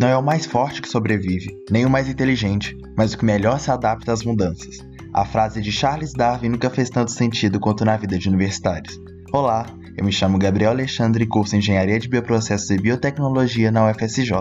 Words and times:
Não 0.00 0.08
é 0.08 0.16
o 0.16 0.22
mais 0.22 0.46
forte 0.46 0.80
que 0.80 0.88
sobrevive, 0.88 1.54
nem 1.70 1.84
o 1.84 1.90
mais 1.90 2.08
inteligente, 2.08 2.74
mas 2.96 3.12
o 3.12 3.18
que 3.18 3.24
melhor 3.24 3.60
se 3.60 3.70
adapta 3.70 4.14
às 4.14 4.24
mudanças. 4.24 4.78
A 5.12 5.26
frase 5.26 5.60
de 5.60 5.70
Charles 5.70 6.14
Darwin 6.14 6.48
nunca 6.48 6.70
fez 6.70 6.88
tanto 6.88 7.10
sentido 7.10 7.60
quanto 7.60 7.84
na 7.84 7.98
vida 7.98 8.18
de 8.18 8.26
universitários. 8.26 8.98
Olá, 9.30 9.66
eu 9.98 10.02
me 10.02 10.10
chamo 10.10 10.38
Gabriel 10.38 10.70
Alexandre 10.70 11.24
e 11.24 11.26
curso 11.26 11.54
Engenharia 11.54 11.98
de 11.98 12.08
Bioprocessos 12.08 12.70
e 12.70 12.78
Biotecnologia 12.78 13.70
na 13.70 13.90
UFSJ. 13.90 14.32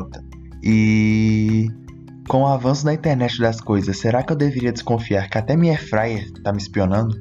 E. 0.63 1.67
Com 2.29 2.43
o 2.43 2.47
avanço 2.47 2.85
da 2.85 2.93
internet 2.93 3.37
das 3.37 3.59
coisas, 3.59 3.97
será 3.97 4.23
que 4.23 4.31
eu 4.31 4.37
deveria 4.37 4.71
desconfiar 4.71 5.29
que 5.29 5.37
até 5.37 5.57
minha 5.57 5.73
airfryer 5.73 6.23
está 6.37 6.53
me 6.53 6.59
espionando? 6.59 7.13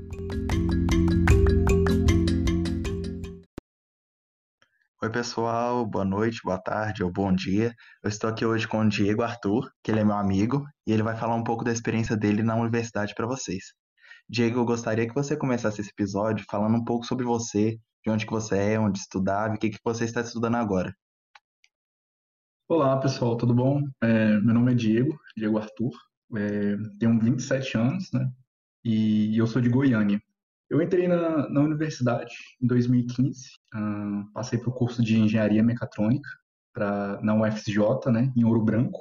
Pessoal, 5.28 5.84
boa 5.84 6.06
noite, 6.06 6.40
boa 6.42 6.58
tarde 6.58 7.04
ou 7.04 7.12
bom 7.12 7.30
dia. 7.30 7.74
Eu 8.02 8.08
estou 8.08 8.30
aqui 8.30 8.46
hoje 8.46 8.66
com 8.66 8.80
o 8.80 8.88
Diego 8.88 9.20
Arthur, 9.20 9.70
que 9.84 9.90
ele 9.90 10.00
é 10.00 10.04
meu 10.04 10.16
amigo, 10.16 10.64
e 10.86 10.92
ele 10.92 11.02
vai 11.02 11.14
falar 11.14 11.34
um 11.34 11.44
pouco 11.44 11.62
da 11.62 11.70
experiência 11.70 12.16
dele 12.16 12.42
na 12.42 12.56
universidade 12.56 13.14
para 13.14 13.26
vocês. 13.26 13.74
Diego, 14.26 14.60
eu 14.60 14.64
gostaria 14.64 15.06
que 15.06 15.14
você 15.14 15.36
começasse 15.36 15.82
esse 15.82 15.90
episódio 15.90 16.46
falando 16.48 16.78
um 16.78 16.84
pouco 16.84 17.04
sobre 17.04 17.26
você, 17.26 17.78
de 18.02 18.10
onde 18.10 18.24
que 18.24 18.32
você 18.32 18.56
é, 18.56 18.80
onde 18.80 18.98
estudava 18.98 19.52
e 19.52 19.56
o 19.58 19.60
que, 19.60 19.68
que 19.68 19.78
você 19.84 20.06
está 20.06 20.22
estudando 20.22 20.54
agora. 20.54 20.94
Olá, 22.66 22.98
pessoal, 22.98 23.36
tudo 23.36 23.54
bom? 23.54 23.82
É, 24.02 24.40
meu 24.40 24.54
nome 24.54 24.72
é 24.72 24.74
Diego, 24.74 25.14
Diego 25.36 25.58
Arthur, 25.58 25.92
é, 26.38 26.74
tenho 26.98 27.20
27 27.20 27.76
anos, 27.76 28.10
né? 28.14 28.30
E 28.82 29.36
eu 29.36 29.46
sou 29.46 29.60
de 29.60 29.68
Goiânia. 29.68 30.22
Eu 30.70 30.82
entrei 30.82 31.08
na, 31.08 31.48
na 31.48 31.60
universidade 31.60 32.34
em 32.60 32.66
2015, 32.66 33.48
uh, 33.74 34.32
passei 34.32 34.58
para 34.58 34.68
o 34.68 34.74
curso 34.74 35.02
de 35.02 35.18
Engenharia 35.18 35.62
Mecatrônica 35.62 36.28
pra, 36.74 37.20
na 37.22 37.34
UFSJ, 37.34 38.10
né, 38.12 38.32
em 38.36 38.44
Ouro 38.44 38.62
Branco. 38.62 39.00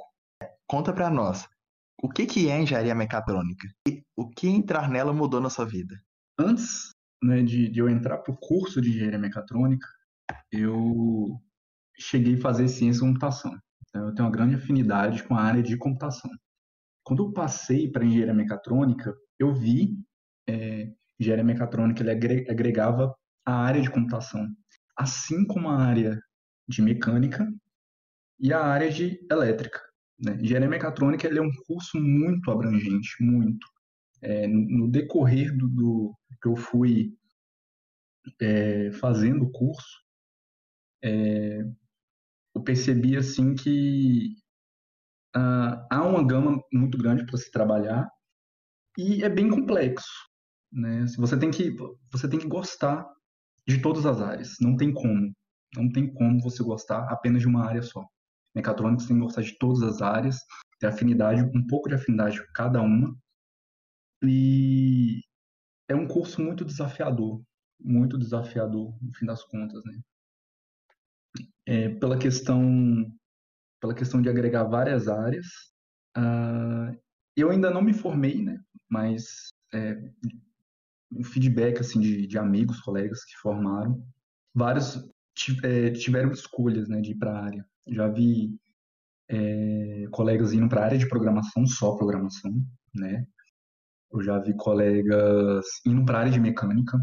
Conta 0.66 0.92
para 0.92 1.10
nós, 1.10 1.46
o 2.02 2.08
que, 2.08 2.26
que 2.26 2.48
é 2.48 2.60
Engenharia 2.60 2.94
Mecatrônica? 2.94 3.68
E 3.86 4.02
o 4.16 4.28
que 4.28 4.48
entrar 4.48 4.88
nela 4.88 5.12
mudou 5.12 5.40
na 5.40 5.50
sua 5.50 5.66
vida? 5.66 6.00
Antes 6.38 6.90
né, 7.22 7.42
de, 7.42 7.68
de 7.68 7.80
eu 7.80 7.88
entrar 7.88 8.18
para 8.18 8.32
o 8.32 8.36
curso 8.36 8.80
de 8.80 8.90
Engenharia 8.90 9.18
Mecatrônica, 9.18 9.86
eu 10.52 11.38
cheguei 11.98 12.36
a 12.36 12.40
fazer 12.40 12.68
ciência 12.68 12.98
e 12.98 13.06
computação. 13.06 13.58
Então, 13.88 14.06
eu 14.06 14.14
tenho 14.14 14.26
uma 14.26 14.34
grande 14.34 14.54
afinidade 14.54 15.22
com 15.24 15.34
a 15.34 15.42
área 15.42 15.62
de 15.62 15.76
computação. 15.76 16.30
Quando 17.02 17.24
eu 17.24 17.32
passei 17.32 17.90
para 17.90 18.04
engenharia 18.04 18.34
mecatrônica, 18.34 19.16
eu 19.38 19.54
vi 19.54 19.98
é, 20.48 20.92
engenharia 21.18 21.44
mecatrônica 21.44 22.02
ele 22.02 22.10
agregava 22.50 23.14
a 23.44 23.52
área 23.52 23.80
de 23.80 23.90
computação, 23.90 24.48
assim 24.96 25.46
como 25.46 25.68
a 25.68 25.78
área 25.78 26.20
de 26.68 26.82
mecânica 26.82 27.48
e 28.38 28.52
a 28.52 28.60
área 28.60 28.90
de 28.90 29.18
elétrica. 29.30 29.80
Né? 30.18 30.38
Engenharia 30.40 30.68
mecatrônica 30.68 31.26
ele 31.26 31.38
é 31.38 31.42
um 31.42 31.52
curso 31.66 31.98
muito 31.98 32.50
abrangente, 32.50 33.10
muito. 33.20 33.66
É, 34.20 34.46
no 34.48 34.90
decorrer 34.90 35.56
do, 35.56 35.68
do, 35.68 36.14
que 36.42 36.48
eu 36.48 36.56
fui 36.56 37.16
é, 38.40 38.90
fazendo 38.92 39.44
o 39.44 39.50
curso, 39.52 40.02
é, 41.02 41.64
eu 42.54 42.62
percebi 42.62 43.16
assim 43.16 43.54
que 43.54 44.34
uh, 45.36 45.86
há 45.90 46.04
uma 46.04 46.26
gama 46.26 46.60
muito 46.72 46.98
grande 46.98 47.24
para 47.24 47.36
se 47.38 47.50
trabalhar 47.50 48.08
e 48.96 49.22
é 49.22 49.28
bem 49.28 49.48
complexo, 49.48 50.27
né? 50.72 51.04
Você 51.18 51.38
tem 51.38 51.50
que 51.50 51.74
você 52.10 52.28
tem 52.28 52.38
que 52.38 52.46
gostar 52.46 53.06
de 53.66 53.80
todas 53.80 54.06
as 54.06 54.20
áreas, 54.20 54.56
não 54.60 54.76
tem 54.76 54.92
como, 54.92 55.32
não 55.76 55.90
tem 55.90 56.12
como 56.12 56.40
você 56.40 56.62
gostar 56.62 57.04
apenas 57.10 57.42
de 57.42 57.48
uma 57.48 57.64
área 57.64 57.82
só. 57.82 58.04
Mecatrônica 58.54 59.02
você 59.02 59.08
tem 59.08 59.16
que 59.18 59.24
gostar 59.24 59.42
de 59.42 59.58
todas 59.58 59.82
as 59.82 60.02
áreas, 60.02 60.38
ter 60.80 60.86
afinidade, 60.86 61.42
um 61.42 61.66
pouco 61.66 61.88
de 61.88 61.94
afinidade 61.94 62.40
com 62.40 62.52
cada 62.54 62.80
uma. 62.80 63.16
E 64.22 65.20
é 65.88 65.94
um 65.94 66.08
curso 66.08 66.42
muito 66.42 66.64
desafiador, 66.64 67.42
muito 67.80 68.18
desafiador 68.18 68.96
no 69.02 69.12
fim 69.14 69.26
das 69.26 69.44
contas, 69.44 69.82
né? 69.84 70.00
é, 71.68 71.90
pela 71.90 72.18
questão 72.18 73.12
pela 73.78 73.94
questão 73.94 74.20
de 74.22 74.28
agregar 74.28 74.64
várias 74.64 75.06
áreas. 75.06 75.46
Uh, 76.16 76.98
eu 77.36 77.50
ainda 77.50 77.70
não 77.70 77.82
me 77.82 77.92
formei, 77.92 78.42
né? 78.42 78.58
Mas 78.88 79.52
é, 79.72 79.96
um 81.10 81.24
feedback 81.24 81.80
assim 81.80 82.00
de, 82.00 82.26
de, 82.26 82.38
amigos, 82.38 82.80
colegas 82.80 83.24
que 83.24 83.36
formaram, 83.40 84.02
vários 84.54 85.08
é, 85.62 85.90
tiveram 85.90 86.30
escolhas, 86.32 86.88
né, 86.88 87.00
de 87.00 87.12
ir 87.12 87.16
para 87.16 87.32
a 87.32 87.44
área. 87.44 87.66
Já 87.88 88.08
vi 88.08 88.54
é, 89.28 90.06
colegas 90.10 90.52
indo 90.52 90.68
para 90.68 90.82
a 90.82 90.84
área 90.84 90.98
de 90.98 91.08
programação, 91.08 91.66
só 91.66 91.96
programação, 91.96 92.52
né? 92.94 93.26
Eu 94.10 94.22
já 94.22 94.38
vi 94.38 94.54
colegas 94.54 95.66
indo 95.86 96.04
para 96.04 96.18
a 96.18 96.20
área 96.20 96.32
de 96.32 96.40
mecânica, 96.40 96.98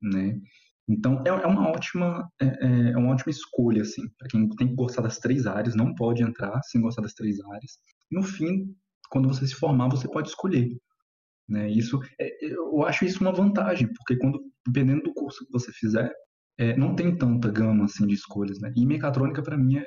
né? 0.00 0.40
Então, 0.88 1.22
é, 1.24 1.30
é 1.30 1.46
uma 1.46 1.68
ótima, 1.68 2.28
é, 2.40 2.46
é, 2.46 2.90
é 2.92 2.96
uma 2.96 3.12
ótima 3.12 3.30
escolha, 3.30 3.82
assim, 3.82 4.02
para 4.18 4.28
quem 4.28 4.48
tem 4.50 4.68
que 4.68 4.74
gostar 4.74 5.02
das 5.02 5.18
três 5.18 5.46
áreas, 5.46 5.76
não 5.76 5.94
pode 5.94 6.22
entrar 6.22 6.60
sem 6.64 6.80
gostar 6.80 7.02
das 7.02 7.14
três 7.14 7.40
áreas. 7.40 7.78
No 8.10 8.22
fim, 8.22 8.74
quando 9.08 9.28
você 9.28 9.46
se 9.46 9.54
formar, 9.54 9.88
você 9.88 10.08
pode 10.08 10.28
escolher. 10.28 10.76
Né? 11.48 11.68
Isso, 11.70 12.00
é, 12.18 12.44
eu 12.44 12.84
acho 12.84 13.04
isso 13.04 13.20
uma 13.20 13.32
vantagem, 13.32 13.88
porque 13.92 14.16
quando, 14.16 14.40
dependendo 14.66 15.02
do 15.02 15.14
curso 15.14 15.44
que 15.44 15.52
você 15.52 15.72
fizer, 15.72 16.12
é, 16.58 16.76
não 16.76 16.94
tem 16.94 17.16
tanta 17.16 17.50
gama 17.50 17.84
assim 17.84 18.06
de 18.06 18.14
escolhas, 18.14 18.60
né? 18.60 18.72
E 18.76 18.86
mecatrônica 18.86 19.42
para 19.42 19.56
mim 19.56 19.78
é, 19.78 19.84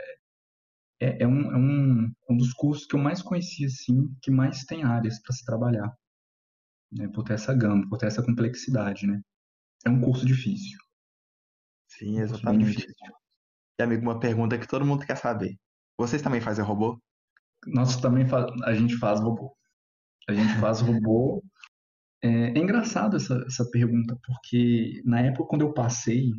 é, 1.00 1.24
é, 1.24 1.28
um, 1.28 1.52
é 1.52 1.58
um, 1.58 2.12
um 2.30 2.38
dos 2.38 2.54
cursos 2.54 2.86
que 2.86 2.96
eu 2.96 3.00
mais 3.00 3.22
conheci 3.22 3.66
assim, 3.66 4.14
que 4.22 4.32
mais 4.32 4.64
tem 4.66 4.84
áreas 4.84 5.22
para 5.22 5.34
se 5.34 5.46
trabalhar, 5.46 5.94
né? 6.92 7.08
Por 7.10 7.24
ter 7.24 7.34
essa 7.34 7.54
gama, 7.54 7.88
por 7.90 7.98
ter 7.98 8.08
essa 8.08 8.24
complexidade, 8.24 9.08
né? 9.08 9.22
É 9.86 9.90
um 9.90 10.02
curso 10.02 10.26
difícil. 10.26 10.80
Sim, 11.88 12.20
exatamente. 12.20 12.86
E, 13.80 13.84
amigo, 13.84 14.02
uma 14.02 14.20
pergunta 14.20 14.58
que 14.58 14.68
todo 14.68 14.86
mundo 14.86 15.06
quer 15.06 15.16
saber. 15.16 15.56
Vocês 15.98 16.22
também 16.22 16.42
fazem 16.42 16.64
robô? 16.64 17.00
Nós 17.68 17.96
também 17.98 18.26
a 18.64 18.74
gente 18.74 18.98
faz 18.98 19.20
robô. 19.20 19.56
A 20.28 20.34
gente 20.34 20.60
faz 20.60 20.82
robô. 20.82 21.44
É, 22.22 22.28
é 22.28 22.58
engraçado 22.58 23.18
essa, 23.18 23.44
essa 23.46 23.70
pergunta, 23.70 24.18
porque 24.26 25.02
na 25.06 25.22
época 25.22 25.50
quando 25.50 25.62
eu 25.62 25.74
passei, 25.74 26.32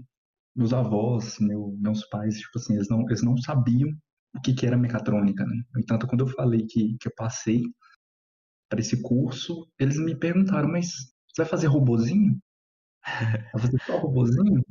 meus 0.55 0.73
avós, 0.73 1.39
meu, 1.39 1.77
meus 1.79 2.05
pais, 2.09 2.39
tipo 2.39 2.59
assim, 2.59 2.75
eles 2.75 2.89
não, 2.89 3.03
eles 3.03 3.23
não 3.23 3.37
sabiam 3.37 3.91
o 4.35 4.41
que, 4.41 4.55
que 4.55 4.67
era 4.67 4.77
mecatrônica, 4.77 5.45
né? 5.45 5.63
No 5.75 5.81
entanto, 5.81 6.07
quando 6.07 6.23
eu 6.23 6.29
falei 6.29 6.67
que, 6.67 6.97
que 6.99 7.09
eu 7.09 7.13
passei 7.17 7.63
para 8.69 8.81
esse 8.81 9.01
curso, 9.03 9.69
eles 9.79 9.99
me 9.99 10.19
perguntaram, 10.19 10.69
mas 10.69 10.89
você 11.29 11.43
vai 11.43 11.47
fazer 11.47 11.69
robozinho? 11.69 12.39
Vai 13.53 13.63
fazer 13.63 13.81
só 13.83 13.99
robozinho? 13.99 14.63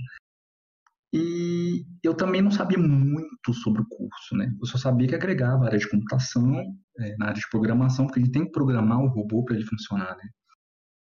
E 1.18 1.86
eu 2.04 2.14
também 2.14 2.42
não 2.42 2.52
sabia 2.52 2.78
muito 2.78 3.54
sobre 3.54 3.82
o 3.82 3.88
curso, 3.88 4.36
né? 4.36 4.54
Eu 4.60 4.66
só 4.66 4.78
sabia 4.78 5.08
que 5.08 5.16
agregava 5.16 5.64
área 5.64 5.80
de 5.80 5.90
computação, 5.90 6.62
é, 7.00 7.16
na 7.16 7.28
área 7.28 7.40
de 7.40 7.50
programação, 7.50 8.06
porque 8.06 8.20
a 8.20 8.24
gente 8.24 8.34
tem 8.34 8.44
que 8.44 8.52
programar 8.52 9.00
o 9.00 9.08
robô 9.08 9.42
para 9.46 9.56
ele 9.56 9.66
funcionar, 9.66 10.18
né? 10.18 10.30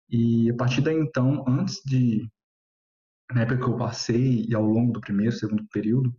E 0.09 0.49
a 0.49 0.55
partir 0.55 0.79
daí, 0.79 0.95
então, 0.95 1.43
antes 1.45 1.81
de... 1.85 2.25
Na 3.33 3.41
época 3.41 3.57
que 3.57 3.69
eu 3.69 3.75
passei 3.75 4.45
e 4.47 4.55
ao 4.55 4.63
longo 4.63 4.93
do 4.93 5.01
primeiro, 5.01 5.33
segundo 5.33 5.67
período, 5.67 6.15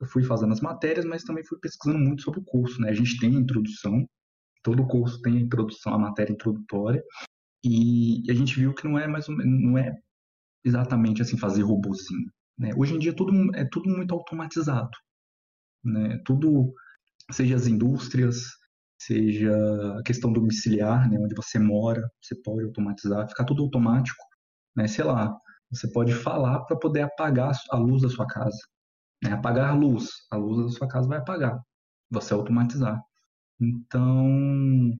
eu 0.00 0.06
fui 0.06 0.24
fazendo 0.24 0.52
as 0.54 0.62
matérias, 0.62 1.04
mas 1.04 1.22
também 1.22 1.44
fui 1.44 1.58
pesquisando 1.58 1.98
muito 1.98 2.22
sobre 2.22 2.40
o 2.40 2.44
curso, 2.44 2.80
né? 2.80 2.88
A 2.88 2.94
gente 2.94 3.18
tem 3.18 3.36
a 3.36 3.40
introdução, 3.40 4.08
todo 4.62 4.86
curso 4.86 5.20
tem 5.20 5.36
a 5.36 5.40
introdução, 5.40 5.92
a 5.92 5.98
matéria 5.98 6.32
introdutória, 6.32 7.04
e 7.62 8.24
a 8.30 8.34
gente 8.34 8.58
viu 8.58 8.74
que 8.74 8.88
não 8.88 8.98
é 8.98 9.06
mais 9.06 9.26
não 9.28 9.76
é 9.76 9.94
exatamente 10.64 11.20
assim 11.20 11.36
fazer 11.36 11.62
robozinho. 11.62 12.30
Né? 12.58 12.70
Hoje 12.76 12.94
em 12.94 12.98
dia 12.98 13.14
tudo, 13.14 13.32
é 13.54 13.64
tudo 13.64 13.88
muito 13.88 14.14
automatizado. 14.14 14.90
Né? 15.84 16.20
Tudo, 16.24 16.72
seja 17.30 17.56
as 17.56 17.66
indústrias, 17.66 18.44
seja 19.00 19.52
a 19.98 20.02
questão 20.02 20.32
domiciliar, 20.32 21.10
né? 21.10 21.18
onde 21.18 21.34
você 21.34 21.58
mora, 21.58 22.08
você 22.20 22.34
pode 22.42 22.64
automatizar, 22.64 23.28
ficar 23.28 23.44
tudo 23.44 23.62
automático. 23.62 24.22
Né? 24.76 24.86
Sei 24.86 25.04
lá, 25.04 25.36
você 25.70 25.90
pode 25.90 26.12
falar 26.14 26.60
para 26.64 26.76
poder 26.76 27.02
apagar 27.02 27.52
a 27.70 27.76
luz 27.76 28.02
da 28.02 28.08
sua 28.08 28.26
casa. 28.26 28.58
Né? 29.22 29.32
Apagar 29.32 29.70
a 29.70 29.74
luz, 29.74 30.08
a 30.30 30.36
luz 30.36 30.66
da 30.66 30.78
sua 30.78 30.88
casa 30.88 31.08
vai 31.08 31.18
apagar. 31.18 31.60
Você 32.10 32.34
automatizar. 32.34 33.00
Então, 33.60 34.96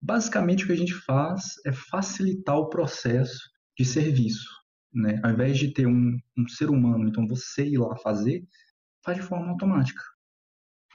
basicamente 0.00 0.64
o 0.64 0.66
que 0.66 0.72
a 0.72 0.76
gente 0.76 0.94
faz 0.94 1.54
é 1.66 1.72
facilitar 1.72 2.56
o 2.56 2.68
processo 2.68 3.40
de 3.76 3.84
serviço. 3.84 4.48
Né? 4.94 5.20
Ao 5.22 5.30
invés 5.30 5.58
de 5.58 5.72
ter 5.72 5.86
um, 5.86 6.16
um 6.38 6.48
ser 6.48 6.70
humano, 6.70 7.08
então 7.08 7.26
você 7.26 7.66
ir 7.66 7.78
lá 7.78 7.96
fazer, 7.96 8.46
faz 9.04 9.18
de 9.18 9.24
forma 9.24 9.48
automática. 9.48 10.02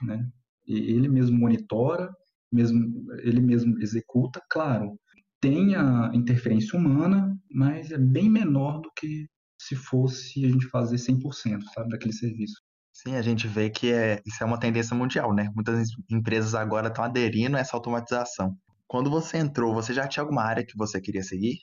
Né? 0.02 0.26
E 0.66 0.74
ele 0.74 1.08
mesmo 1.08 1.36
monitora, 1.38 2.10
mesmo, 2.50 3.12
ele 3.18 3.40
mesmo 3.40 3.78
executa, 3.80 4.40
claro, 4.50 4.98
tem 5.40 5.74
a 5.74 6.10
interferência 6.14 6.78
humana, 6.78 7.36
mas 7.50 7.90
é 7.90 7.98
bem 7.98 8.28
menor 8.28 8.80
do 8.80 8.90
que 8.96 9.26
se 9.60 9.76
fosse 9.76 10.44
a 10.44 10.48
gente 10.48 10.66
fazer 10.66 10.96
100%, 10.96 11.62
sabe, 11.74 11.90
daquele 11.90 12.12
serviço. 12.12 12.60
Sim, 12.92 13.14
a 13.16 13.22
gente 13.22 13.46
vê 13.46 13.70
que 13.70 13.92
é, 13.92 14.20
isso 14.26 14.42
é 14.42 14.46
uma 14.46 14.58
tendência 14.58 14.96
mundial, 14.96 15.34
né? 15.34 15.50
Muitas 15.54 15.88
empresas 16.10 16.54
agora 16.54 16.88
estão 16.88 17.04
aderindo 17.04 17.56
a 17.56 17.60
essa 17.60 17.76
automatização. 17.76 18.56
Quando 18.86 19.08
você 19.08 19.38
entrou, 19.38 19.72
você 19.72 19.94
já 19.94 20.06
tinha 20.06 20.22
alguma 20.22 20.42
área 20.42 20.64
que 20.64 20.76
você 20.76 21.00
queria 21.00 21.22
seguir? 21.22 21.60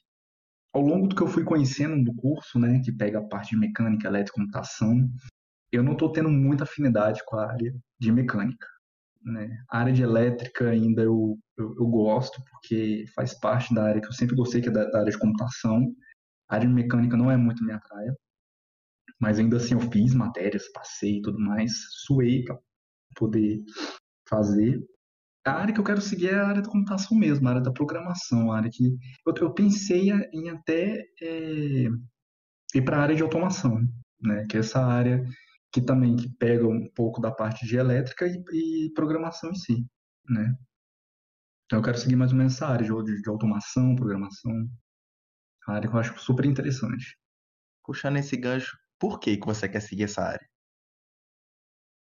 Ao 0.77 0.83
longo 0.83 1.07
do 1.07 1.15
que 1.15 1.23
eu 1.23 1.27
fui 1.27 1.43
conhecendo 1.43 2.03
do 2.03 2.13
curso, 2.13 2.59
né, 2.59 2.79
que 2.85 2.91
pega 2.91 3.17
a 3.17 3.23
parte 3.23 3.49
de 3.49 3.57
mecânica, 3.57 4.07
elétrica 4.07 4.39
computação, 4.39 5.09
eu 5.71 5.81
não 5.81 5.93
estou 5.93 6.11
tendo 6.11 6.29
muita 6.29 6.65
afinidade 6.65 7.23
com 7.25 7.35
a 7.35 7.51
área 7.51 7.75
de 7.99 8.11
mecânica. 8.11 8.67
Né? 9.23 9.57
A 9.71 9.79
área 9.79 9.91
de 9.91 10.03
elétrica 10.03 10.69
ainda 10.69 11.01
eu, 11.01 11.35
eu, 11.57 11.75
eu, 11.79 11.87
gosto, 11.87 12.39
porque 12.51 13.05
faz 13.15 13.33
parte 13.33 13.73
da 13.73 13.85
área 13.85 13.99
que 13.99 14.07
eu 14.07 14.13
sempre 14.13 14.35
gostei, 14.35 14.61
que 14.61 14.69
é 14.69 14.71
da, 14.71 14.85
da 14.85 14.99
área 14.99 15.11
de 15.11 15.17
computação. 15.17 15.91
A 16.47 16.57
área 16.57 16.67
de 16.67 16.73
mecânica 16.75 17.17
não 17.17 17.31
é 17.31 17.35
muito 17.35 17.65
minha 17.65 17.79
praia, 17.79 18.15
mas 19.19 19.39
ainda 19.39 19.57
assim 19.57 19.73
eu 19.73 19.79
fiz 19.79 20.13
matérias, 20.13 20.71
passei 20.71 21.17
e 21.17 21.21
tudo 21.23 21.39
mais, 21.39 21.71
suei 22.05 22.43
para 22.43 22.55
poder 23.15 23.63
fazer. 24.29 24.79
A 25.47 25.61
área 25.61 25.73
que 25.73 25.79
eu 25.79 25.83
quero 25.83 26.01
seguir 26.01 26.29
é 26.29 26.35
a 26.35 26.47
área 26.47 26.61
da 26.61 26.69
computação 26.69 27.17
mesmo, 27.17 27.47
a 27.47 27.51
área 27.51 27.61
da 27.61 27.71
programação, 27.71 28.51
a 28.51 28.57
área 28.57 28.69
que 28.69 28.97
eu, 29.25 29.33
eu 29.39 29.53
pensei 29.53 30.11
em 30.33 30.49
até 30.49 31.05
é, 31.21 31.87
ir 32.75 32.81
para 32.83 32.97
a 32.97 33.01
área 33.01 33.15
de 33.15 33.23
automação, 33.23 33.79
né? 34.21 34.45
Que 34.49 34.57
é 34.57 34.59
essa 34.59 34.85
área 34.85 35.23
que 35.71 35.81
também 35.81 36.17
que 36.17 36.29
pega 36.37 36.67
um 36.67 36.89
pouco 36.93 37.21
da 37.21 37.31
parte 37.31 37.65
de 37.65 37.77
elétrica 37.77 38.27
e, 38.27 38.43
e 38.87 38.93
programação 38.93 39.51
em 39.51 39.55
si, 39.55 39.85
né? 40.29 40.53
Então 41.65 41.79
eu 41.79 41.83
quero 41.83 41.97
seguir 41.97 42.17
mais 42.17 42.31
ou 42.31 42.37
menos 42.37 42.55
essa 42.55 42.67
área 42.67 42.85
de, 42.85 43.21
de 43.21 43.29
automação, 43.29 43.95
programação, 43.95 44.51
a 45.65 45.73
área 45.73 45.89
que 45.89 45.95
eu 45.95 45.99
acho 45.99 46.19
super 46.19 46.45
interessante. 46.45 47.17
Puxando 47.85 48.17
esse 48.17 48.35
gancho, 48.35 48.77
por 48.99 49.17
que, 49.17 49.37
que 49.37 49.45
você 49.45 49.69
quer 49.69 49.81
seguir 49.81 50.03
essa 50.03 50.23
área? 50.23 50.45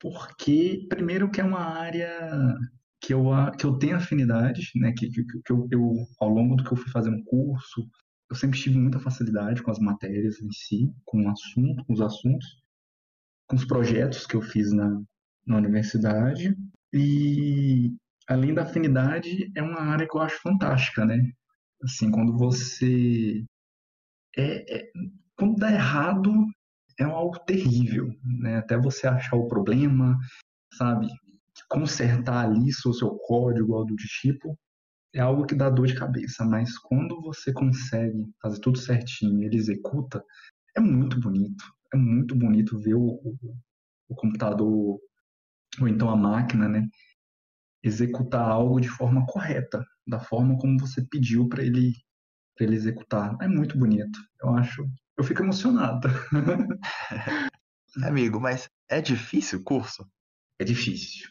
Porque, 0.00 0.86
primeiro, 0.88 1.30
que 1.30 1.40
é 1.40 1.44
uma 1.44 1.60
área 1.60 2.56
que 3.02 3.12
eu, 3.12 3.24
que 3.58 3.66
eu 3.66 3.78
tenho 3.78 3.96
afinidade, 3.96 4.70
né? 4.76 4.92
Que, 4.96 5.10
que, 5.10 5.24
que 5.24 5.52
eu, 5.52 5.68
eu, 5.70 6.06
ao 6.20 6.28
longo 6.28 6.56
do 6.56 6.64
que 6.64 6.72
eu 6.72 6.76
fui 6.76 6.90
fazendo 6.90 7.22
curso, 7.24 7.88
eu 8.30 8.36
sempre 8.36 8.58
tive 8.58 8.78
muita 8.78 9.00
facilidade 9.00 9.62
com 9.62 9.70
as 9.70 9.78
matérias 9.78 10.40
em 10.40 10.50
si, 10.52 10.90
com 11.04 11.24
o 11.24 11.30
assunto, 11.30 11.84
com 11.84 11.92
os 11.92 12.00
assuntos 12.00 12.62
com 13.52 13.56
os 13.56 13.66
projetos 13.66 14.26
que 14.26 14.34
eu 14.34 14.40
fiz 14.40 14.72
na, 14.72 14.98
na 15.46 15.58
universidade. 15.58 16.56
E, 16.90 17.94
além 18.26 18.54
da 18.54 18.62
afinidade, 18.62 19.52
é 19.54 19.62
uma 19.62 19.80
área 19.80 20.08
que 20.08 20.16
eu 20.16 20.22
acho 20.22 20.40
fantástica, 20.40 21.04
né? 21.04 21.30
Assim, 21.82 22.10
quando 22.10 22.36
você. 22.36 23.44
É, 24.34 24.78
é, 24.78 24.90
quando 25.36 25.56
dá 25.56 25.70
errado, 25.70 26.32
é 26.98 27.04
algo 27.04 27.38
terrível, 27.40 28.08
né? 28.24 28.56
Até 28.56 28.78
você 28.78 29.06
achar 29.06 29.36
o 29.36 29.48
problema, 29.48 30.18
sabe? 30.72 31.08
Consertar 31.72 32.46
ali 32.46 32.70
o 32.86 32.92
seu 32.92 33.10
código, 33.16 33.74
algo 33.74 33.94
do 33.94 33.96
tipo, 33.96 34.58
é 35.14 35.20
algo 35.20 35.46
que 35.46 35.54
dá 35.54 35.70
dor 35.70 35.86
de 35.86 35.94
cabeça. 35.94 36.44
Mas 36.44 36.78
quando 36.78 37.20
você 37.20 37.52
consegue 37.52 38.26
fazer 38.40 38.60
tudo 38.60 38.78
certinho 38.78 39.42
e 39.42 39.46
ele 39.46 39.56
executa, 39.56 40.22
é 40.76 40.80
muito 40.80 41.18
bonito 41.20 41.64
é 41.92 41.96
muito 41.96 42.34
bonito 42.34 42.78
ver 42.78 42.94
o, 42.94 43.04
o, 43.04 43.56
o 44.08 44.14
computador, 44.14 44.98
ou 45.80 45.88
então 45.88 46.08
a 46.08 46.16
máquina, 46.16 46.68
né, 46.68 46.88
executar 47.82 48.48
algo 48.48 48.80
de 48.80 48.88
forma 48.88 49.26
correta, 49.26 49.84
da 50.06 50.18
forma 50.18 50.56
como 50.58 50.78
você 50.78 51.04
pediu 51.06 51.48
para 51.48 51.62
ele, 51.62 51.92
ele 52.58 52.76
executar. 52.76 53.36
É 53.40 53.48
muito 53.48 53.78
bonito. 53.78 54.18
Eu 54.42 54.50
acho. 54.56 54.88
Eu 55.16 55.24
fico 55.24 55.42
emocionado. 55.42 56.08
Amigo, 58.04 58.40
mas 58.40 58.68
é 58.88 59.00
difícil 59.00 59.60
o 59.60 59.64
curso? 59.64 60.08
É 60.58 60.64
difícil. 60.64 61.28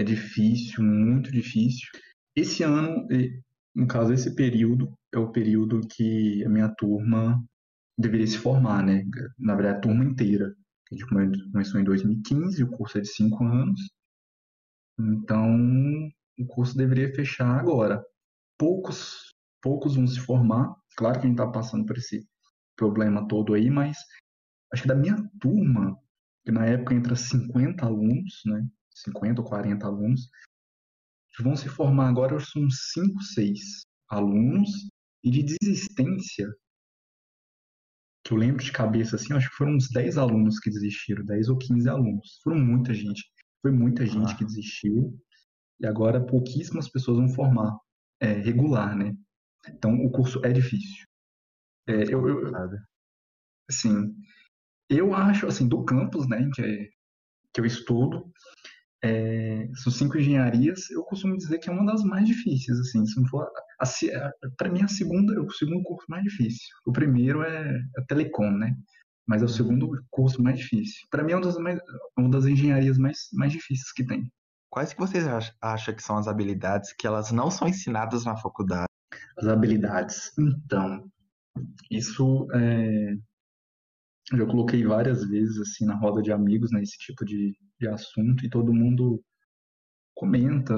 É 0.00 0.02
difícil, 0.02 0.82
muito 0.82 1.30
difícil. 1.30 1.86
Esse 2.34 2.62
ano, 2.62 3.06
no 3.74 3.86
caso, 3.86 4.14
esse 4.14 4.34
período, 4.34 4.90
é 5.12 5.18
o 5.18 5.30
período 5.30 5.86
que 5.86 6.42
a 6.42 6.48
minha 6.48 6.70
turma 6.74 7.38
deveria 7.98 8.26
se 8.26 8.38
formar, 8.38 8.82
né? 8.82 9.04
Na 9.38 9.54
verdade, 9.54 9.76
a 9.76 9.80
turma 9.82 10.02
inteira. 10.02 10.56
A 10.90 10.94
gente 10.94 11.06
começou 11.52 11.78
em 11.78 11.84
2015, 11.84 12.64
o 12.64 12.70
curso 12.70 12.96
é 12.96 13.02
de 13.02 13.08
cinco 13.08 13.44
anos. 13.44 13.78
Então, 14.98 15.54
o 16.38 16.46
curso 16.46 16.78
deveria 16.78 17.14
fechar 17.14 17.60
agora. 17.60 18.02
Poucos, 18.56 19.34
poucos 19.60 19.96
vão 19.96 20.06
se 20.06 20.18
formar. 20.20 20.74
Claro 20.96 21.20
que 21.20 21.26
a 21.26 21.28
gente 21.28 21.38
está 21.38 21.46
passando 21.46 21.84
por 21.84 21.98
esse 21.98 22.26
problema 22.74 23.28
todo 23.28 23.52
aí, 23.52 23.68
mas 23.68 23.98
acho 24.72 24.80
que 24.80 24.88
da 24.88 24.94
minha 24.94 25.22
turma, 25.38 25.94
que 26.42 26.50
na 26.50 26.64
época 26.64 26.94
entra 26.94 27.14
50 27.14 27.84
alunos, 27.84 28.40
né? 28.46 28.66
50 29.02 29.40
ou 29.40 29.46
40 29.46 29.86
alunos, 29.86 30.28
vão 31.40 31.56
se 31.56 31.68
formar 31.68 32.08
agora 32.08 32.38
são 32.40 32.68
5, 32.68 33.22
6 33.22 33.60
alunos, 34.08 34.70
e 35.22 35.30
de 35.30 35.56
desistência 35.60 36.48
que 38.24 38.32
eu 38.32 38.38
lembro 38.38 38.62
de 38.62 38.72
cabeça 38.72 39.16
assim, 39.16 39.32
acho 39.32 39.48
que 39.48 39.56
foram 39.56 39.74
uns 39.74 39.88
10 39.88 40.18
alunos 40.18 40.58
que 40.58 40.70
desistiram, 40.70 41.24
10 41.24 41.48
ou 41.48 41.58
15 41.58 41.88
alunos. 41.88 42.38
Foram 42.42 42.58
muita 42.58 42.92
gente. 42.92 43.22
Foi 43.62 43.72
muita 43.72 44.06
gente 44.06 44.32
ah. 44.32 44.36
que 44.36 44.44
desistiu. 44.44 45.18
E 45.80 45.86
agora 45.86 46.24
pouquíssimas 46.24 46.88
pessoas 46.88 47.18
vão 47.18 47.28
formar 47.30 47.78
é, 48.20 48.32
regular, 48.32 48.96
né? 48.96 49.14
Então 49.68 49.94
o 50.04 50.10
curso 50.10 50.40
é 50.44 50.52
difícil. 50.52 51.06
É, 51.86 52.04
eu, 52.04 52.28
eu, 52.28 52.52
assim, 53.68 54.14
eu 54.88 55.14
acho, 55.14 55.46
assim, 55.46 55.66
do 55.66 55.84
campus, 55.84 56.28
né, 56.28 56.48
que, 56.54 56.62
é, 56.62 56.88
que 57.52 57.60
eu 57.60 57.64
estudo, 57.64 58.30
é, 59.02 59.68
são 59.74 59.92
cinco 59.92 60.18
engenharias, 60.18 60.90
eu 60.90 61.02
costumo 61.04 61.36
dizer 61.36 61.58
que 61.58 61.70
é 61.70 61.72
uma 61.72 61.90
das 61.90 62.02
mais 62.02 62.26
difíceis, 62.26 62.78
assim, 62.78 63.04
se 63.06 63.18
não 63.20 63.26
for, 63.28 63.48
para 64.56 64.70
mim 64.70 64.82
a 64.82 64.88
segunda 64.88 65.34
é 65.34 65.40
o 65.40 65.50
segundo 65.50 65.82
curso 65.82 66.06
mais 66.08 66.22
difícil. 66.24 66.68
O 66.84 66.92
primeiro 66.92 67.42
é, 67.42 67.80
é 67.96 68.02
telecom, 68.06 68.50
né? 68.50 68.76
Mas 69.26 69.42
é 69.42 69.44
o 69.44 69.48
uhum. 69.48 69.54
segundo 69.54 70.04
curso 70.10 70.42
mais 70.42 70.58
difícil. 70.58 71.06
Para 71.10 71.22
mim 71.22 71.32
é 71.32 71.36
uma 71.36 71.44
das, 71.44 71.56
mais, 71.56 71.80
uma 72.18 72.28
das 72.28 72.44
engenharias 72.46 72.98
mais, 72.98 73.28
mais 73.32 73.52
difíceis 73.52 73.92
que 73.92 74.04
tem. 74.04 74.30
Quais 74.68 74.92
que 74.92 75.00
vocês 75.00 75.24
acham 75.60 75.94
que 75.94 76.02
são 76.02 76.16
as 76.16 76.28
habilidades 76.28 76.92
que 76.92 77.06
elas 77.06 77.32
não 77.32 77.50
são 77.50 77.68
ensinadas 77.68 78.24
na 78.24 78.36
faculdade? 78.36 78.86
As 79.38 79.46
habilidades. 79.46 80.30
Então, 80.38 81.10
isso 81.90 82.46
é, 82.52 83.16
já 84.38 84.46
coloquei 84.46 84.84
várias 84.84 85.24
vezes 85.28 85.58
assim 85.58 85.84
na 85.84 85.96
roda 85.96 86.22
de 86.22 86.32
amigos, 86.32 86.70
né, 86.70 86.82
esse 86.82 86.96
tipo 86.98 87.24
de, 87.24 87.56
de 87.78 87.88
assunto 87.88 88.44
e 88.44 88.50
todo 88.50 88.72
mundo 88.72 89.22
comenta, 90.14 90.74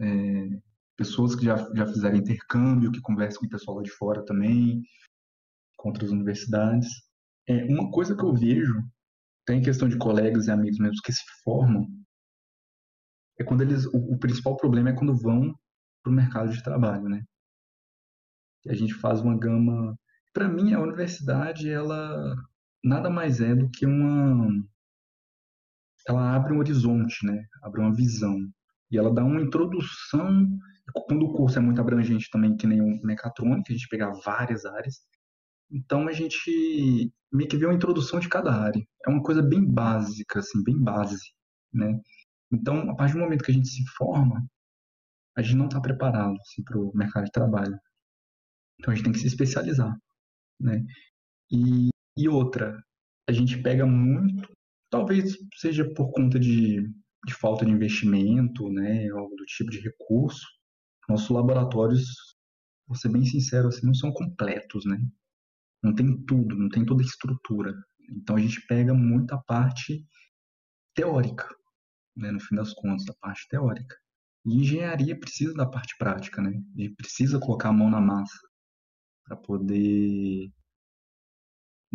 é, 0.00 0.60
pessoas 0.96 1.34
que 1.34 1.44
já, 1.44 1.56
já 1.74 1.86
fizeram 1.86 2.16
intercâmbio, 2.16 2.90
que 2.90 3.00
conversam 3.00 3.40
com 3.40 3.46
o 3.46 3.50
pessoal 3.50 3.76
lá 3.76 3.82
de 3.82 3.90
fora 3.90 4.24
também, 4.24 4.82
com 5.76 5.88
outras 5.88 6.10
universidades. 6.10 6.88
É, 7.48 7.64
uma 7.64 7.90
coisa 7.90 8.16
que 8.16 8.24
eu 8.24 8.34
vejo, 8.34 8.82
tem 9.44 9.62
questão 9.62 9.88
de 9.88 9.98
colegas 9.98 10.46
e 10.46 10.50
amigos 10.50 10.78
mesmo 10.78 11.00
que 11.04 11.12
se 11.12 11.22
formam, 11.44 11.86
é 13.38 13.44
quando 13.44 13.60
eles, 13.60 13.86
o, 13.86 14.14
o 14.14 14.18
principal 14.18 14.56
problema 14.56 14.90
é 14.90 14.94
quando 14.94 15.14
vão 15.14 15.54
para 16.02 16.10
o 16.10 16.14
mercado 16.14 16.50
de 16.50 16.62
trabalho, 16.62 17.08
né? 17.08 17.22
E 18.64 18.70
a 18.70 18.74
gente 18.74 18.94
faz 18.94 19.20
uma 19.20 19.38
gama, 19.38 19.96
para 20.32 20.48
mim 20.48 20.72
a 20.72 20.80
universidade 20.80 21.70
ela 21.70 22.34
nada 22.84 23.10
mais 23.10 23.40
é 23.40 23.54
do 23.54 23.70
que 23.70 23.86
uma 23.86 24.48
ela 26.08 26.36
abre 26.36 26.52
um 26.52 26.58
horizonte, 26.58 27.26
né? 27.26 27.44
Abre 27.62 27.80
uma 27.80 27.94
visão 27.94 28.36
e 28.90 28.98
ela 28.98 29.12
dá 29.12 29.24
uma 29.24 29.40
introdução. 29.40 30.46
Quando 31.06 31.24
o 31.26 31.32
curso 31.32 31.58
é 31.58 31.62
muito 31.62 31.80
abrangente 31.80 32.30
também, 32.30 32.56
que 32.56 32.66
nem 32.66 32.80
o 32.80 33.04
mecatrônica, 33.04 33.72
a 33.72 33.76
gente 33.76 33.88
pega 33.88 34.12
várias 34.24 34.64
áreas. 34.64 35.00
Então 35.70 36.06
a 36.06 36.12
gente 36.12 37.12
meio 37.32 37.48
que 37.48 37.56
vê 37.56 37.66
uma 37.66 37.74
introdução 37.74 38.20
de 38.20 38.28
cada 38.28 38.54
área. 38.54 38.86
É 39.06 39.10
uma 39.10 39.22
coisa 39.22 39.42
bem 39.42 39.64
básica, 39.64 40.38
assim, 40.38 40.62
bem 40.62 40.78
base, 40.78 41.18
né? 41.72 42.00
Então, 42.52 42.88
a 42.90 42.94
partir 42.94 43.14
do 43.14 43.20
momento 43.20 43.42
que 43.44 43.50
a 43.50 43.54
gente 43.54 43.68
se 43.68 43.84
forma, 43.96 44.46
a 45.36 45.42
gente 45.42 45.56
não 45.56 45.66
está 45.66 45.80
preparado 45.80 46.36
assim, 46.40 46.62
para 46.62 46.78
o 46.78 46.92
mercado 46.94 47.24
de 47.24 47.32
trabalho. 47.32 47.78
Então 48.78 48.92
a 48.92 48.94
gente 48.94 49.04
tem 49.04 49.12
que 49.12 49.18
se 49.18 49.26
especializar, 49.26 49.94
né? 50.60 50.84
E, 51.50 51.90
e 52.16 52.28
outra, 52.28 52.82
a 53.28 53.32
gente 53.32 53.60
pega 53.62 53.86
muito, 53.86 54.48
talvez 54.90 55.36
seja 55.60 55.84
por 55.94 56.10
conta 56.12 56.38
de 56.38 56.90
de 57.26 57.34
falta 57.34 57.66
de 57.66 57.72
investimento, 57.72 58.70
né, 58.70 59.08
algo 59.10 59.34
do 59.34 59.44
tipo 59.44 59.68
de 59.68 59.80
recurso, 59.80 60.46
nossos 61.08 61.28
laboratórios, 61.28 62.36
vou 62.86 62.96
ser 62.96 63.08
bem 63.08 63.24
sincero, 63.24 63.66
assim, 63.66 63.84
não 63.84 63.94
são 63.94 64.12
completos, 64.12 64.84
né? 64.84 64.96
Não 65.82 65.92
tem 65.92 66.16
tudo, 66.24 66.56
não 66.56 66.68
tem 66.68 66.84
toda 66.84 67.02
a 67.02 67.06
estrutura. 67.06 67.74
Então 68.08 68.36
a 68.36 68.40
gente 68.40 68.64
pega 68.68 68.94
muita 68.94 69.36
parte 69.38 70.06
teórica, 70.94 71.48
né, 72.16 72.30
no 72.30 72.40
fim 72.40 72.54
das 72.54 72.72
contas, 72.72 73.08
a 73.08 73.14
parte 73.14 73.48
teórica. 73.48 73.96
E 74.44 74.54
engenharia 74.60 75.18
precisa 75.18 75.52
da 75.54 75.66
parte 75.66 75.96
prática, 75.98 76.40
né? 76.40 76.62
E 76.76 76.90
precisa 76.90 77.40
colocar 77.40 77.70
a 77.70 77.72
mão 77.72 77.90
na 77.90 78.00
massa 78.00 78.38
para 79.24 79.36
poder 79.36 80.52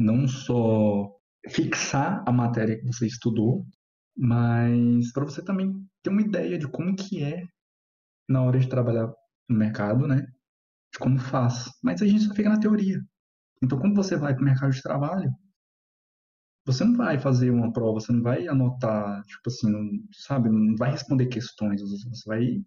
não 0.02 0.28
só 0.28 1.10
fixar 1.50 2.24
a 2.28 2.32
matéria 2.32 2.78
que 2.80 2.86
você 2.88 3.08
estudou, 3.08 3.66
Mas 4.18 5.12
para 5.14 5.26
você 5.26 5.44
também 5.44 5.74
ter 6.04 6.12
uma 6.12 6.22
ideia 6.22 6.58
de 6.60 6.68
como 6.70 6.96
que 6.96 7.24
é 7.24 7.46
na 8.30 8.44
hora 8.44 8.60
de 8.60 8.70
trabalhar 8.70 9.14
no 9.50 9.58
mercado, 9.58 10.08
né? 10.08 10.22
De 10.94 11.00
como 11.00 11.20
faz. 11.20 11.70
Mas 11.84 12.02
a 12.02 12.08
gente 12.08 12.24
só 12.26 12.34
fica 12.36 12.50
na 12.50 12.60
teoria. 12.60 13.02
Então, 13.64 13.80
quando 13.80 13.96
você 13.96 14.18
vai 14.18 14.34
para 14.34 14.42
o 14.42 14.46
mercado 14.46 14.72
de 14.74 14.82
trabalho, 14.84 15.32
você 16.66 16.84
não 16.84 16.96
vai 16.96 17.20
fazer 17.20 17.50
uma 17.50 17.72
prova, 17.74 18.00
você 18.00 18.12
não 18.12 18.22
vai 18.22 18.48
anotar, 18.48 19.24
tipo 19.24 19.42
assim, 19.48 19.72
não, 19.72 19.90
sabe, 20.14 20.50
não 20.50 20.76
vai 20.76 20.92
responder 20.92 21.28
questões, 21.28 21.82
você 21.82 22.30
vai 22.30 22.64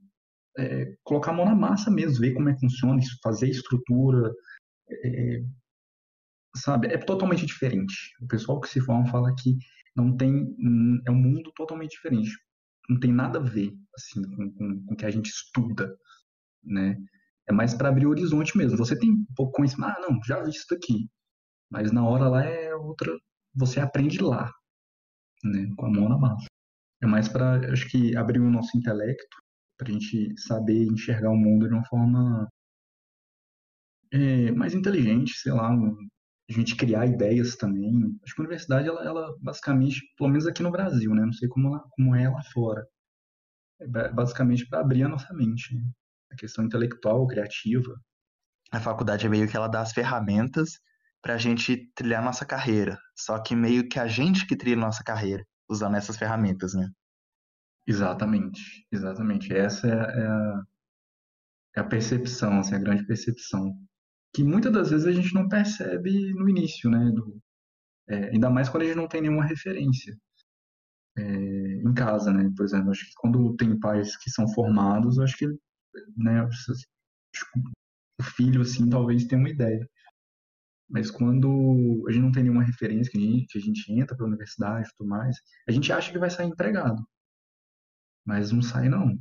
é, 0.58 0.96
colocar 1.04 1.30
a 1.32 1.34
mão 1.34 1.44
na 1.46 1.54
massa 1.54 1.90
mesmo, 1.90 2.20
ver 2.20 2.34
como 2.34 2.48
é 2.48 2.54
que 2.54 2.60
funciona, 2.60 3.00
fazer 3.22 3.48
estrutura, 3.48 4.32
é, 4.90 5.44
sabe, 6.56 6.88
é 6.88 6.98
totalmente 6.98 7.46
diferente. 7.46 7.94
O 8.20 8.26
pessoal 8.26 8.60
que 8.60 8.68
se 8.68 8.80
forma 8.80 9.06
fala 9.06 9.34
que 9.34 9.56
não 9.96 10.16
tem, 10.16 10.54
é 11.06 11.10
um 11.10 11.14
mundo 11.14 11.52
totalmente 11.54 11.92
diferente, 11.92 12.30
não 12.88 12.98
tem 12.98 13.12
nada 13.12 13.38
a 13.38 13.42
ver, 13.42 13.72
assim, 13.96 14.22
com, 14.22 14.50
com, 14.52 14.84
com 14.86 14.94
o 14.94 14.96
que 14.96 15.06
a 15.06 15.10
gente 15.10 15.28
estuda, 15.28 15.96
né, 16.62 16.96
é 17.48 17.52
mais 17.52 17.74
para 17.74 17.88
abrir 17.88 18.06
o 18.06 18.10
horizonte 18.10 18.56
mesmo. 18.56 18.78
Você 18.78 18.98
tem 18.98 19.10
um 19.10 19.26
pouco 19.36 19.52
conhecimento, 19.52 19.90
ah, 19.96 20.00
não, 20.00 20.18
já 20.24 20.42
vi 20.42 20.50
isso 20.50 20.72
aqui, 20.74 21.08
mas 21.70 21.92
na 21.92 22.06
hora 22.06 22.28
lá 22.28 22.44
é 22.44 22.74
outra, 22.74 23.12
você 23.54 23.80
aprende 23.80 24.20
lá, 24.22 24.50
né, 25.44 25.68
com 25.76 25.86
a 25.86 25.90
mão 25.90 26.08
na 26.08 26.18
massa. 26.18 26.46
É 27.02 27.06
mais 27.06 27.28
para, 27.28 27.72
acho 27.72 27.88
que, 27.88 28.16
abrir 28.16 28.40
o 28.40 28.50
nosso 28.50 28.76
intelecto, 28.76 29.36
para 29.76 29.88
a 29.88 29.92
gente 29.92 30.34
saber 30.40 30.84
enxergar 30.84 31.30
o 31.30 31.36
mundo 31.36 31.68
de 31.68 31.74
uma 31.74 31.84
forma 31.86 32.48
é, 34.12 34.52
mais 34.52 34.74
inteligente, 34.74 35.32
sei 35.34 35.52
lá, 35.52 35.70
a 36.48 36.52
gente 36.52 36.76
criar 36.76 37.06
ideias 37.06 37.56
também. 37.56 37.90
Acho 38.22 38.34
que 38.34 38.40
a 38.40 38.44
universidade, 38.44 38.88
ela, 38.88 39.04
ela 39.04 39.36
basicamente, 39.40 40.00
pelo 40.16 40.30
menos 40.30 40.46
aqui 40.46 40.62
no 40.62 40.70
Brasil, 40.70 41.14
né, 41.14 41.24
não 41.24 41.32
sei 41.32 41.48
como, 41.48 41.78
como 41.90 42.14
é 42.14 42.28
lá 42.28 42.42
fora, 42.52 42.86
é 43.80 44.08
basicamente 44.12 44.66
para 44.68 44.80
abrir 44.80 45.02
a 45.02 45.08
nossa 45.08 45.32
mente, 45.32 45.74
né? 45.74 45.82
a 46.30 46.36
questão 46.36 46.64
intelectual, 46.64 47.26
criativa. 47.26 47.94
A 48.70 48.80
faculdade 48.80 49.26
é 49.26 49.28
meio 49.28 49.48
que 49.48 49.56
ela 49.56 49.68
dá 49.68 49.80
as 49.80 49.92
ferramentas 49.92 50.80
para 51.22 51.34
a 51.34 51.38
gente 51.38 51.90
trilhar 51.94 52.22
nossa 52.22 52.44
carreira. 52.44 52.98
Só 53.16 53.38
que 53.38 53.54
meio 53.54 53.88
que 53.88 53.98
a 53.98 54.06
gente 54.06 54.46
que 54.46 54.56
trilha 54.56 54.76
nossa 54.76 55.02
carreira 55.02 55.44
usando 55.68 55.96
essas 55.96 56.16
ferramentas, 56.16 56.74
né? 56.74 56.88
Exatamente, 57.86 58.86
exatamente. 58.90 59.52
Essa 59.52 59.86
é, 59.86 59.90
é 59.90 60.26
a, 60.26 60.62
é 61.76 61.80
a 61.80 61.84
percepção, 61.84 62.58
assim, 62.58 62.74
a 62.74 62.78
grande 62.78 63.06
percepção. 63.06 63.74
Que 64.34 64.42
muitas 64.42 64.72
das 64.72 64.90
vezes 64.90 65.06
a 65.06 65.12
gente 65.12 65.32
não 65.34 65.48
percebe 65.48 66.32
no 66.34 66.48
início, 66.48 66.90
né? 66.90 67.10
Do, 67.12 67.40
é, 68.08 68.30
ainda 68.30 68.50
mais 68.50 68.68
quando 68.68 68.82
a 68.82 68.86
gente 68.86 68.96
não 68.96 69.08
tem 69.08 69.22
nenhuma 69.22 69.44
referência 69.44 70.16
é, 71.16 71.22
em 71.22 71.94
casa, 71.94 72.32
né? 72.32 72.50
Por 72.56 72.64
exemplo, 72.64 72.90
acho 72.90 73.06
que 73.06 73.14
quando 73.16 73.56
tem 73.56 73.78
pais 73.78 74.16
que 74.16 74.30
são 74.30 74.46
formados, 74.48 75.18
acho 75.18 75.36
que 75.36 75.46
né, 76.16 76.42
o 78.18 78.22
filho, 78.22 78.62
assim, 78.62 78.88
talvez 78.88 79.24
tenha 79.26 79.40
uma 79.40 79.50
ideia. 79.50 79.88
Mas 80.88 81.10
quando 81.10 82.04
a 82.08 82.12
gente 82.12 82.22
não 82.22 82.32
tem 82.32 82.42
nenhuma 82.44 82.62
referência, 82.62 83.10
que 83.10 83.18
a 83.18 83.20
gente, 83.20 83.46
que 83.46 83.58
a 83.58 83.60
gente 83.60 83.92
entra 83.92 84.16
para 84.16 84.26
a 84.26 84.28
universidade 84.28 84.88
e 84.88 84.96
tudo 84.96 85.08
mais, 85.08 85.36
a 85.68 85.72
gente 85.72 85.92
acha 85.92 86.12
que 86.12 86.18
vai 86.18 86.30
sair 86.30 86.48
empregado. 86.48 87.02
Mas 88.24 88.52
não 88.52 88.62
sai, 88.62 88.88
não. 88.88 89.18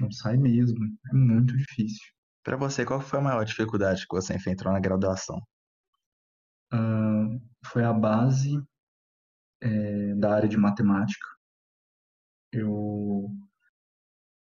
Não 0.00 0.10
sai 0.10 0.36
mesmo. 0.36 0.78
É 1.10 1.14
muito 1.14 1.56
difícil. 1.56 2.06
Para 2.42 2.56
você, 2.56 2.84
qual 2.84 3.00
foi 3.00 3.18
a 3.18 3.22
maior 3.22 3.44
dificuldade 3.44 4.06
que 4.06 4.16
você 4.16 4.34
enfrentou 4.34 4.72
na 4.72 4.80
graduação? 4.80 5.40
Foi 7.66 7.84
a 7.84 7.92
base 7.92 8.60
é, 9.62 10.14
da 10.14 10.34
área 10.34 10.48
de 10.48 10.56
matemática. 10.56 11.26
Eu, 12.52 13.28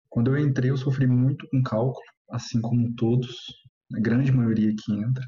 quando 0.08 0.34
eu 0.34 0.38
entrei, 0.38 0.70
eu 0.70 0.76
sofri 0.76 1.06
muito 1.06 1.46
com 1.50 1.62
cálculo, 1.62 2.04
assim 2.30 2.60
como 2.60 2.94
todos, 2.94 3.36
a 3.94 4.00
grande 4.00 4.32
maioria 4.32 4.74
que 4.74 4.92
entra 4.92 5.24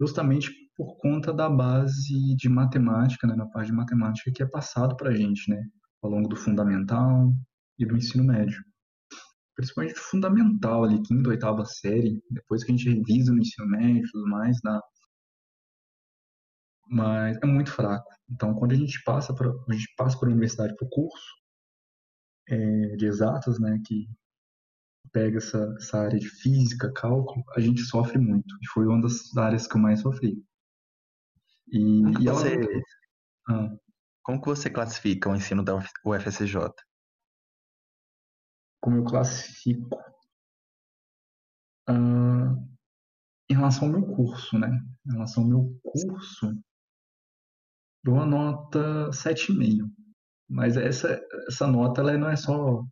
justamente 0.00 0.50
por 0.74 0.96
conta 0.96 1.30
da 1.32 1.50
base 1.50 2.34
de 2.36 2.48
matemática, 2.48 3.26
né, 3.26 3.34
na 3.34 3.46
parte 3.46 3.66
de 3.66 3.76
matemática 3.76 4.32
que 4.34 4.42
é 4.42 4.46
passado 4.46 4.96
para 4.96 5.10
a 5.10 5.14
gente, 5.14 5.50
né, 5.50 5.62
ao 6.02 6.10
longo 6.10 6.26
do 6.26 6.36
fundamental 6.36 7.34
e 7.78 7.84
do 7.84 7.96
ensino 7.96 8.24
médio. 8.24 8.64
Principalmente 9.54 9.98
fundamental 9.98 10.84
ali, 10.84 11.02
quinta, 11.02 11.30
oitava 11.30 11.64
série, 11.64 12.22
depois 12.30 12.64
que 12.64 12.72
a 12.72 12.76
gente 12.76 12.88
revisa 12.88 13.32
no 13.32 13.40
ensino 13.40 13.68
médio 13.68 14.04
e 14.06 14.10
tudo 14.10 14.28
mais, 14.28 14.58
dá. 14.62 14.80
Mas 16.88 17.36
é 17.42 17.46
muito 17.46 17.72
fraco. 17.72 18.08
Então, 18.28 18.54
quando 18.54 18.72
a 18.72 18.76
gente 18.76 19.02
passa 19.04 19.34
para 19.34 19.48
a 19.48 19.72
gente 19.72 19.92
passa 19.96 20.18
para 20.18 20.28
a 20.28 20.30
universidade 20.30 20.74
para 20.76 20.86
o 20.86 20.90
curso 20.90 21.40
é, 22.48 22.96
de 22.96 23.06
exatas, 23.06 23.60
né, 23.60 23.80
que 23.86 24.08
pega 25.12 25.38
essa, 25.38 25.74
essa 25.78 25.98
área 25.98 26.18
de 26.18 26.28
física, 26.28 26.92
cálculo, 26.92 27.44
a 27.56 27.60
gente 27.60 27.80
sofre 27.82 28.18
muito. 28.18 28.54
E 28.62 28.68
foi 28.68 28.86
uma 28.86 29.02
das 29.02 29.36
áreas 29.36 29.66
que 29.66 29.76
eu 29.76 29.80
mais 29.80 30.00
sofri. 30.00 30.42
E, 31.68 32.02
como, 32.02 32.20
e 32.20 32.24
você, 32.24 32.54
ela... 32.54 32.82
ah. 33.50 33.76
como 34.22 34.40
que 34.40 34.48
você 34.48 34.70
classifica 34.70 35.28
o 35.28 35.36
ensino 35.36 35.64
da 35.64 35.76
UFSJ? 36.04 36.56
Como 38.80 38.96
eu 38.96 39.04
classifico? 39.04 39.98
Ah, 41.88 42.54
em 43.50 43.54
relação 43.54 43.88
ao 43.88 43.92
meu 43.92 44.06
curso, 44.14 44.58
né? 44.58 44.68
Em 45.06 45.12
relação 45.12 45.42
ao 45.42 45.48
meu 45.48 45.80
curso, 45.82 46.54
dou 48.04 48.14
uma 48.14 48.26
nota 48.26 49.10
7,5. 49.10 49.90
Mas 50.48 50.76
essa, 50.76 51.20
essa 51.48 51.66
nota 51.66 52.00
ela 52.00 52.16
não 52.16 52.28
é 52.28 52.36
só 52.36 52.84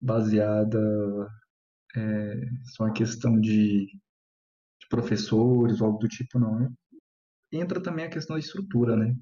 baseada 0.00 0.78
é, 1.96 2.34
só 2.64 2.84
uma 2.84 2.92
questão 2.92 3.40
de, 3.40 3.86
de, 3.86 4.88
professores 4.88 5.80
ou 5.80 5.86
algo 5.86 5.98
do 5.98 6.08
tipo, 6.08 6.38
não. 6.38 6.72
Entra 7.52 7.82
também 7.82 8.06
a 8.06 8.10
questão 8.10 8.36
da 8.36 8.40
estrutura, 8.40 8.96
né? 8.96 9.14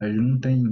A 0.00 0.08
gente 0.08 0.20
não 0.20 0.38
tem 0.38 0.62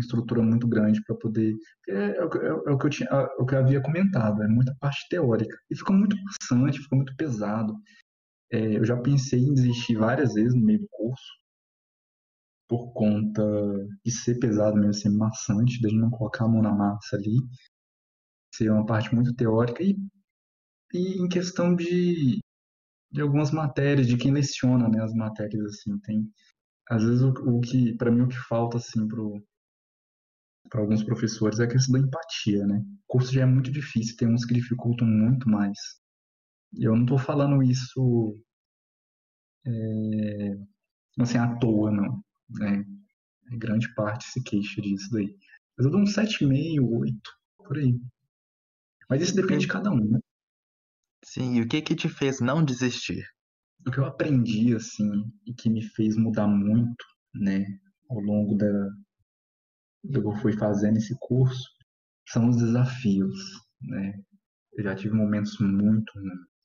estrutura 0.00 0.42
muito 0.42 0.66
grande 0.68 1.02
para 1.04 1.16
poder. 1.16 1.54
É, 1.88 1.94
é, 1.94 2.18
é, 2.18 2.46
é, 2.68 2.72
o 2.72 2.78
que 2.78 2.86
eu 2.86 2.90
tinha, 2.90 3.08
é 3.08 3.26
o 3.38 3.46
que 3.46 3.54
eu 3.54 3.58
havia 3.58 3.80
comentado, 3.82 4.42
é 4.42 4.48
muita 4.48 4.74
parte 4.80 5.06
teórica. 5.08 5.56
E 5.70 5.76
fica 5.76 5.92
muito 5.92 6.16
maçante, 6.24 6.80
fica 6.80 6.96
muito 6.96 7.16
pesado. 7.16 7.74
É, 8.52 8.76
eu 8.78 8.84
já 8.84 8.96
pensei 8.96 9.40
em 9.40 9.54
desistir 9.54 9.96
várias 9.96 10.34
vezes 10.34 10.54
no 10.54 10.64
meio 10.64 10.80
do 10.80 10.88
curso, 10.90 11.24
por 12.68 12.92
conta 12.92 13.42
de 14.04 14.10
ser 14.10 14.38
pesado 14.38 14.76
mesmo, 14.76 14.94
ser 14.94 15.10
maçante, 15.10 15.80
de 15.80 15.96
não 15.96 16.10
colocar 16.10 16.44
a 16.44 16.48
mão 16.48 16.62
na 16.62 16.72
massa 16.72 17.16
ali, 17.16 17.36
ser 18.54 18.70
uma 18.70 18.84
parte 18.86 19.14
muito 19.14 19.34
teórica 19.34 19.82
e 19.82 19.96
e 20.92 21.20
em 21.20 21.28
questão 21.28 21.74
de, 21.74 22.40
de 23.10 23.20
algumas 23.20 23.50
matérias, 23.50 24.06
de 24.06 24.16
quem 24.16 24.32
leciona 24.32 24.88
né, 24.88 25.02
as 25.02 25.14
matérias, 25.14 25.64
assim, 25.66 25.98
tem... 26.00 26.30
Às 26.88 27.02
vezes 27.02 27.22
o, 27.22 27.30
o 27.30 27.60
que, 27.60 27.96
para 27.96 28.10
mim, 28.10 28.22
o 28.22 28.28
que 28.28 28.38
falta, 28.48 28.76
assim, 28.76 29.06
para 30.68 30.80
alguns 30.80 31.02
professores 31.02 31.58
é 31.60 31.64
a 31.64 31.68
questão 31.68 31.92
da 31.92 32.06
empatia, 32.06 32.66
né? 32.66 32.78
O 32.78 33.06
curso 33.06 33.32
já 33.32 33.42
é 33.42 33.46
muito 33.46 33.70
difícil, 33.70 34.16
tem 34.16 34.28
uns 34.28 34.44
que 34.44 34.54
dificultam 34.54 35.06
muito 35.06 35.48
mais. 35.48 35.78
E 36.72 36.84
eu 36.84 36.94
não 36.94 37.02
estou 37.02 37.18
falando 37.18 37.62
isso 37.62 38.38
é, 39.66 40.56
assim, 41.20 41.38
à 41.38 41.56
toa, 41.56 41.90
não. 41.90 42.22
Né? 42.50 42.84
Grande 43.58 43.92
parte 43.94 44.24
se 44.24 44.42
queixa 44.42 44.80
disso 44.80 45.10
daí. 45.12 45.36
Mas 45.76 45.86
eu 45.86 45.92
dou 45.92 46.00
um 46.00 46.04
7,5, 46.04 46.98
8, 47.00 47.20
por 47.58 47.78
aí. 47.78 47.98
Mas 49.08 49.22
isso 49.22 49.36
depende 49.36 49.62
de 49.62 49.68
cada 49.68 49.90
um, 49.90 50.04
né? 50.04 50.18
Sim, 51.24 51.56
e 51.56 51.60
o 51.60 51.68
que 51.68 51.82
que 51.82 51.94
te 51.94 52.08
fez 52.08 52.40
não 52.40 52.64
desistir? 52.64 53.24
O 53.86 53.90
que 53.90 53.98
eu 53.98 54.04
aprendi, 54.04 54.74
assim, 54.74 55.10
e 55.46 55.54
que 55.54 55.68
me 55.68 55.82
fez 55.82 56.16
mudar 56.16 56.48
muito, 56.48 57.04
né, 57.34 57.64
ao 58.08 58.20
longo 58.20 58.56
da 58.56 58.66
que 60.10 60.18
eu 60.18 60.36
fui 60.36 60.52
fazendo 60.52 60.96
esse 60.96 61.16
curso, 61.20 61.64
são 62.28 62.48
os 62.48 62.56
desafios, 62.56 63.34
né. 63.80 64.14
Eu 64.74 64.84
já 64.84 64.94
tive 64.94 65.14
momentos 65.14 65.58
muito, 65.58 66.12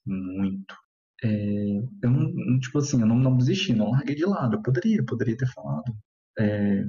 muito. 0.06 0.76
É, 1.24 1.78
eu 2.04 2.12
não, 2.12 2.60
tipo 2.60 2.80
assim, 2.80 3.00
eu 3.02 3.08
não, 3.08 3.18
não 3.18 3.38
desisti, 3.38 3.74
não 3.74 3.92
larguei 3.92 4.16
de 4.16 4.26
lado. 4.26 4.58
Eu 4.58 4.62
poderia, 4.62 5.04
poderia 5.06 5.38
ter 5.38 5.48
falado. 5.48 5.96
É, 6.38 6.84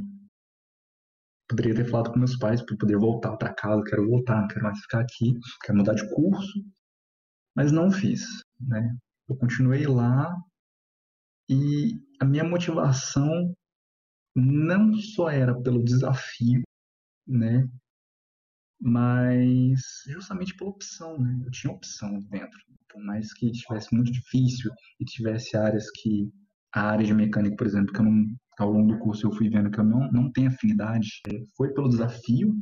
poderia 1.49 1.75
ter 1.75 1.85
falado 1.85 2.11
com 2.13 2.19
meus 2.19 2.37
pais 2.37 2.63
para 2.63 2.77
poder 2.77 2.97
voltar 2.97 3.37
para 3.37 3.55
casa, 3.55 3.85
quero 3.85 4.09
voltar, 4.09 4.41
não 4.41 4.49
quero 4.49 4.63
mais 4.65 4.79
ficar 4.81 5.01
aqui, 5.01 5.35
quero 5.65 5.79
mudar 5.79 5.95
de 5.95 6.09
curso, 6.15 6.65
mas 7.55 7.71
não 7.71 7.91
fiz, 7.91 8.23
né? 8.61 8.97
Eu 9.29 9.37
continuei 9.37 9.87
lá 9.87 10.35
e 11.49 12.01
a 12.21 12.25
minha 12.25 12.45
motivação 12.45 13.55
não 14.35 14.95
só 14.95 15.31
era 15.31 15.55
pelo 15.61 15.85
desafio, 15.85 16.63
né? 17.27 17.69
Mas 18.81 19.81
justamente 20.09 20.57
pela 20.57 20.71
opção, 20.71 21.19
né? 21.19 21.41
Eu 21.45 21.51
tinha 21.51 21.73
opção 21.73 22.19
dentro. 22.31 22.59
Por 22.91 23.03
mais 23.03 23.33
que 23.33 23.51
estivesse 23.51 23.95
muito 23.95 24.11
difícil 24.11 24.71
e 25.01 25.05
tivesse 25.05 25.57
áreas 25.57 25.91
que 25.91 26.31
a 26.75 26.91
área 26.91 27.07
de 27.07 27.15
mecânica, 27.15 27.57
por 27.57 27.67
exemplo, 27.67 27.93
que 27.93 28.01
eu 28.01 28.05
não 28.05 28.27
ao 28.59 28.71
longo 28.71 28.93
do 28.93 28.99
curso 28.99 29.27
eu 29.27 29.33
fui 29.33 29.49
vendo 29.49 29.71
que 29.71 29.81
eu 29.81 29.85
não, 29.85 30.11
não 30.13 30.31
tenho 30.31 30.49
afinidade, 30.49 31.09
é, 31.27 31.43
foi 31.57 31.73
pelo 31.73 31.89
desafio 31.89 32.55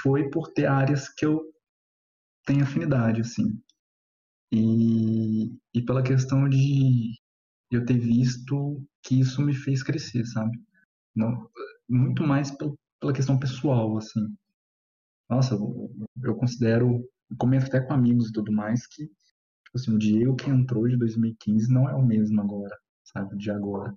foi 0.00 0.30
por 0.30 0.52
ter 0.52 0.66
áreas 0.66 1.08
que 1.08 1.26
eu 1.26 1.40
tenho 2.46 2.62
afinidade, 2.62 3.20
assim. 3.20 3.60
E, 4.52 5.56
e 5.74 5.82
pela 5.84 6.02
questão 6.02 6.48
de 6.48 7.14
eu 7.70 7.84
ter 7.84 7.98
visto 7.98 8.84
que 9.02 9.20
isso 9.20 9.40
me 9.42 9.54
fez 9.54 9.82
crescer, 9.82 10.24
sabe? 10.26 10.58
Não, 11.14 11.48
muito 11.88 12.22
mais 12.22 12.50
pela 12.50 13.12
questão 13.12 13.38
pessoal, 13.38 13.96
assim. 13.98 14.20
Nossa, 15.28 15.54
eu, 15.54 16.34
considero, 16.36 17.08
comento 17.38 17.66
até 17.66 17.80
com 17.80 17.94
amigos 17.94 18.28
e 18.28 18.32
tudo 18.32 18.52
mais, 18.52 18.86
que 18.86 19.06
tipo 19.06 19.76
assim, 19.76 19.94
o 19.94 19.98
Diego 19.98 20.36
que 20.36 20.50
entrou 20.50 20.88
de 20.88 20.96
2015 20.96 21.72
não 21.72 21.88
é 21.88 21.94
o 21.94 22.04
mesmo 22.04 22.40
agora, 22.40 22.76
sabe? 23.04 23.36
De 23.36 23.50
agora. 23.50 23.94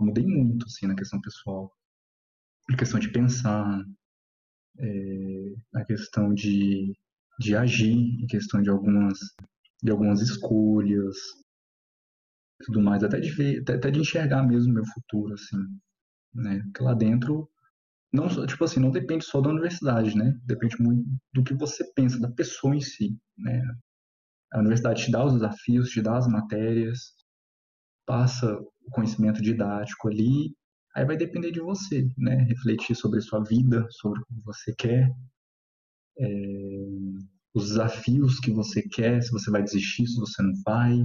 Eu 0.00 0.06
mudei 0.06 0.26
muito, 0.26 0.66
assim, 0.66 0.86
na 0.86 0.96
questão 0.96 1.20
pessoal. 1.20 1.72
Na 2.68 2.76
questão 2.76 2.98
de 3.00 3.10
pensar, 3.12 3.84
é, 4.78 5.54
na 5.72 5.84
questão 5.84 6.34
de, 6.34 6.92
de 7.38 7.56
agir, 7.56 7.92
em 7.92 8.26
questão 8.26 8.60
de 8.62 8.70
algumas 8.70 9.18
de 9.82 9.90
algumas 9.90 10.20
escolhas, 10.22 11.16
tudo 12.64 12.80
mais, 12.80 13.02
até 13.02 13.20
de 13.20 13.30
ver, 13.30 13.60
até, 13.60 13.74
até 13.74 13.90
de 13.90 14.00
enxergar 14.00 14.42
mesmo 14.42 14.72
o 14.72 14.74
meu 14.74 14.84
futuro, 14.86 15.34
assim, 15.34 15.56
né? 16.36 16.60
Porque 16.64 16.82
lá 16.82 16.94
dentro, 16.94 17.48
não, 18.12 18.28
tipo 18.46 18.64
assim, 18.64 18.80
não 18.80 18.90
depende 18.90 19.24
só 19.24 19.40
da 19.40 19.50
universidade, 19.50 20.16
né? 20.16 20.38
Depende 20.44 20.76
muito 20.80 21.04
do 21.34 21.44
que 21.44 21.54
você 21.54 21.84
pensa, 21.94 22.20
da 22.20 22.30
pessoa 22.30 22.74
em 22.76 22.80
si, 22.80 23.18
né? 23.36 23.62
A 24.52 24.60
universidade 24.60 25.04
te 25.04 25.10
dá 25.10 25.24
os 25.24 25.34
desafios, 25.34 25.90
te 25.90 26.00
dá 26.02 26.16
as 26.16 26.28
matérias, 26.28 27.14
passa 28.06 28.54
o 28.58 28.90
conhecimento 28.92 29.42
didático 29.42 30.08
ali, 30.08 30.54
aí 30.94 31.04
vai 31.04 31.16
depender 31.16 31.50
de 31.50 31.60
você, 31.60 32.08
né? 32.16 32.36
Refletir 32.44 32.96
sobre 32.96 33.18
a 33.18 33.22
sua 33.22 33.42
vida, 33.42 33.86
sobre 33.90 34.20
o 34.20 34.24
que 34.26 34.40
você 34.44 34.74
quer, 34.74 35.10
é, 36.18 36.26
os 37.54 37.68
desafios 37.68 38.38
que 38.40 38.50
você 38.50 38.82
quer, 38.82 39.22
se 39.22 39.30
você 39.30 39.50
vai 39.50 39.62
desistir, 39.62 40.06
se 40.06 40.16
você 40.20 40.42
não 40.42 40.52
vai, 40.64 41.04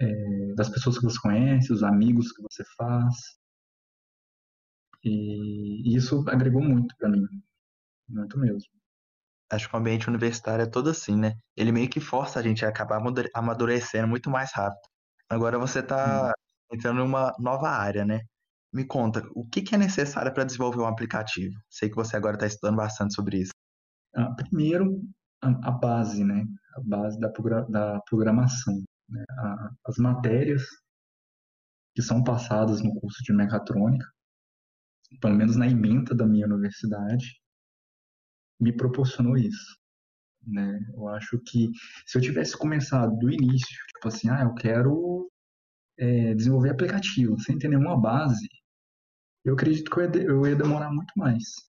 é, 0.00 0.54
das 0.54 0.68
pessoas 0.68 0.98
que 0.98 1.04
você 1.04 1.18
conhece, 1.20 1.72
os 1.72 1.82
amigos 1.82 2.32
que 2.32 2.42
você 2.42 2.64
faz. 2.76 3.14
E, 5.04 5.96
isso 5.96 6.24
agregou 6.28 6.62
muito 6.62 6.94
para 6.96 7.08
mim, 7.08 7.26
muito 8.08 8.38
mesmo. 8.38 8.70
Acho 9.50 9.68
que 9.68 9.74
o 9.74 9.78
ambiente 9.78 10.08
universitário 10.08 10.62
é 10.62 10.66
todo 10.66 10.90
assim, 10.90 11.16
né? 11.16 11.34
Ele 11.56 11.72
meio 11.72 11.88
que 11.88 12.00
força 12.00 12.38
a 12.38 12.42
gente 12.42 12.64
a 12.64 12.68
acabar 12.68 13.00
amadurecendo 13.34 14.06
muito 14.06 14.28
mais 14.28 14.52
rápido. 14.52 14.86
Agora 15.28 15.58
você 15.58 15.80
está 15.80 16.28
hum. 16.28 16.74
entrando 16.74 16.98
numa 16.98 17.34
nova 17.38 17.68
área, 17.68 18.04
né? 18.04 18.20
Me 18.72 18.84
conta, 18.84 19.22
o 19.34 19.46
que, 19.46 19.62
que 19.62 19.74
é 19.74 19.78
necessário 19.78 20.32
para 20.32 20.44
desenvolver 20.44 20.80
um 20.80 20.86
aplicativo? 20.86 21.54
Sei 21.70 21.88
que 21.88 21.96
você 21.96 22.16
agora 22.16 22.36
está 22.36 22.46
estudando 22.46 22.76
bastante 22.76 23.14
sobre 23.14 23.38
isso. 23.38 23.52
Ah, 24.14 24.34
primeiro, 24.34 25.00
a, 25.40 25.70
base, 25.70 26.22
né? 26.22 26.44
A 26.76 26.80
base 26.80 27.18
da, 27.18 27.28
da 27.68 28.00
programação. 28.02 28.74
Né? 29.08 29.24
A, 29.38 29.70
as 29.86 29.96
matérias 29.96 30.62
que 31.94 32.02
são 32.02 32.22
passadas 32.22 32.82
no 32.82 32.94
curso 33.00 33.22
de 33.24 33.32
mecatrônica, 33.32 34.06
pelo 35.20 35.36
menos 35.36 35.56
na 35.56 35.66
ementa 35.66 36.14
da 36.14 36.26
minha 36.26 36.46
universidade, 36.46 37.40
me 38.60 38.76
proporcionou 38.76 39.36
isso. 39.36 39.78
Né? 40.46 40.78
Eu 40.94 41.08
acho 41.08 41.38
que 41.40 41.70
se 42.06 42.18
eu 42.18 42.22
tivesse 42.22 42.56
começado 42.56 43.16
do 43.18 43.30
início, 43.30 43.76
tipo 43.94 44.08
assim, 44.08 44.28
ah, 44.30 44.42
eu 44.42 44.54
quero 44.54 45.30
é, 45.98 46.34
desenvolver 46.34 46.70
aplicativo 46.70 47.38
sem 47.40 47.58
ter 47.58 47.68
nenhuma 47.68 48.00
base, 48.00 48.48
eu 49.44 49.54
acredito 49.54 49.90
que 49.90 50.00
eu 50.00 50.04
ia, 50.04 50.22
eu 50.22 50.46
ia 50.46 50.56
demorar 50.56 50.90
muito 50.90 51.12
mais 51.16 51.68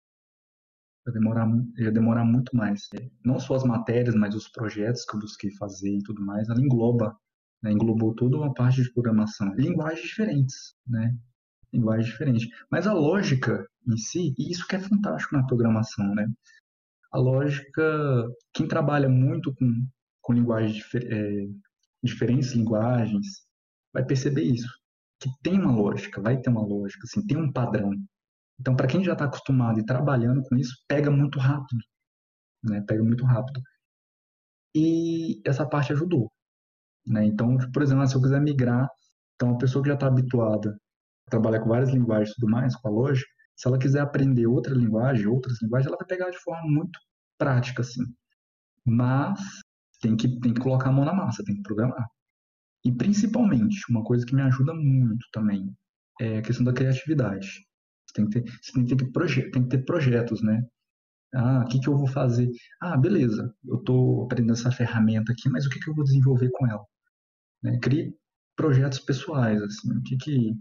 ia 1.10 1.13
demorar, 1.13 1.48
ia 1.77 1.91
demorar 1.91 2.25
muito 2.25 2.55
mais. 2.55 2.88
Não 3.25 3.39
só 3.39 3.55
as 3.55 3.63
matérias, 3.63 4.15
mas 4.15 4.36
os 4.36 4.49
projetos 4.49 5.04
que 5.06 5.15
eu 5.15 5.19
busquei 5.19 5.52
fazer 5.52 5.97
e 5.97 6.04
tudo 6.04 6.23
mais, 6.25 6.47
ela 6.49 6.62
engloba, 6.62 7.15
né, 7.62 7.71
englobou 7.71 8.13
toda 8.15 8.38
uma 8.38 8.54
parte 8.54 8.82
de 8.82 8.93
programação. 8.93 9.54
Linguagens 9.56 10.08
diferentes, 10.08 10.75
né? 10.88 11.15
Linguagens 11.73 12.08
diferentes. 12.08 12.47
Mas 12.71 12.88
a 12.88 12.93
lógica 12.93 13.67
em 13.88 13.97
si, 13.97 14.34
e 14.38 14.51
isso 14.51 14.67
que 14.67 14.75
é 14.75 14.79
fantástico 14.79 15.36
na 15.36 15.45
programação, 15.45 16.13
né? 16.15 16.27
A 17.12 17.17
lógica, 17.17 18.27
quem 18.53 18.67
trabalha 18.67 19.10
muito 19.10 19.53
com, 19.55 19.88
com 20.21 20.34
linguagens, 20.34 20.84
é, 20.95 21.47
diferentes 22.03 22.53
linguagens, 22.53 23.25
vai 23.93 24.05
perceber 24.05 24.43
isso. 24.43 24.69
Que 25.19 25.29
tem 25.43 25.60
uma 25.60 25.71
lógica, 25.75 26.21
vai 26.21 26.39
ter 26.39 26.49
uma 26.49 26.65
lógica, 26.65 27.03
assim, 27.05 27.25
tem 27.25 27.38
um 27.38 27.51
padrão, 27.51 27.91
então, 28.60 28.75
para 28.75 28.88
quem 28.88 29.03
já 29.03 29.13
está 29.13 29.25
acostumado 29.25 29.79
e 29.79 29.86
trabalhando 29.86 30.43
com 30.43 30.55
isso, 30.58 30.75
pega 30.88 31.10
muito 31.10 31.39
rápido. 31.39 31.79
Né? 32.63 32.82
Pega 32.82 33.03
muito 33.03 33.25
rápido. 33.25 33.62
E 34.75 35.41
essa 35.45 35.67
parte 35.67 35.93
ajudou. 35.93 36.32
Né? 37.05 37.25
Então, 37.25 37.58
por 37.73 37.82
exemplo, 37.82 38.05
se 38.08 38.15
eu 38.15 38.21
quiser 38.21 38.41
migrar, 38.41 38.88
então, 39.36 39.55
a 39.55 39.58
pessoa 39.58 39.82
que 39.82 39.89
já 39.89 39.95
está 39.95 40.08
habituada 40.08 40.77
trabalhar 41.30 41.60
com 41.62 41.70
várias 41.70 41.92
linguagens 41.92 42.32
e 42.32 42.36
tudo 42.36 42.50
mais, 42.50 42.76
com 42.76 42.88
a 42.88 42.92
lógica, 42.92 43.30
se 43.56 43.68
ela 43.68 43.78
quiser 43.78 44.02
aprender 44.02 44.48
outra 44.48 44.74
linguagem, 44.74 45.28
outras 45.28 45.62
linguagens, 45.62 45.88
ela 45.88 45.98
vai 45.98 46.08
pegar 46.08 46.30
de 46.30 46.39
forma 46.39 46.63
muito 46.70 47.00
prática, 47.38 47.82
assim. 47.82 48.04
Mas 48.86 49.39
tem 50.02 50.15
que, 50.15 50.39
tem 50.39 50.54
que 50.54 50.62
colocar 50.62 50.89
a 50.89 50.92
mão 50.92 51.06
na 51.06 51.13
massa, 51.13 51.44
tem 51.44 51.56
que 51.56 51.62
programar. 51.63 52.08
E 52.86 52.92
principalmente, 52.92 53.80
uma 53.89 54.04
coisa 54.04 54.26
que 54.26 54.34
me 54.34 54.42
ajuda 54.42 54.74
muito 54.74 55.26
também 55.34 55.74
é 56.22 56.38
a 56.38 56.42
questão 56.42 56.63
da 56.65 56.74
criatividade. 56.74 57.48
Você 58.08 58.13
tem 58.13 58.30
que 58.30 58.42
ter, 58.42 58.60
tem 58.74 58.86
que 58.86 58.96
ter, 58.96 59.12
proje 59.12 59.52
tem 59.52 59.63
que 59.63 59.70
ter 59.70 59.86
projetos, 59.86 60.42
né? 60.42 60.63
Ah, 61.34 61.63
o 61.63 61.68
que, 61.68 61.80
que 61.80 61.88
eu 61.89 61.98
vou 61.98 62.08
fazer? 62.08 62.50
Ah, 62.82 62.98
beleza, 62.98 63.54
eu 63.65 63.78
estou 63.78 64.24
aprendendo 64.24 64.54
essa 64.54 64.72
ferramenta 64.72 65.32
aqui, 65.32 65.50
mas 65.50 65.65
o 65.65 65.70
que, 65.70 65.80
que 65.80 65.89
eu 65.89 65.96
vou 65.96 66.04
desenvolver 66.04 66.50
com 66.52 66.68
ela? 66.68 66.84
Né? 67.63 67.80
Crie 67.80 68.15
projetos 68.56 69.00
pessoais, 69.00 69.62
assim, 69.62 69.92
o 69.98 70.02
que 70.04 70.18
que, 70.18 70.54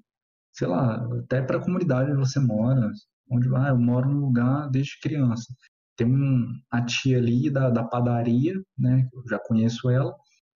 sei 0.52 0.66
lá, 0.66 1.06
até 1.20 1.42
para 1.42 1.58
a 1.58 1.62
comunidade 1.62 2.10
onde 2.10 2.20
você 2.20 2.40
mora, 2.40 2.90
onde 3.30 3.48
ah, 3.54 3.68
eu 3.68 3.78
moro 3.78 4.08
num 4.08 4.20
lugar 4.20 4.70
desde 4.70 4.98
criança. 5.00 5.54
Tem 5.96 6.06
um, 6.06 6.46
a 6.70 6.84
tia 6.84 7.18
ali 7.18 7.50
da, 7.50 7.70
da 7.70 7.84
padaria, 7.84 8.54
né, 8.78 9.08
eu 9.12 9.22
já 9.28 9.38
conheço 9.38 9.90
ela, 9.90 10.14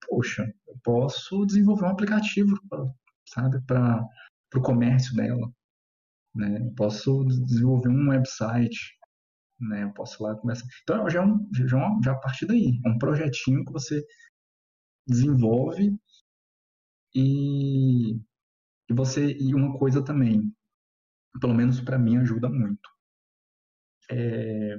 poxa, 0.07 0.43
eu 0.67 0.75
posso 0.83 1.45
desenvolver 1.45 1.85
um 1.85 1.89
aplicativo, 1.89 2.55
sabe, 3.27 3.61
para 3.65 4.07
o 4.55 4.61
comércio 4.61 5.15
dela. 5.15 5.51
Né? 6.35 6.59
Eu 6.59 6.73
posso 6.75 7.23
desenvolver 7.25 7.89
um 7.89 8.09
website, 8.09 8.97
né? 9.59 9.83
Eu 9.83 9.93
posso 9.93 10.23
lá 10.23 10.35
começar. 10.35 10.65
Então 10.83 11.09
já 11.09 11.23
é 11.23 11.67
já, 11.67 11.77
é 11.77 12.03
já 12.03 12.11
a 12.13 12.19
partir 12.19 12.45
daí, 12.45 12.79
é 12.85 12.89
um 12.89 12.97
projetinho 12.97 13.63
que 13.65 13.71
você 13.71 14.03
desenvolve 15.07 15.95
e, 17.13 18.19
e 18.91 18.93
você 18.93 19.37
e 19.39 19.55
uma 19.55 19.77
coisa 19.77 20.03
também, 20.03 20.53
pelo 21.39 21.53
menos 21.53 21.79
para 21.79 21.97
mim 21.97 22.17
ajuda 22.17 22.49
muito. 22.49 22.89
É, 24.09 24.77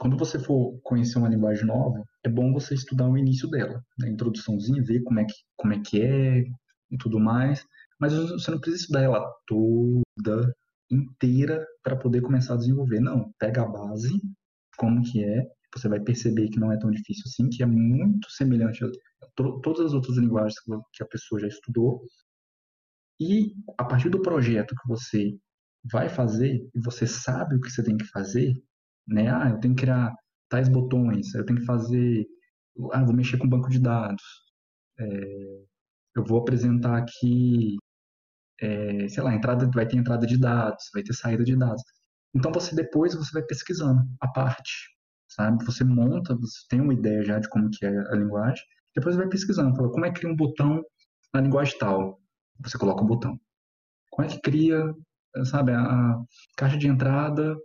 quando 0.00 0.16
você 0.18 0.40
for 0.40 0.76
conhecer 0.82 1.18
uma 1.18 1.28
linguagem 1.28 1.64
nova, 1.64 2.02
é 2.24 2.28
bom 2.28 2.52
você 2.52 2.74
estudar 2.74 3.08
o 3.08 3.16
início 3.16 3.48
dela, 3.48 3.80
né? 3.98 4.08
a 4.08 4.10
introduçãozinha, 4.10 4.82
ver 4.82 5.02
como 5.04 5.20
é 5.20 5.24
que 5.24 5.34
como 5.56 5.72
é 5.72 5.80
que 5.80 6.02
é 6.02 6.40
e 6.90 6.98
tudo 6.98 7.20
mais. 7.20 7.64
Mas 8.00 8.12
você 8.12 8.50
não 8.50 8.58
precisa 8.58 8.82
estudar 8.82 9.02
ela 9.02 9.24
toda 9.46 10.52
inteira 10.90 11.64
para 11.80 11.96
poder 11.96 12.22
começar 12.22 12.54
a 12.54 12.58
desenvolver. 12.58 12.98
Não, 12.98 13.32
pega 13.38 13.62
a 13.62 13.68
base, 13.68 14.20
como 14.76 15.00
que 15.04 15.22
é, 15.24 15.46
você 15.72 15.88
vai 15.88 16.00
perceber 16.00 16.48
que 16.48 16.58
não 16.58 16.72
é 16.72 16.76
tão 16.76 16.90
difícil 16.90 17.22
assim, 17.26 17.48
que 17.48 17.62
é 17.62 17.66
muito 17.66 18.28
semelhante 18.32 18.84
a 18.84 18.88
todas 19.36 19.86
as 19.86 19.92
outras 19.92 20.16
linguagens 20.16 20.56
que 20.92 21.04
a 21.04 21.06
pessoa 21.06 21.40
já 21.40 21.46
estudou. 21.46 22.02
E 23.20 23.54
a 23.78 23.84
partir 23.84 24.08
do 24.10 24.22
projeto 24.22 24.74
que 24.74 24.88
você 24.88 25.36
vai 25.92 26.08
fazer, 26.08 26.56
e 26.74 26.80
você 26.80 27.06
sabe 27.06 27.56
o 27.56 27.60
que 27.60 27.70
você 27.70 27.82
tem 27.82 27.96
que 27.96 28.06
fazer, 28.06 28.52
né? 29.08 29.30
Ah, 29.30 29.50
eu 29.50 29.60
tenho 29.60 29.74
que 29.74 29.82
criar 29.82 30.12
tais 30.48 30.68
botões, 30.68 31.34
eu 31.34 31.44
tenho 31.44 31.60
que 31.60 31.66
fazer, 31.66 32.26
ah, 32.92 33.04
vou 33.04 33.14
mexer 33.14 33.38
com 33.38 33.48
banco 33.48 33.70
de 33.70 33.80
dados, 33.80 34.22
é, 34.98 35.06
eu 36.16 36.24
vou 36.24 36.40
apresentar 36.40 36.98
aqui 36.98 37.76
é, 38.60 39.08
sei 39.08 39.22
lá, 39.22 39.34
entrada, 39.34 39.68
vai 39.74 39.86
ter 39.86 39.96
entrada 39.96 40.26
de 40.26 40.38
dados, 40.38 40.84
vai 40.92 41.02
ter 41.02 41.12
saída 41.14 41.44
de 41.44 41.56
dados. 41.56 41.82
Então 42.34 42.52
você 42.52 42.74
depois 42.74 43.14
você 43.14 43.30
vai 43.32 43.42
pesquisando 43.44 44.02
a 44.20 44.28
parte, 44.28 44.72
sabe? 45.28 45.64
Você 45.64 45.84
monta, 45.84 46.34
você 46.36 46.58
tem 46.68 46.80
uma 46.80 46.94
ideia 46.94 47.22
já 47.24 47.38
de 47.38 47.48
como 47.48 47.70
que 47.70 47.84
é 47.86 47.90
a 47.90 48.14
linguagem, 48.16 48.64
depois 48.94 49.14
você 49.14 49.22
vai 49.22 49.30
pesquisando, 49.30 49.74
fala, 49.76 49.90
como 49.90 50.06
é 50.06 50.10
que 50.12 50.20
cria 50.20 50.32
um 50.32 50.36
botão 50.36 50.82
na 51.32 51.40
linguagem 51.40 51.76
tal? 51.78 52.20
Você 52.60 52.78
coloca 52.78 53.02
o 53.02 53.06
botão. 53.06 53.38
Como 54.10 54.26
é 54.26 54.30
que 54.30 54.40
cria, 54.40 54.80
sabe, 55.44 55.72
a, 55.72 55.80
a 55.80 56.24
caixa 56.56 56.78
de 56.78 56.86
entrada 56.86 57.56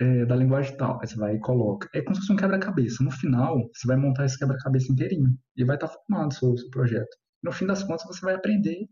é, 0.00 0.26
da 0.26 0.36
linguagem 0.36 0.76
tal? 0.76 1.00
Aí 1.00 1.06
você 1.06 1.16
vai 1.16 1.36
e 1.36 1.40
coloca. 1.40 1.88
É 1.94 2.02
como 2.02 2.14
se 2.14 2.22
fosse 2.22 2.32
um 2.32 2.36
quebra-cabeça. 2.36 3.04
No 3.04 3.10
final, 3.10 3.58
você 3.74 3.86
vai 3.86 3.96
montar 3.96 4.24
esse 4.26 4.38
quebra-cabeça 4.38 4.92
inteirinho 4.92 5.38
e 5.56 5.64
vai 5.64 5.76
estar 5.76 5.88
tá 5.88 5.94
formado 5.94 6.30
o 6.30 6.34
seu, 6.34 6.56
seu 6.56 6.70
projeto. 6.70 7.16
No 7.42 7.52
fim 7.52 7.66
das 7.66 7.82
contas, 7.82 8.06
você 8.06 8.20
vai 8.24 8.34
aprender 8.34 8.88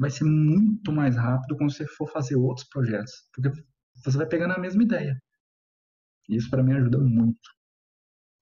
vai 0.00 0.10
ser 0.10 0.24
muito 0.24 0.90
mais 0.90 1.14
rápido 1.14 1.58
quando 1.58 1.70
você 1.70 1.86
for 1.86 2.10
fazer 2.10 2.34
outros 2.34 2.66
projetos, 2.68 3.12
porque 3.34 3.50
você 4.02 4.16
vai 4.16 4.26
pegando 4.26 4.54
a 4.54 4.58
mesma 4.58 4.82
ideia. 4.82 5.14
Isso 6.26 6.48
para 6.48 6.62
mim 6.62 6.72
ajuda 6.72 6.96
muito. 6.98 7.50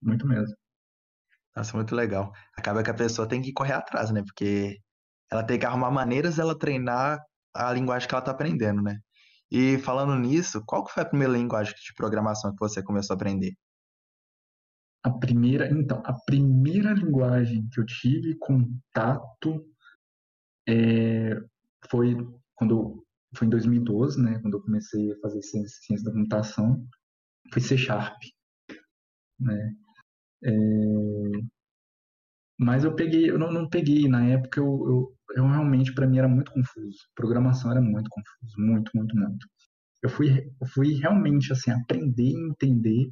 Muito 0.00 0.24
mesmo. 0.24 0.54
Nossa, 1.56 1.76
muito 1.76 1.96
legal. 1.96 2.32
Acaba 2.56 2.84
que 2.84 2.90
a 2.90 2.94
pessoa 2.94 3.28
tem 3.28 3.42
que 3.42 3.52
correr 3.52 3.72
atrás, 3.72 4.12
né? 4.12 4.22
Porque 4.22 4.78
ela 5.30 5.42
tem 5.42 5.58
que 5.58 5.66
arrumar 5.66 5.90
maneiras 5.90 6.36
dela 6.36 6.58
treinar 6.58 7.20
a 7.54 7.72
linguagem 7.72 8.08
que 8.08 8.14
ela 8.14 8.22
está 8.22 8.32
aprendendo, 8.32 8.82
né? 8.82 8.98
E 9.50 9.78
falando 9.78 10.14
nisso, 10.18 10.62
qual 10.66 10.84
que 10.84 10.92
foi 10.92 11.02
a 11.02 11.06
primeira 11.06 11.32
linguagem 11.32 11.74
de 11.74 11.94
programação 11.94 12.52
que 12.52 12.58
você 12.60 12.82
começou 12.82 13.14
a 13.14 13.16
aprender? 13.16 13.54
A 15.02 15.10
primeira, 15.10 15.70
então, 15.70 16.02
a 16.04 16.12
primeira 16.26 16.92
linguagem 16.92 17.66
que 17.72 17.80
eu 17.80 17.86
tive 17.86 18.36
contato 18.36 19.64
é, 20.68 21.34
foi 21.90 22.16
quando 22.54 23.04
foi 23.34 23.46
em 23.46 23.50
2012, 23.50 24.20
né, 24.22 24.38
quando 24.40 24.54
eu 24.54 24.62
comecei 24.62 25.12
a 25.12 25.18
fazer 25.20 25.42
ciência, 25.42 25.78
ciência 25.82 26.04
da 26.04 26.12
computação, 26.12 26.86
foi 27.52 27.62
C 27.62 27.76
Sharp, 27.76 28.16
né? 29.38 29.74
É, 30.44 30.50
mas 32.58 32.84
eu 32.84 32.94
peguei, 32.94 33.30
eu 33.30 33.38
não, 33.38 33.52
não 33.52 33.68
peguei 33.68 34.08
na 34.08 34.26
época 34.26 34.60
eu, 34.60 34.66
eu, 34.66 35.16
eu 35.36 35.46
realmente 35.46 35.94
para 35.94 36.06
mim 36.06 36.18
era 36.18 36.28
muito 36.28 36.50
confuso, 36.52 36.98
programação 37.14 37.70
era 37.70 37.80
muito 37.80 38.10
confuso, 38.10 38.54
muito, 38.58 38.90
muito, 38.94 39.16
muito. 39.16 39.46
Eu 40.02 40.08
fui, 40.08 40.28
eu 40.60 40.66
fui 40.66 40.94
realmente 40.94 41.52
assim 41.52 41.70
aprender 41.70 42.30
e 42.30 42.50
entender 42.50 43.10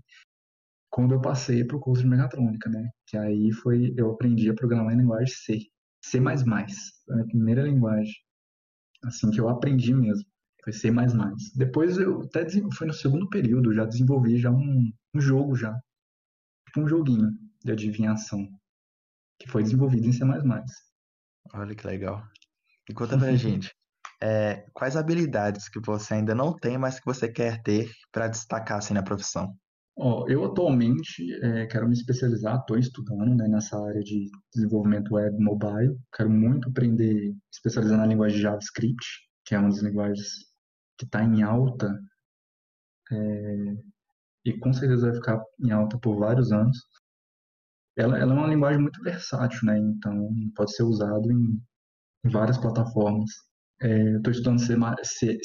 quando 0.91 1.15
eu 1.15 1.21
passei 1.21 1.65
para 1.65 1.77
o 1.77 1.81
curso 1.81 2.03
de 2.03 2.09
mecatrônica, 2.09 2.71
né? 2.71 2.89
Que 3.07 3.17
aí 3.17 3.53
foi, 3.53 3.93
eu 3.97 4.13
aprendi 4.13 4.49
a 4.49 4.55
programar 4.55 4.95
em 4.95 4.99
linguagem 4.99 5.35
C, 5.35 5.59
C++, 6.03 6.19
a 6.19 7.25
primeira 7.27 7.63
linguagem, 7.63 8.15
assim, 9.05 9.31
que 9.31 9.41
eu 9.41 9.49
aprendi 9.49 9.93
mesmo, 9.93 10.25
foi 10.65 10.73
C++. 10.73 10.91
Depois 11.55 11.99
eu 11.99 12.23
até, 12.23 12.47
foi 12.73 12.87
no 12.87 12.95
segundo 12.95 13.29
período, 13.29 13.75
já 13.75 13.85
desenvolvi 13.85 14.39
já 14.39 14.51
um, 14.51 14.91
um 15.15 15.21
jogo 15.21 15.55
já, 15.55 15.79
tipo 16.67 16.81
um 16.81 16.89
joguinho 16.89 17.31
de 17.65 17.73
adivinhação, 17.73 18.49
que 19.39 19.49
foi 19.51 19.63
desenvolvido 19.63 20.07
em 20.07 20.13
C++. 20.13 20.25
Olha 21.55 21.75
que 21.75 21.87
legal. 21.87 22.23
E 22.89 22.95
conta 22.95 23.19
pra 23.19 23.33
gente, 23.37 23.75
é, 24.23 24.67
quais 24.73 24.97
habilidades 24.97 25.69
que 25.69 25.81
você 25.81 26.15
ainda 26.15 26.35
não 26.35 26.55
tem, 26.55 26.79
mas 26.79 26.99
que 26.99 27.07
você 27.07 27.31
quer 27.31 27.63
ter 27.63 27.91
para 28.11 28.29
destacar 28.29 28.79
assim 28.79 28.95
na 28.95 29.03
profissão? 29.03 29.55
Oh, 29.99 30.27
eu 30.29 30.45
atualmente 30.45 31.33
é, 31.43 31.67
quero 31.67 31.89
me 31.89 31.95
especializar, 31.95 32.59
estou 32.61 32.77
estudando 32.79 33.35
né, 33.35 33.49
nessa 33.49 33.83
área 33.83 34.03
de 34.03 34.31
desenvolvimento 34.55 35.15
web 35.15 35.35
mobile. 35.43 35.99
Quero 36.15 36.29
muito 36.29 36.69
aprender, 36.69 37.35
especializar 37.51 37.97
na 37.97 38.07
linguagem 38.07 38.39
JavaScript, 38.39 39.07
que 39.45 39.55
é 39.55 39.59
uma 39.59 39.71
das 39.71 39.81
linguagens 39.81 40.29
que 40.99 41.07
está 41.07 41.23
em 41.23 41.43
alta 41.43 41.91
é, 43.11 43.77
e 44.45 44.59
com 44.59 44.73
certeza 44.73 45.07
vai 45.07 45.15
ficar 45.15 45.43
em 45.61 45.71
alta 45.71 45.99
por 45.99 46.19
vários 46.19 46.53
anos. 46.53 46.77
Ela, 47.97 48.19
ela 48.19 48.35
é 48.35 48.37
uma 48.37 48.47
linguagem 48.47 48.81
muito 48.81 49.03
versátil, 49.03 49.61
né? 49.65 49.79
Então 49.79 50.29
pode 50.55 50.75
ser 50.75 50.83
usado 50.83 51.33
em, 51.33 51.59
várias 52.31 52.59
plataformas. 52.59 53.31
É, 53.81 54.17
Estou 54.17 54.33
estudando 54.33 54.59
CSS 54.59 55.41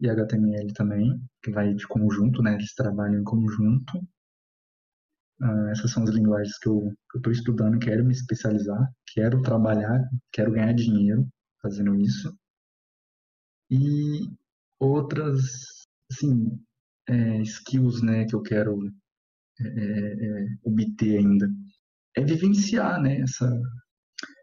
e 0.00 0.08
HTML 0.08 0.72
também, 0.74 1.20
que 1.42 1.50
vai 1.50 1.74
de 1.74 1.86
conjunto, 1.88 2.42
né? 2.42 2.54
Eles 2.54 2.74
trabalham 2.74 3.20
em 3.20 3.24
conjunto. 3.24 3.98
Uh, 5.40 5.68
essas 5.70 5.90
são 5.90 6.02
as 6.02 6.10
linguagens 6.10 6.58
que 6.58 6.68
eu 6.68 6.92
estou 7.16 7.32
estudando, 7.32 7.78
quero 7.78 8.04
me 8.04 8.12
especializar, 8.12 8.86
quero 9.14 9.40
trabalhar, 9.40 9.98
quero 10.30 10.52
ganhar 10.52 10.74
dinheiro 10.74 11.26
fazendo 11.62 11.94
isso. 11.96 12.30
E 13.70 14.28
outras, 14.78 15.40
assim, 16.10 16.60
é, 17.08 17.40
skills, 17.42 18.02
né, 18.02 18.26
que 18.26 18.34
eu 18.34 18.42
quero 18.42 18.78
é, 19.64 19.68
é, 19.68 20.42
é 20.42 20.46
obter 20.64 21.18
ainda 21.18 21.48
é 22.16 22.24
vivenciar, 22.24 23.00
né, 23.00 23.20
essa, 23.20 23.48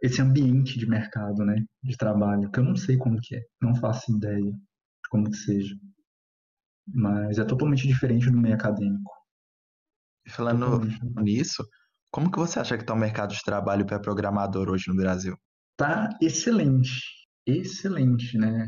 esse 0.02 0.22
ambiente 0.22 0.80
de 0.80 0.88
mercado, 0.88 1.44
né, 1.44 1.56
de 1.84 1.98
trabalho, 1.98 2.50
que 2.52 2.60
eu 2.60 2.64
não 2.64 2.76
sei 2.76 2.98
como 2.98 3.20
que 3.22 3.36
é, 3.36 3.42
não 3.62 3.76
faço 3.76 4.16
ideia 4.16 4.52
de 4.52 5.10
como 5.10 5.30
que 5.30 5.38
seja, 5.38 5.76
mas 6.88 7.38
é 7.38 7.46
totalmente 7.46 7.88
diferente 7.88 8.30
do 8.30 8.38
meio 8.38 8.56
acadêmico. 8.56 9.12
Falando 10.30 10.80
totalmente. 10.80 11.22
nisso, 11.22 11.68
como 12.12 12.32
que 12.32 12.40
você 12.40 12.60
acha 12.60 12.78
que 12.78 12.84
está 12.84 12.94
o 12.94 12.98
mercado 12.98 13.34
de 13.34 13.42
trabalho 13.44 13.86
para 13.86 14.00
programador 14.00 14.70
hoje 14.70 14.86
no 14.88 14.96
Brasil? 14.96 15.38
Tá 15.78 16.10
excelente, 16.22 17.02
excelente, 17.46 18.38
né? 18.38 18.68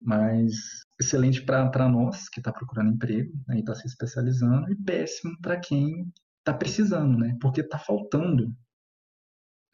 Mas 0.00 0.83
excelente 0.98 1.42
para 1.42 1.88
nós 1.88 2.28
que 2.28 2.40
está 2.40 2.52
procurando 2.52 2.94
emprego 2.94 3.32
né, 3.48 3.56
e 3.56 3.60
está 3.60 3.74
se 3.74 3.86
especializando 3.86 4.70
e 4.70 4.76
péssimo 4.76 5.36
para 5.40 5.58
quem 5.58 6.12
está 6.38 6.54
precisando, 6.54 7.18
né? 7.18 7.36
Porque 7.40 7.62
está 7.62 7.78
faltando 7.78 8.54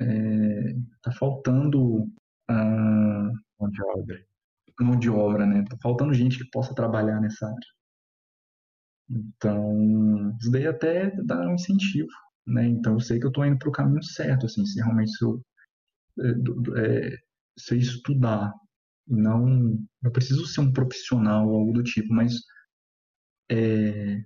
está 0.01 1.11
é, 1.11 1.15
faltando 1.15 2.11
ah, 2.49 3.31
mão 3.59 3.71
de 3.71 3.83
obra. 3.83 4.25
Mão 4.81 4.99
de 4.99 5.11
obra, 5.11 5.47
né? 5.47 5.63
Tá 5.69 5.77
faltando 5.83 6.15
gente 6.15 6.39
que 6.39 6.51
possa 6.51 6.75
trabalhar 6.75 7.21
nessa 7.21 7.47
área. 7.47 7.69
Então, 9.11 10.37
isso 10.41 10.51
daí 10.51 10.67
até 10.67 11.11
dá 11.25 11.41
um 11.47 11.55
incentivo, 11.55 12.09
né? 12.47 12.67
Então, 12.67 12.95
eu 12.95 13.01
sei 13.01 13.19
que 13.19 13.27
eu 13.27 13.31
estou 13.31 13.45
indo 13.45 13.59
para 13.59 13.69
o 13.69 13.73
caminho 13.73 14.03
certo, 14.03 14.47
assim, 14.47 14.65
se 14.65 14.81
realmente 14.81 15.11
se 15.11 15.25
eu, 15.25 15.43
é, 16.21 17.09
é, 17.09 17.17
se 17.59 17.75
eu 17.75 17.79
estudar, 17.79 18.55
não, 19.11 19.79
não 20.03 20.13
preciso 20.13 20.47
ser 20.47 20.61
um 20.61 20.73
profissional 20.73 21.49
ou 21.49 21.57
algo 21.57 21.73
do 21.73 21.83
tipo, 21.83 22.13
mas 22.15 22.35
é, 23.51 24.23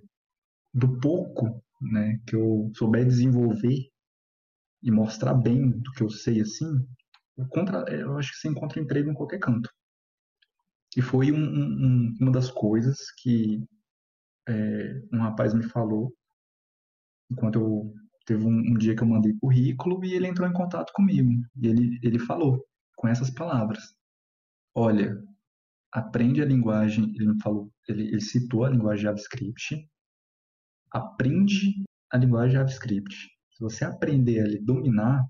do 0.73 0.99
pouco, 0.99 1.63
né, 1.81 2.19
que 2.27 2.35
eu 2.35 2.71
souber 2.75 3.05
desenvolver 3.05 3.89
e 4.83 4.91
mostrar 4.91 5.33
bem 5.33 5.71
do 5.71 5.91
que 5.93 6.03
eu 6.03 6.09
sei 6.09 6.41
assim, 6.41 6.87
contra, 7.49 7.83
eu 7.91 8.17
acho 8.17 8.31
que 8.31 8.37
você 8.37 8.47
encontra 8.47 8.79
emprego 8.79 9.09
em 9.09 9.15
qualquer 9.15 9.39
canto. 9.39 9.69
E 10.95 11.01
foi 11.01 11.31
um, 11.31 11.43
um, 11.43 12.17
uma 12.21 12.31
das 12.31 12.49
coisas 12.49 13.11
que 13.21 13.61
é, 14.47 15.01
um 15.11 15.19
rapaz 15.19 15.53
me 15.53 15.63
falou 15.63 16.13
enquanto 17.29 17.59
eu 17.59 17.93
teve 18.25 18.45
um, 18.45 18.49
um, 18.49 18.77
dia 18.77 18.95
que 18.95 19.01
eu 19.01 19.07
mandei 19.07 19.33
currículo 19.39 20.03
e 20.05 20.13
ele 20.13 20.27
entrou 20.27 20.47
em 20.47 20.53
contato 20.53 20.93
comigo 20.93 21.29
e 21.55 21.67
ele 21.67 21.99
ele 22.03 22.19
falou 22.19 22.63
com 22.95 23.07
essas 23.07 23.29
palavras 23.31 23.94
olha 24.75 25.23
aprende 25.91 26.41
a 26.41 26.45
linguagem 26.45 27.13
ele 27.15 27.33
me 27.33 27.41
falou 27.41 27.71
ele, 27.87 28.03
ele 28.09 28.21
citou 28.21 28.65
a 28.65 28.69
linguagem 28.69 29.03
JavaScript 29.03 29.89
aprende 30.91 31.83
a 32.11 32.17
linguagem 32.17 32.53
JavaScript 32.53 33.35
se 33.55 33.61
você 33.61 33.85
aprender 33.85 34.41
a 34.41 34.65
dominar, 34.65 35.25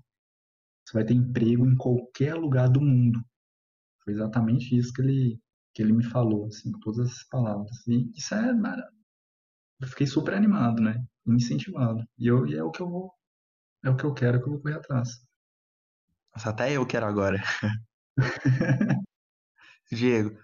você 0.84 0.94
vai 0.94 1.04
ter 1.04 1.14
emprego 1.14 1.64
em 1.64 1.76
qualquer 1.76 2.34
lugar 2.34 2.68
do 2.68 2.80
mundo. 2.80 3.24
Foi 4.02 4.12
exatamente 4.12 4.76
isso 4.76 4.92
que 4.92 5.00
ele, 5.00 5.40
que 5.72 5.80
ele 5.80 5.92
me 5.92 6.02
falou, 6.02 6.46
assim, 6.46 6.72
com 6.72 6.80
todas 6.80 7.08
essas 7.08 7.24
palavras. 7.28 7.86
E 7.86 8.10
isso 8.16 8.34
é, 8.34 8.50
eu 9.80 9.88
fiquei 9.88 10.08
super 10.08 10.34
animado, 10.34 10.82
né? 10.82 11.04
Incentivado. 11.24 12.04
E, 12.18 12.26
eu, 12.26 12.46
e 12.48 12.56
é 12.56 12.64
o 12.64 12.72
que 12.72 12.82
eu 12.82 12.90
vou, 12.90 13.14
é 13.84 13.90
o 13.90 13.96
que 13.96 14.04
eu 14.04 14.12
quero, 14.12 14.38
é 14.38 14.40
que 14.40 14.48
eu 14.48 14.54
vou 14.54 14.62
correr 14.62 14.74
atrás. 14.74 15.08
Nossa, 16.34 16.50
até 16.50 16.72
eu 16.72 16.84
quero 16.84 17.06
agora. 17.06 17.40
Diego, 19.90 20.36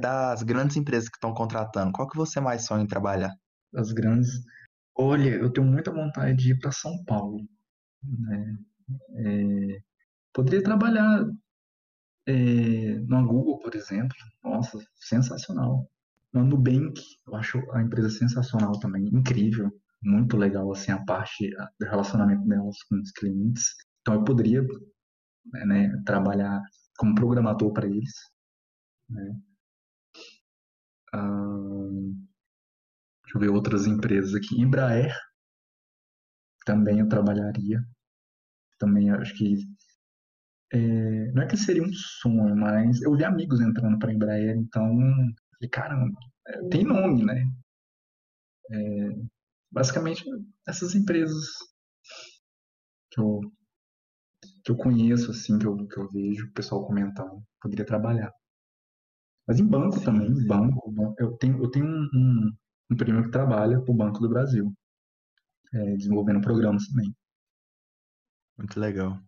das 0.00 0.42
grandes 0.42 0.76
empresas 0.76 1.08
que 1.08 1.16
estão 1.16 1.32
contratando, 1.32 1.92
qual 1.92 2.08
que 2.08 2.16
você 2.16 2.40
mais 2.40 2.66
sonha 2.66 2.84
em 2.84 2.86
trabalhar? 2.86 3.32
Das 3.72 3.92
grandes, 3.92 4.44
Olha, 4.96 5.30
eu 5.30 5.52
tenho 5.52 5.66
muita 5.66 5.90
vontade 5.92 6.36
de 6.36 6.52
ir 6.52 6.58
para 6.58 6.70
São 6.70 7.02
Paulo, 7.04 7.40
né? 8.02 8.56
É, 9.16 9.82
poderia 10.32 10.62
trabalhar 10.62 11.26
é, 12.26 12.32
no 13.00 13.26
Google, 13.26 13.58
por 13.58 13.74
exemplo. 13.74 14.16
Nossa, 14.42 14.78
sensacional. 14.96 15.90
Na 16.32 16.42
Nubank, 16.44 17.00
eu 17.26 17.34
acho 17.36 17.58
a 17.72 17.82
empresa 17.82 18.10
sensacional 18.10 18.78
também, 18.80 19.08
incrível, 19.12 19.70
muito 20.02 20.36
legal 20.36 20.70
assim 20.72 20.92
a 20.92 21.04
parte 21.04 21.50
do 21.80 21.86
relacionamento 21.86 22.46
delas 22.46 22.76
com 22.84 22.96
os 23.00 23.10
clientes. 23.12 23.74
Então 24.00 24.14
eu 24.14 24.24
poderia 24.24 24.64
né 25.66 25.90
trabalhar 26.06 26.60
como 26.98 27.14
programador 27.14 27.72
para 27.72 27.86
eles. 27.86 28.12
Né? 29.08 29.40
Ah, 31.12 32.14
Deixa 33.24 33.36
eu 33.36 33.40
ver 33.40 33.48
outras 33.50 33.86
empresas 33.86 34.34
aqui. 34.34 34.58
Embraer, 34.58 35.12
também 36.66 36.98
eu 37.00 37.08
trabalharia. 37.08 37.80
Também 38.78 39.10
acho 39.10 39.34
que. 39.36 39.56
É, 40.72 41.30
não 41.32 41.42
é 41.42 41.46
que 41.46 41.56
seria 41.56 41.82
um 41.82 41.92
sonho, 41.92 42.56
mas 42.56 43.00
eu 43.02 43.16
vi 43.16 43.24
amigos 43.24 43.60
entrando 43.60 43.98
para 43.98 44.12
Embraer, 44.12 44.56
então. 44.56 44.88
Falei, 45.54 45.70
caramba, 45.70 46.18
é, 46.48 46.68
tem 46.68 46.84
nome, 46.84 47.24
né? 47.24 47.44
É, 48.70 49.08
basicamente, 49.70 50.24
essas 50.66 50.94
empresas 50.94 51.46
que 53.10 53.20
eu, 53.20 53.40
que 54.64 54.70
eu 54.72 54.76
conheço, 54.76 55.30
assim, 55.30 55.58
que 55.58 55.66
eu, 55.66 55.86
que 55.86 55.96
eu 55.98 56.10
vejo 56.10 56.46
o 56.46 56.52
pessoal 56.52 56.84
comentando, 56.86 57.42
poderia 57.60 57.86
trabalhar. 57.86 58.32
Mas 59.46 59.60
em 59.60 59.66
banco 59.66 60.00
também, 60.00 60.28
em 60.28 60.46
banco, 60.46 60.94
eu 61.18 61.32
tenho, 61.36 61.62
eu 61.62 61.70
tenho 61.70 61.86
um, 61.86 62.08
um 62.14 62.52
um 62.90 62.96
primo 62.96 63.22
que 63.22 63.30
trabalha 63.30 63.80
para 63.80 63.92
o 63.92 63.96
Banco 63.96 64.20
do 64.20 64.28
Brasil, 64.28 64.72
é, 65.72 65.96
desenvolvendo 65.96 66.40
programas 66.40 66.86
também. 66.88 67.14
Muito 68.56 68.80
legal. 68.80 69.20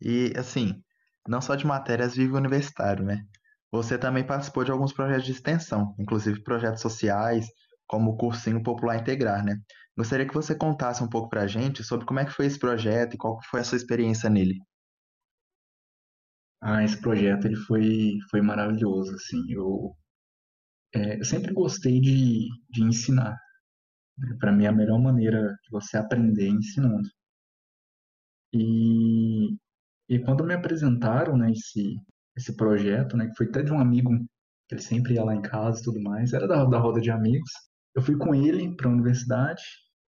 E 0.00 0.32
assim, 0.36 0.82
não 1.26 1.40
só 1.40 1.54
de 1.54 1.66
matérias 1.66 2.14
vive 2.16 2.32
o 2.32 2.36
universitário, 2.36 3.04
né? 3.04 3.24
Você 3.70 3.96
também 3.96 4.26
participou 4.26 4.64
de 4.64 4.70
alguns 4.70 4.92
projetos 4.92 5.24
de 5.24 5.32
extensão, 5.32 5.94
inclusive 5.98 6.42
projetos 6.42 6.82
sociais, 6.82 7.46
como 7.86 8.10
o 8.10 8.16
Cursinho 8.16 8.62
Popular 8.62 8.96
Integrar, 8.98 9.44
né? 9.44 9.56
Gostaria 9.96 10.26
que 10.26 10.34
você 10.34 10.54
contasse 10.54 11.02
um 11.02 11.08
pouco 11.08 11.28
para 11.30 11.46
gente 11.46 11.82
sobre 11.84 12.04
como 12.06 12.20
é 12.20 12.24
que 12.24 12.32
foi 12.32 12.46
esse 12.46 12.58
projeto 12.58 13.14
e 13.14 13.18
qual 13.18 13.38
foi 13.50 13.60
a 13.60 13.64
sua 13.64 13.76
experiência 13.76 14.28
nele. 14.28 14.58
Ah, 16.62 16.82
esse 16.84 16.98
projeto 17.00 17.46
ele 17.46 17.56
foi, 17.56 18.18
foi 18.30 18.40
maravilhoso, 18.40 19.14
assim, 19.16 19.44
eu, 19.50 19.94
é, 20.94 21.18
eu 21.20 21.24
sempre 21.24 21.52
gostei 21.52 22.00
de, 22.00 22.48
de 22.70 22.82
ensinar. 22.82 23.36
Né? 24.18 24.36
Para 24.40 24.52
mim, 24.52 24.64
é 24.64 24.68
a 24.68 24.72
melhor 24.72 25.00
maneira 25.00 25.42
de 25.64 25.70
você 25.70 25.96
aprender 25.98 26.46
é 26.46 26.50
ensinando. 26.50 27.08
E, 28.54 29.56
e 30.08 30.18
quando 30.24 30.44
me 30.44 30.54
apresentaram, 30.54 31.36
né, 31.36 31.50
esse, 31.52 31.96
esse 32.36 32.56
projeto, 32.56 33.16
né, 33.16 33.28
que 33.28 33.36
foi 33.36 33.46
até 33.46 33.62
de 33.62 33.72
um 33.72 33.80
amigo, 33.80 34.10
que 34.68 34.74
ele 34.74 34.82
sempre 34.82 35.14
ia 35.14 35.24
lá 35.24 35.34
em 35.34 35.42
casa 35.42 35.80
e 35.80 35.84
tudo 35.84 36.00
mais, 36.02 36.32
era 36.32 36.46
da, 36.46 36.64
da 36.64 36.78
roda 36.78 37.00
de 37.00 37.10
amigos, 37.10 37.50
eu 37.94 38.02
fui 38.02 38.16
com 38.16 38.34
ele 38.34 38.74
para 38.76 38.88
a 38.88 38.92
universidade, 38.92 39.62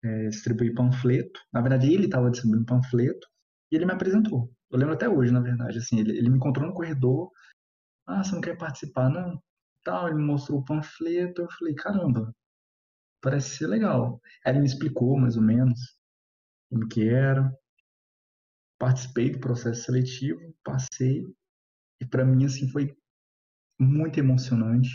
é, 0.03 0.27
distribuir 0.29 0.73
panfleto. 0.75 1.39
Na 1.53 1.61
verdade, 1.61 1.93
ele 1.93 2.05
estava 2.05 2.31
distribuindo 2.31 2.65
panfleto 2.65 3.27
e 3.71 3.75
ele 3.75 3.85
me 3.85 3.93
apresentou. 3.93 4.51
Eu 4.71 4.79
lembro 4.79 4.93
até 4.93 5.09
hoje, 5.09 5.31
na 5.31 5.41
verdade, 5.41 5.77
assim, 5.79 5.99
ele, 5.99 6.17
ele 6.17 6.29
me 6.29 6.37
encontrou 6.37 6.65
no 6.65 6.73
corredor. 6.73 7.29
Ah, 8.07 8.23
você 8.23 8.33
não 8.33 8.41
quer 8.41 8.57
participar? 8.57 9.09
Não. 9.09 9.41
Tal, 9.83 10.07
ele 10.07 10.17
me 10.17 10.23
mostrou 10.23 10.59
o 10.59 10.65
panfleto. 10.65 11.41
Eu 11.41 11.51
falei, 11.51 11.75
caramba, 11.75 12.33
parece 13.21 13.57
ser 13.57 13.67
legal. 13.67 14.21
Aí 14.45 14.53
ele 14.53 14.61
me 14.61 14.65
explicou 14.65 15.17
mais 15.19 15.35
ou 15.35 15.43
menos 15.43 15.79
como 16.69 16.87
que 16.87 17.07
era. 17.07 17.53
Participei 18.79 19.31
do 19.31 19.39
processo 19.39 19.83
seletivo, 19.83 20.55
passei. 20.63 21.25
E 21.99 22.05
para 22.05 22.25
mim, 22.25 22.45
assim, 22.45 22.69
foi 22.69 22.95
muito 23.79 24.19
emocionante 24.19 24.89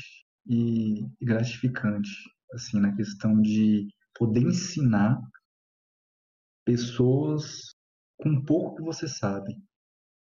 e 0.47 1.07
gratificante, 1.21 2.11
assim, 2.53 2.81
na 2.81 2.95
questão 2.97 3.41
de 3.43 3.89
poder 4.15 4.43
ensinar 4.43 5.21
pessoas 6.65 7.76
com 8.19 8.43
pouco 8.45 8.77
que 8.77 8.83
você 8.83 9.09
sabe. 9.09 9.57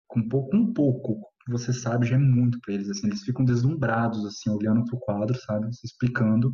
Com 0.07 0.27
pouco, 0.27 0.55
um 0.55 0.73
pouco 0.73 1.19
que 1.45 1.51
você 1.51 1.73
sabe 1.73 2.05
já 2.05 2.15
é 2.15 2.19
muito 2.19 2.59
para 2.61 2.73
eles, 2.73 2.89
assim, 2.89 3.07
eles 3.07 3.23
ficam 3.23 3.43
deslumbrados, 3.43 4.25
assim, 4.25 4.49
olhando 4.49 4.85
para 4.85 4.95
o 4.95 4.99
quadro, 4.99 5.35
sabe, 5.41 5.67
explicando. 5.83 6.51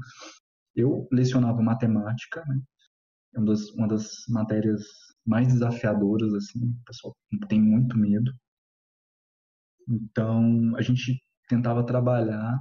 Eu 0.75 1.07
lecionava 1.11 1.61
matemática, 1.61 2.43
né, 2.47 2.59
é 3.35 3.39
uma 3.39 3.45
das, 3.47 3.69
uma 3.71 3.87
das 3.87 4.07
matérias 4.29 4.83
mais 5.25 5.47
desafiadoras, 5.47 6.33
assim, 6.33 6.59
o 6.59 6.83
pessoal 6.85 7.15
tem 7.47 7.61
muito 7.61 7.97
medo. 7.97 8.33
Então, 9.87 10.75
a 10.75 10.81
gente 10.81 11.21
tentava 11.47 11.85
trabalhar 11.85 12.59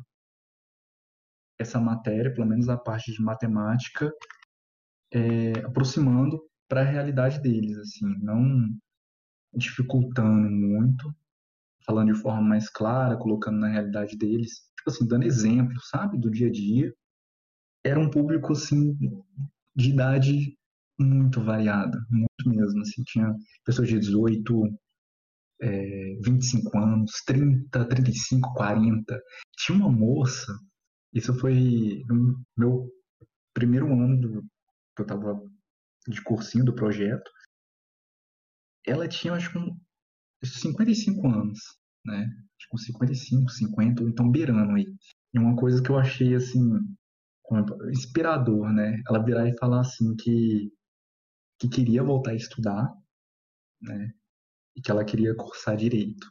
essa 1.59 1.81
matéria, 1.81 2.33
pelo 2.33 2.47
menos 2.47 2.69
a 2.69 2.77
parte 2.77 3.13
de 3.13 3.23
matemática, 3.23 4.13
é, 5.13 5.61
aproximando 5.65 6.48
para 6.69 6.83
a 6.83 6.85
realidade 6.85 7.41
deles, 7.41 7.79
assim, 7.79 8.07
não 8.21 8.69
dificultando 9.55 10.51
muito, 10.51 11.15
falando 11.85 12.13
de 12.13 12.21
forma 12.21 12.43
mais 12.43 12.69
clara, 12.69 13.17
colocando 13.17 13.59
na 13.59 13.69
realidade 13.69 14.17
deles, 14.17 14.61
tipo 14.77 14.91
assim, 14.91 15.07
dando 15.07 15.25
exemplo, 15.25 15.81
sabe, 15.83 16.19
do 16.19 16.31
dia 16.31 16.49
a 16.49 16.53
dia. 16.53 16.95
Era 17.85 17.99
um 17.99 18.11
público, 18.11 18.53
assim, 18.53 18.97
de 19.75 19.91
idade 19.91 20.57
muito 20.99 21.43
variada, 21.43 21.99
muito 22.11 22.49
mesmo, 22.49 22.81
assim, 22.83 23.03
tinha 23.05 23.35
pessoas 23.65 23.89
de 23.89 23.99
18, 23.99 24.79
é, 25.61 26.17
25 26.23 26.79
anos, 26.79 27.13
30, 27.27 27.85
35, 27.87 28.53
40. 28.55 29.23
Tinha 29.57 29.79
uma 29.79 29.91
moça, 29.91 30.53
isso 31.15 31.33
foi 31.35 32.05
no 32.09 32.45
meu 32.57 32.91
primeiro 33.55 33.93
ano 33.93 34.21
do, 34.21 34.43
que 34.95 35.03
eu 35.03 35.05
estava 35.05 35.41
de 36.09 36.23
cursinho 36.23 36.65
do 36.65 36.75
projeto, 36.75 37.31
ela 38.87 39.07
tinha, 39.07 39.35
acho 39.35 39.53
que, 39.53 39.59
55 40.47 41.29
anos, 41.29 41.59
né? 42.05 42.25
Acho 42.25 42.69
que 42.71 42.79
55, 42.79 43.51
50, 43.51 44.03
ou 44.03 44.09
então 44.09 44.31
beirando 44.31 44.75
aí. 44.75 44.87
E 45.35 45.39
uma 45.39 45.55
coisa 45.57 45.83
que 45.83 45.91
eu 45.91 45.99
achei, 45.99 46.35
assim, 46.35 46.61
inspirador, 47.91 48.73
né? 48.73 49.03
Ela 49.09 49.23
virar 49.25 49.49
e 49.49 49.59
falar, 49.59 49.81
assim, 49.81 50.17
que, 50.17 50.73
que 51.61 51.69
queria 51.69 52.03
voltar 52.03 52.31
a 52.31 52.37
estudar, 52.37 52.93
né? 53.81 54.13
E 54.77 54.81
que 54.81 54.91
ela 54.91 55.05
queria 55.05 55.35
cursar 55.35 55.77
direito. 55.77 56.27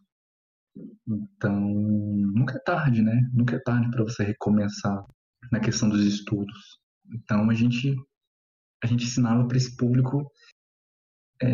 Então, 1.08 1.60
nunca 1.60 2.56
é 2.56 2.60
tarde, 2.60 3.02
né? 3.02 3.30
Nunca 3.34 3.56
é 3.56 3.60
tarde 3.60 3.90
para 3.92 4.04
você 4.04 4.24
recomeçar 4.24 5.06
na 5.52 5.60
questão 5.60 5.90
dos 5.90 6.04
estudos. 6.04 6.80
Então, 7.13 7.50
a 7.50 7.54
gente 7.54 7.96
a 8.84 8.88
gente 8.88 9.06
ensinava 9.06 9.48
para 9.48 9.58
esse 9.58 9.76
público 9.76 10.32
é, 11.42 11.48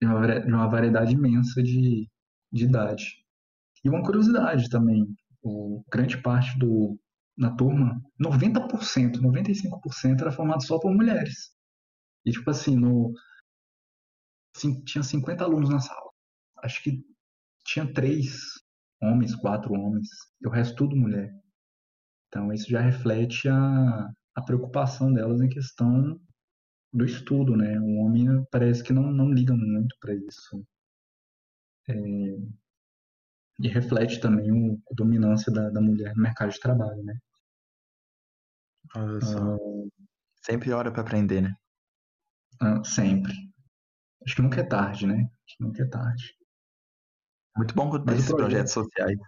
de, 0.00 0.06
uma, 0.06 0.40
de 0.40 0.52
uma 0.52 0.68
variedade 0.68 1.12
imensa 1.14 1.62
de, 1.62 2.08
de 2.52 2.64
idade. 2.64 3.24
E 3.84 3.88
uma 3.88 4.02
curiosidade 4.02 4.68
também, 4.68 5.06
o, 5.42 5.84
grande 5.90 6.20
parte 6.20 6.58
do, 6.58 6.98
na 7.36 7.54
turma, 7.54 8.00
90%, 8.20 9.20
95% 9.20 10.20
era 10.20 10.32
formado 10.32 10.64
só 10.64 10.78
por 10.78 10.92
mulheres. 10.92 11.54
E 12.24 12.32
tipo 12.32 12.50
assim, 12.50 12.76
no, 12.76 13.12
tinha 14.84 15.02
50 15.02 15.44
alunos 15.44 15.70
na 15.70 15.78
sala. 15.78 16.10
Acho 16.62 16.82
que 16.82 17.04
tinha 17.64 17.92
três 17.92 18.40
homens, 19.00 19.34
quatro 19.36 19.72
homens, 19.74 20.08
e 20.40 20.48
o 20.48 20.50
resto 20.50 20.76
tudo 20.76 20.96
mulher. 20.96 21.32
Então 22.28 22.52
isso 22.52 22.68
já 22.68 22.80
reflete 22.80 23.48
a, 23.48 24.10
a 24.36 24.42
preocupação 24.42 25.12
delas 25.12 25.40
em 25.40 25.48
questão 25.48 26.20
do 26.92 27.04
estudo, 27.04 27.56
né? 27.56 27.80
O 27.80 27.96
homem 28.04 28.44
parece 28.50 28.82
que 28.82 28.92
não, 28.92 29.10
não 29.10 29.32
liga 29.32 29.54
muito 29.54 29.96
para 29.98 30.14
isso. 30.14 30.64
É, 31.88 31.94
e 33.58 33.68
reflete 33.68 34.20
também 34.20 34.52
o, 34.52 34.74
a 34.90 34.94
dominância 34.94 35.50
da, 35.50 35.70
da 35.70 35.80
mulher 35.80 36.14
no 36.14 36.22
mercado 36.22 36.50
de 36.50 36.60
trabalho, 36.60 37.02
né? 37.02 37.18
Olha 38.94 39.20
só. 39.20 39.56
Uh, 39.56 39.90
sempre 40.44 40.72
hora 40.72 40.92
para 40.92 41.02
aprender, 41.02 41.40
né? 41.40 41.54
Uh, 42.62 42.84
sempre. 42.84 43.32
Acho 44.24 44.36
que 44.36 44.42
nunca 44.42 44.60
é 44.60 44.64
tarde, 44.64 45.06
né? 45.06 45.14
Acho 45.46 45.56
que 45.56 45.64
nunca 45.64 45.82
é 45.82 45.88
tarde. 45.88 46.34
Muito 47.56 47.74
bom 47.74 47.90
ter 48.04 48.14
esses 48.14 48.32
projetos 48.32 48.72
sociais, 48.72 49.18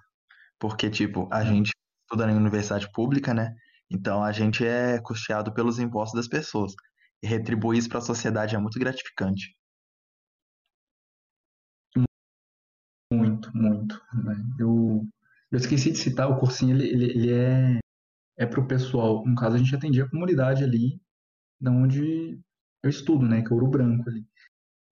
porque, 0.59 0.91
tipo, 0.91 1.29
a 1.33 1.41
é. 1.41 1.47
gente 1.47 1.73
estuda 2.05 2.27
na 2.27 2.35
universidade 2.35 2.91
pública, 2.93 3.33
né? 3.33 3.55
Então 3.91 4.23
a 4.23 4.33
gente 4.33 4.65
é 4.65 5.01
custeado 5.01 5.53
pelos 5.53 5.79
impostos 5.79 6.19
das 6.19 6.29
pessoas. 6.29 6.75
E 7.23 7.27
retribuir 7.27 7.79
isso 7.79 7.89
para 7.89 7.99
a 7.99 8.03
sociedade 8.03 8.55
é 8.55 8.59
muito 8.59 8.79
gratificante. 8.79 9.57
Muito, 13.13 13.51
muito. 13.57 14.01
Né? 14.13 14.35
Eu, 14.59 15.07
eu 15.51 15.59
esqueci 15.59 15.91
de 15.91 15.99
citar, 15.99 16.31
o 16.31 16.39
cursinho 16.39 16.77
ele, 16.77 16.89
ele, 16.89 17.05
ele 17.05 17.33
é, 17.33 17.79
é 18.37 18.47
para 18.47 18.61
o 18.61 18.69
pessoal. 18.69 19.27
No 19.27 19.35
caso, 19.35 19.57
a 19.57 19.59
gente 19.59 19.75
atendia 19.75 20.05
a 20.05 20.11
comunidade 20.11 20.63
ali, 20.63 21.01
da 21.61 21.71
onde 21.71 22.39
eu 22.83 22.91
estudo, 22.91 23.27
né? 23.27 23.43
Que 23.43 23.49
é 23.51 23.55
Ouro 23.55 23.69
Branco 23.69 24.09
ali. 24.09 24.27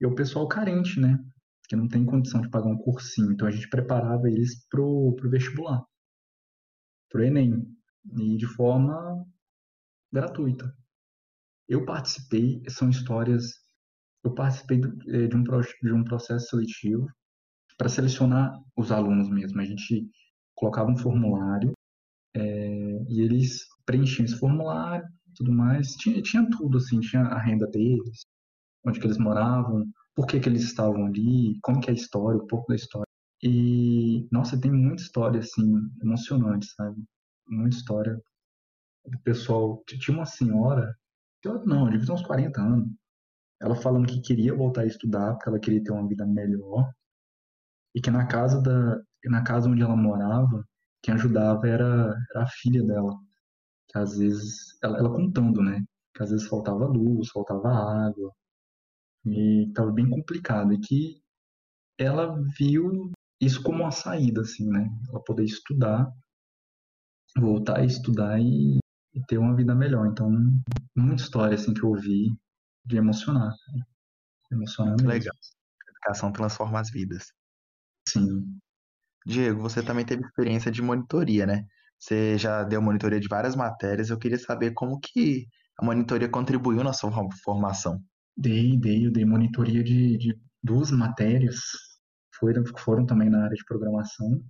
E 0.01 0.05
é 0.05 0.09
o 0.09 0.15
pessoal 0.15 0.49
carente, 0.49 0.99
né? 0.99 1.23
Que 1.69 1.77
não 1.77 1.89
tem 1.89 2.05
condição 2.07 2.41
de 2.41 2.49
pagar 2.49 2.69
um 2.69 2.79
cursinho. 2.79 3.33
Então 3.33 3.47
a 3.47 3.51
gente 3.51 3.69
preparava 3.69 4.29
eles 4.29 4.67
pro, 4.69 5.15
pro 5.17 5.31
vestibular, 5.31 5.85
pro 7.11 7.23
Enem 7.23 7.76
e 8.19 8.37
de 8.37 8.47
forma 8.47 9.25
gratuita. 10.13 10.75
Eu 11.69 11.85
participei, 11.85 12.63
são 12.69 12.89
histórias, 12.89 13.53
eu 14.25 14.35
participei 14.35 14.81
eh, 15.09 15.27
de 15.27 15.37
um, 15.37 15.43
de 15.43 15.93
um 15.93 16.05
processo 16.05 16.49
seletivo 16.51 17.07
para 17.77 17.89
selecionar 17.89 18.53
os 18.77 18.93
alunos 18.93 19.29
mesmo. 19.29 19.61
A 19.61 19.65
gente 19.65 20.09
colocava 20.55 20.91
um 20.91 20.97
formulário 20.97 21.73
é, 22.35 23.05
e 23.09 23.21
eles 23.21 23.67
preenchiam 23.85 24.25
esse 24.25 24.39
formulário 24.39 25.07
tudo 25.37 25.53
mais. 25.53 25.93
Tinha, 25.97 26.21
tinha 26.23 26.49
tudo, 26.51 26.79
assim, 26.79 27.01
tinha 27.01 27.23
a 27.23 27.39
renda 27.39 27.67
deles, 27.69 28.27
onde 28.85 28.99
que 28.99 29.07
eles 29.07 29.19
moravam, 29.19 29.87
por 30.15 30.27
que, 30.27 30.41
que 30.41 30.49
eles 30.49 30.63
estavam 30.63 31.07
ali, 31.07 31.59
como 31.63 31.81
que 31.81 31.91
é 31.91 31.93
a 31.93 31.97
história, 31.97 32.41
um 32.43 32.47
pouco 32.47 32.69
da 32.69 32.77
história. 32.77 33.07
E, 33.43 34.27
nossa, 34.33 34.59
tem 34.61 34.73
muita 34.73 35.03
história, 35.03 35.41
assim, 35.41 35.63
emocionante, 36.03 36.67
sabe? 36.75 37.05
Muita 37.49 37.77
história 37.77 38.21
do 39.07 39.19
pessoal. 39.21 39.83
Tinha 39.87 40.17
uma 40.17 40.27
senhora, 40.27 40.97
não, 41.65 41.89
devia 41.91 42.07
ter 42.07 42.13
uns 42.13 42.23
40 42.27 42.61
anos, 42.61 42.89
ela 43.61 43.77
falando 43.77 44.07
que 44.07 44.21
queria 44.21 44.55
voltar 44.55 44.83
a 44.83 44.87
estudar 44.87 45.35
porque 45.35 45.49
ela 45.49 45.61
queria 45.61 45.83
ter 45.83 45.93
uma 45.93 46.07
vida 46.07 46.27
melhor 46.27 46.93
e 47.95 48.01
que 48.01 48.11
na 48.11 48.27
casa 48.27 48.61
da 48.61 49.01
na 49.25 49.43
casa 49.43 49.69
onde 49.69 49.83
ela 49.83 49.97
morava 49.97 50.65
quem 51.03 51.15
ajudava 51.15 51.67
era, 51.67 52.15
era 52.31 52.43
a 52.45 52.47
filha 52.47 52.83
dela 52.85 53.17
que 53.89 53.99
às 53.99 54.19
vezes, 54.19 54.77
ela, 54.83 54.99
ela 54.99 55.13
contando, 55.13 55.63
né? 55.63 55.85
Que 56.15 56.23
às 56.23 56.31
vezes 56.31 56.47
faltava 56.47 56.87
luz, 56.87 57.29
faltava 57.31 57.69
água, 57.69 58.33
e 59.25 59.67
estava 59.69 59.91
bem 59.93 60.09
complicado, 60.09 60.73
e 60.73 60.81
que 60.81 61.23
ela 61.99 62.37
viu 62.59 63.11
isso 63.41 63.63
como 63.63 63.83
uma 63.83 63.91
saída, 63.91 64.43
assim, 64.43 64.69
né? 64.69 64.89
Ela 65.09 65.23
poder 65.23 65.45
estudar, 65.45 66.11
voltar 67.41 67.79
a 67.79 67.85
estudar 67.85 68.41
e, 68.41 68.79
e 69.15 69.21
ter 69.27 69.39
uma 69.39 69.55
vida 69.55 69.75
melhor. 69.75 70.07
Então, 70.07 70.31
muita 70.97 71.23
história, 71.23 71.55
assim, 71.55 71.75
que 71.75 71.83
eu 71.83 71.91
ouvi 71.91 72.29
de 72.85 72.97
emocionar. 72.97 73.53
Né? 73.75 73.83
Emocionar 74.53 74.93
mesmo. 74.93 75.09
Legal. 75.09 75.35
A 75.35 75.91
educação 75.91 76.33
transforma 76.33 76.81
as 76.81 76.91
vidas. 76.91 77.33
Sim. 78.09 78.59
Diego, 79.27 79.61
você 79.61 79.83
também 79.83 80.05
teve 80.05 80.23
experiência 80.23 80.71
de 80.71 80.81
monitoria, 80.81 81.47
né? 81.47 81.67
Você 81.99 82.39
já 82.39 82.63
deu 82.63 82.81
monitoria 82.81 83.19
de 83.19 83.29
várias 83.29 83.57
matérias. 83.57 84.11
Eu 84.11 84.19
queria 84.19 84.39
saber 84.39 84.73
como 84.73 85.01
que 85.01 85.49
a 85.79 85.85
monitoria 85.85 86.29
contribuiu 86.29 86.85
na 86.85 86.93
sua 86.93 87.11
formação. 87.43 88.01
Dei, 88.37 88.79
dei, 88.79 89.07
eu 89.07 89.11
dei 89.11 89.25
monitoria 89.25 89.83
de, 89.83 90.17
de 90.17 90.39
duas 90.63 90.91
matérias, 90.91 91.57
foram, 92.39 92.63
foram 92.79 93.07
também 93.07 93.31
na 93.31 93.45
área 93.45 93.57
de 93.57 93.65
programação. 93.65 94.43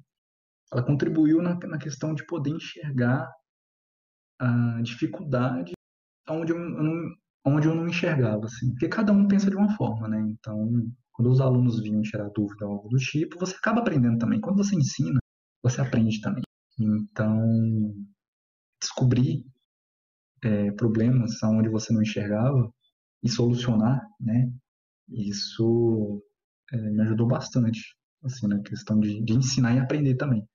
Ela 0.73 0.83
contribuiu 0.83 1.43
na, 1.43 1.55
na 1.55 1.79
questão 1.79 2.15
de 2.15 2.27
poder 2.27 2.51
enxergar 2.51 3.31
a 4.39 4.81
dificuldade 4.83 5.73
onde 6.29 6.53
eu, 6.53 6.59
não, 6.59 7.15
onde 7.45 7.69
eu 7.69 7.75
não 7.75 7.89
enxergava, 7.89 8.47
assim. 8.47 8.71
Porque 8.71 8.89
cada 8.89 9.13
um 9.13 9.29
pensa 9.29 9.49
de 9.51 9.57
uma 9.57 9.71
forma, 9.77 10.09
né? 10.09 10.21
Então, 10.21 10.69
quando 11.13 11.31
os 11.31 11.41
alunos 11.41 11.81
vinham 11.81 12.03
tirar 12.03 12.29
dúvida 12.31 12.67
ou 12.67 12.73
algo 12.75 12.89
do 12.89 12.99
tipo, 12.99 13.39
você 13.39 13.55
acaba 13.55 13.81
aprendendo 13.81 14.19
também. 14.19 14.41
Quando 14.41 14.59
você 14.59 14.77
ensina, 14.77 15.19
você 15.63 15.81
aprende 15.81 16.21
também. 16.21 16.43
Então, 16.79 17.95
descobrir 18.81 19.45
é, 20.43 20.71
problemas 20.73 21.43
onde 21.43 21.69
você 21.69 21.93
não 21.93 22.03
enxergava 22.03 22.73
e 23.23 23.29
solucionar, 23.29 24.01
né? 24.21 24.53
Isso 25.09 26.23
é, 26.73 26.77
me 26.77 27.03
ajudou 27.03 27.27
bastante, 27.27 27.81
assim, 28.25 28.47
na 28.47 28.61
questão 28.63 28.99
de, 29.01 29.23
de 29.25 29.35
ensinar 29.35 29.75
e 29.75 29.79
aprender 29.79 30.17
também. 30.17 30.47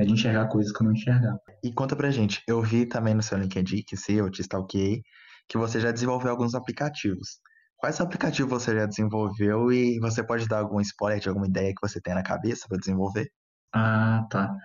É 0.00 0.04
de 0.04 0.14
enxergar 0.14 0.48
coisas 0.48 0.72
que 0.72 0.82
eu 0.82 0.86
não 0.86 0.94
enxergava. 0.94 1.38
E 1.62 1.70
conta 1.70 1.94
pra 1.94 2.10
gente, 2.10 2.42
eu 2.48 2.62
vi 2.62 2.86
também 2.86 3.12
no 3.12 3.22
seu 3.22 3.36
LinkedIn, 3.36 3.82
que 3.86 3.98
se 3.98 4.14
eu 4.14 4.30
te 4.30 4.40
stalkeei, 4.40 5.02
que 5.46 5.58
você 5.58 5.78
já 5.78 5.92
desenvolveu 5.92 6.30
alguns 6.30 6.54
aplicativos. 6.54 7.38
Quais 7.76 8.00
aplicativos 8.00 8.50
você 8.50 8.74
já 8.74 8.86
desenvolveu 8.86 9.70
e 9.70 10.00
você 10.00 10.24
pode 10.24 10.48
dar 10.48 10.60
algum 10.60 10.80
spoiler 10.80 11.20
de 11.20 11.28
alguma 11.28 11.46
ideia 11.46 11.74
que 11.74 11.86
você 11.86 12.00
tem 12.00 12.14
na 12.14 12.22
cabeça 12.22 12.64
para 12.66 12.78
desenvolver? 12.78 13.30
Ah, 13.74 14.26
tá. 14.30 14.56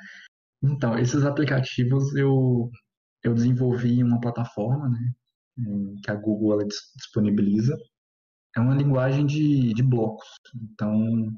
Então, 0.63 0.97
esses 0.97 1.25
aplicativos 1.25 2.15
eu, 2.15 2.71
eu 3.21 3.33
desenvolvi 3.33 3.99
em 3.99 4.03
uma 4.03 4.21
plataforma, 4.21 4.87
né, 4.87 5.11
que 6.01 6.09
a 6.09 6.15
Google 6.15 6.53
ela 6.53 6.65
disponibiliza. 6.95 7.75
É 8.55 8.61
uma 8.61 8.73
linguagem 8.73 9.25
de, 9.25 9.73
de 9.73 9.83
blocos. 9.83 10.29
Então, 10.71 11.29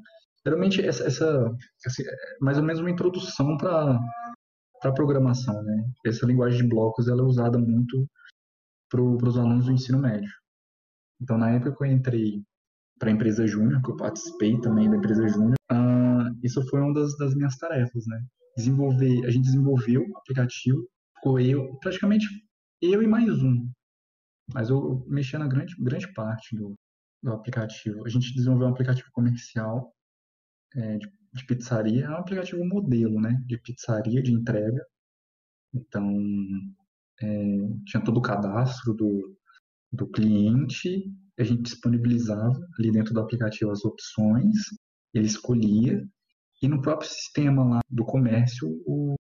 geralmente 0.48 0.80
essa, 0.80 1.04
essa, 1.04 1.56
essa 1.84 2.02
é 2.02 2.06
mais 2.40 2.58
ou 2.58 2.64
menos 2.64 2.80
uma 2.80 2.90
introdução 2.90 3.56
para 3.56 3.98
para 4.80 4.94
programação, 4.94 5.60
né? 5.62 5.90
Essa 6.06 6.24
linguagem 6.24 6.62
de 6.62 6.68
blocos 6.68 7.08
ela 7.08 7.20
é 7.20 7.24
usada 7.24 7.58
muito 7.58 8.08
para 8.88 9.02
os 9.02 9.36
alunos 9.36 9.66
do 9.66 9.72
ensino 9.72 9.98
médio. 9.98 10.30
Então, 11.20 11.36
na 11.36 11.50
época 11.50 11.74
que 11.74 11.82
eu 11.82 11.86
entrei 11.88 12.42
para 12.96 13.10
a 13.10 13.12
empresa 13.12 13.44
júnior, 13.44 13.82
que 13.82 13.90
eu 13.90 13.96
participei 13.96 14.58
também 14.60 14.88
da 14.88 14.96
empresa 14.96 15.26
júnior, 15.26 15.56
uh, 15.72 16.38
isso 16.44 16.64
foi 16.68 16.80
uma 16.80 16.94
das, 16.94 17.16
das 17.18 17.34
minhas 17.34 17.56
tarefas, 17.56 18.06
né? 18.06 18.24
desenvolver, 18.56 19.24
a 19.24 19.30
gente 19.30 19.44
desenvolveu 19.44 20.02
o 20.02 20.18
aplicativo, 20.18 20.88
ficou 21.16 21.38
eu, 21.38 21.76
praticamente 21.80 22.26
eu 22.82 23.02
e 23.02 23.06
mais 23.06 23.42
um. 23.42 23.68
Mas 24.52 24.70
eu 24.70 25.04
mexia 25.06 25.38
na 25.38 25.46
grande, 25.46 25.74
grande 25.78 26.12
parte 26.12 26.56
do, 26.56 26.74
do 27.22 27.32
aplicativo. 27.32 28.04
A 28.04 28.08
gente 28.08 28.34
desenvolveu 28.34 28.68
um 28.68 28.70
aplicativo 28.70 29.08
comercial 29.12 29.92
é, 30.76 30.98
de, 30.98 31.10
de, 31.34 31.46
pizzaria, 31.46 32.04
é 32.06 32.10
um 32.10 32.16
aplicativo 32.16 32.64
modelo, 32.64 33.20
né? 33.20 33.40
De 33.46 33.58
pizzaria, 33.58 34.22
de 34.22 34.32
entrega. 34.32 34.84
Então, 35.74 36.16
é, 37.20 37.26
tinha 37.86 38.02
todo 38.02 38.18
o 38.18 38.22
cadastro 38.22 38.94
do, 38.94 39.36
do 39.92 40.08
cliente, 40.08 41.04
a 41.38 41.44
gente 41.44 41.62
disponibilizava 41.62 42.58
ali 42.78 42.90
dentro 42.90 43.14
do 43.14 43.20
aplicativo 43.20 43.70
as 43.70 43.84
opções, 43.84 44.56
ele 45.14 45.26
escolhia, 45.26 46.04
e 46.60 46.68
no 46.68 46.82
próprio 46.82 47.08
sistema 47.08 47.64
lá 47.64 47.80
do 47.88 48.04
comércio, 48.04 48.68
o, 48.84 49.14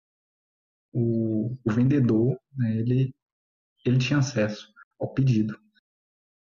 o, 0.93 1.57
o 1.63 1.71
vendedor, 1.71 2.38
né, 2.55 2.77
ele, 2.77 3.13
ele 3.86 3.97
tinha 3.99 4.19
acesso 4.19 4.67
ao 4.99 5.13
pedido. 5.13 5.55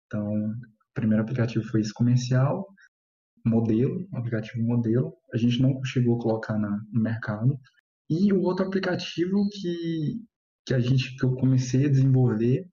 Então, 0.05 0.27
o 0.27 0.93
primeiro 0.93 1.23
aplicativo 1.23 1.63
foi 1.65 1.79
esse 1.79 1.93
comercial, 1.93 2.67
modelo, 3.45 4.07
aplicativo 4.13 4.63
modelo. 4.63 5.13
A 5.33 5.37
gente 5.37 5.61
não 5.61 5.83
chegou 5.83 6.17
a 6.17 6.21
colocar 6.21 6.57
na, 6.57 6.81
no 6.91 7.01
mercado. 7.01 7.59
E 8.09 8.33
o 8.33 8.41
outro 8.41 8.65
aplicativo 8.65 9.47
que, 9.49 10.19
que 10.65 10.73
a 10.73 10.79
gente 10.79 11.15
que 11.15 11.25
eu 11.25 11.35
comecei 11.35 11.85
a 11.85 11.89
desenvolver 11.89 12.67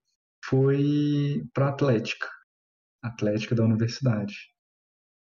foi 0.45 1.45
para 1.53 1.69
Atlética, 1.69 2.29
Atlética 3.03 3.55
da 3.55 3.65
universidade. 3.65 4.35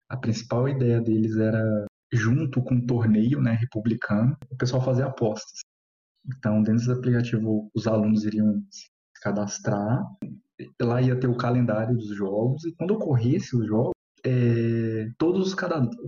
A 0.09 0.17
principal 0.17 0.69
ideia 0.69 1.01
deles 1.01 1.37
era 1.37 1.87
junto 2.13 2.63
com 2.63 2.77
o 2.77 2.87
torneio 2.87 3.41
né, 3.41 3.53
republicano, 3.53 4.37
o 4.51 4.57
pessoal 4.57 4.83
fazia 4.83 5.07
apostas. 5.07 5.61
Então, 6.27 6.63
dentro 6.63 6.81
desse 6.81 6.93
aplicativo, 6.93 7.71
os 7.75 7.87
alunos 7.87 8.25
iriam 8.25 8.63
se 8.71 8.89
cadastrar, 9.21 10.05
lá 10.81 11.03
ia 11.03 11.19
ter 11.19 11.27
o 11.27 11.37
calendário 11.37 11.97
dos 11.97 12.15
jogos, 12.15 12.65
e 12.65 12.75
quando 12.77 12.93
ocorresse 12.93 13.57
os 13.57 13.67
jogos, 13.67 13.94
é, 14.27 15.07
todos 15.19 15.49
os 15.49 15.55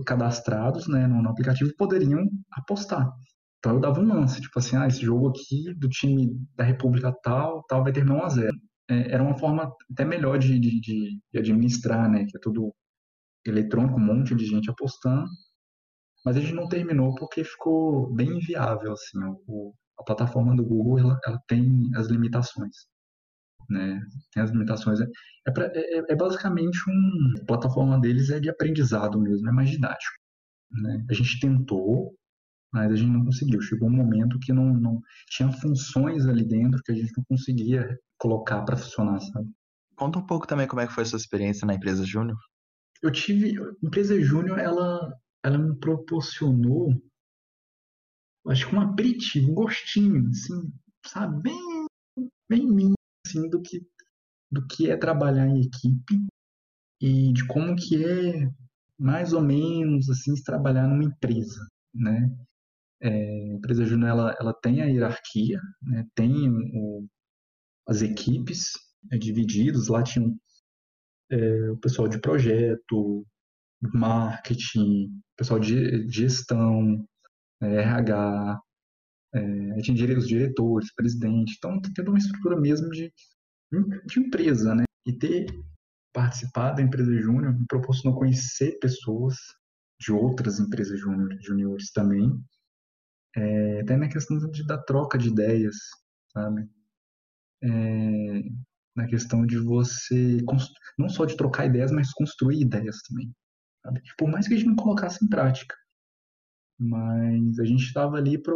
cadastrados 0.05 0.87
né, 0.87 1.05
no, 1.07 1.29
aplicativo 1.29 1.71
poderiam 1.77 2.27
apostar. 2.51 3.11
Então 3.59 3.73
eu 3.75 3.79
dava 3.79 3.99
um 3.99 4.07
lance, 4.07 4.41
tipo 4.41 4.57
assim, 4.59 4.75
ah, 4.75 4.87
esse 4.87 5.01
jogo 5.01 5.29
aqui 5.29 5.73
do 5.75 5.87
time 5.89 6.29
da 6.55 6.63
República 6.63 7.13
tal, 7.23 7.63
tal 7.67 7.83
vai 7.83 7.91
terminar 7.91 8.17
1 8.17 8.23
a 8.23 8.29
0 8.29 8.57
é, 8.89 9.11
Era 9.13 9.23
uma 9.23 9.37
forma 9.37 9.71
até 9.91 10.05
melhor 10.05 10.37
de, 10.39 10.59
de, 10.59 10.79
de 10.79 11.21
administrar, 11.39 12.09
né? 12.09 12.25
Que 12.25 12.37
é 12.37 12.39
tudo 12.41 12.73
eletrônico, 13.45 13.99
um 13.99 14.03
monte 14.03 14.35
de 14.35 14.45
gente 14.45 14.69
apostando. 14.69 15.27
Mas 16.25 16.37
a 16.37 16.39
gente 16.39 16.53
não 16.53 16.67
terminou 16.67 17.15
porque 17.15 17.43
ficou 17.43 18.13
bem 18.13 18.29
inviável, 18.29 18.93
assim, 18.93 19.17
o, 19.47 19.73
a 19.99 20.03
plataforma 20.03 20.55
do 20.55 20.65
Google, 20.65 20.99
ela, 20.99 21.19
ela, 21.25 21.39
tem 21.47 21.89
as 21.95 22.07
limitações, 22.07 22.75
né? 23.69 24.01
Tem 24.33 24.43
as 24.43 24.51
limitações. 24.51 24.99
É, 25.45 25.51
pra, 25.51 25.65
é, 25.73 26.11
é, 26.11 26.15
basicamente 26.15 26.79
um... 26.89 27.41
A 27.41 27.45
plataforma 27.45 27.99
deles 27.99 28.29
é 28.29 28.39
de 28.39 28.49
aprendizado 28.49 29.19
mesmo, 29.19 29.47
é 29.49 29.51
mais 29.51 29.69
didático, 29.69 30.15
né? 30.71 31.05
A 31.09 31.13
gente 31.13 31.39
tentou, 31.39 32.15
mas 32.71 32.91
a 32.91 32.95
gente 32.95 33.11
não 33.11 33.25
conseguiu. 33.25 33.61
Chegou 33.61 33.87
um 33.89 33.95
momento 33.95 34.39
que 34.39 34.53
não, 34.53 34.73
não 34.73 35.01
tinha 35.29 35.51
funções 35.51 36.25
ali 36.25 36.45
dentro 36.45 36.81
que 36.83 36.91
a 36.91 36.95
gente 36.95 37.11
não 37.15 37.23
conseguia 37.25 37.97
colocar 38.17 38.63
para 38.63 38.77
funcionar, 38.77 39.19
sabe? 39.19 39.49
Conta 39.95 40.19
um 40.19 40.25
pouco 40.25 40.45
também 40.45 40.67
como 40.67 40.81
é 40.81 40.87
que 40.87 40.93
foi 40.93 41.03
a 41.03 41.05
sua 41.05 41.17
experiência 41.17 41.65
na 41.65 41.73
empresa 41.73 42.05
Júnior. 42.05 42.37
Eu 43.01 43.11
tive, 43.11 43.59
a 43.61 43.71
empresa 43.83 44.19
Júnior, 44.19 44.59
ela 44.59 45.13
ela 45.43 45.57
me 45.57 45.75
proporcionou, 45.79 46.93
acho 48.47 48.67
que 48.67 48.75
um 48.75 48.81
aperitivo, 48.81 49.51
um 49.51 49.55
gostinho, 49.55 50.29
assim, 50.29 50.71
sabe, 51.05 51.41
bem, 51.43 51.85
bem 52.49 52.67
mim, 52.67 52.93
assim, 53.27 53.49
do 53.49 53.61
que, 53.61 53.81
do 54.51 54.65
que 54.67 54.89
é 54.89 54.97
trabalhar 54.97 55.47
em 55.47 55.61
equipe 55.61 56.27
e 57.01 57.31
de 57.33 57.45
como 57.47 57.75
que 57.75 58.03
é 58.03 58.49
mais 58.97 59.33
ou 59.33 59.41
menos 59.41 60.09
assim 60.09 60.35
se 60.35 60.43
trabalhar 60.43 60.87
numa 60.87 61.03
empresa, 61.03 61.67
né? 61.93 62.35
É, 62.99 63.09
a 63.09 63.53
empresa 63.53 63.85
júnior 63.85 64.09
ela, 64.09 64.35
ela 64.39 64.53
tem 64.53 64.81
a 64.81 64.85
hierarquia, 64.85 65.61
né? 65.83 66.05
Tem 66.15 66.49
o, 66.49 67.07
as 67.87 68.01
equipes 68.01 68.71
né, 69.03 69.17
divididas, 69.17 69.87
lá 69.87 70.03
tinha 70.03 70.25
é, 71.29 71.71
o 71.71 71.77
pessoal 71.77 72.07
de 72.07 72.19
projeto, 72.19 73.25
marketing, 73.93 75.21
pessoal 75.37 75.59
de 75.59 76.09
gestão, 76.09 77.05
é, 77.61 77.81
RH, 77.81 78.59
é, 79.33 79.81
tinha 79.81 80.17
os 80.17 80.27
diretores, 80.27 80.93
presidente. 80.93 81.55
Então, 81.57 81.79
tem 81.81 81.93
toda 81.93 82.09
uma 82.09 82.17
estrutura 82.17 82.59
mesmo 82.59 82.89
de, 82.89 83.13
de 84.05 84.19
empresa, 84.19 84.75
né? 84.75 84.83
E 85.05 85.13
ter 85.13 85.47
participado 86.13 86.77
da 86.77 86.81
empresa 86.81 87.13
júnior 87.21 87.53
me 87.53 87.65
proporcionou 87.67 88.17
conhecer 88.17 88.79
pessoas 88.79 89.35
de 89.99 90.11
outras 90.11 90.59
empresas 90.59 90.99
júniores 90.99 91.91
também, 91.91 92.31
é, 93.35 93.81
até 93.81 93.95
na 93.95 94.09
questão 94.09 94.37
de, 94.37 94.65
da 94.65 94.77
troca 94.77 95.17
de 95.17 95.29
ideias, 95.29 95.75
sabe? 96.31 96.67
É, 97.63 98.41
na 98.95 99.07
questão 99.07 99.45
de 99.45 99.59
você, 99.59 100.39
não 100.97 101.09
só 101.09 101.25
de 101.25 101.37
trocar 101.37 101.67
ideias, 101.67 101.91
mas 101.91 102.11
construir 102.13 102.61
ideias 102.61 103.01
também. 103.07 103.31
Sabe? 103.83 104.01
Por 104.17 104.27
mais 104.27 104.47
que 104.47 104.55
a 104.55 104.57
gente 104.57 104.67
não 104.67 104.75
colocasse 104.75 105.23
em 105.23 105.29
prática. 105.29 105.75
Mas 106.79 107.59
a 107.59 107.65
gente 107.65 107.83
estava 107.83 108.17
ali 108.17 108.37
para 108.37 108.55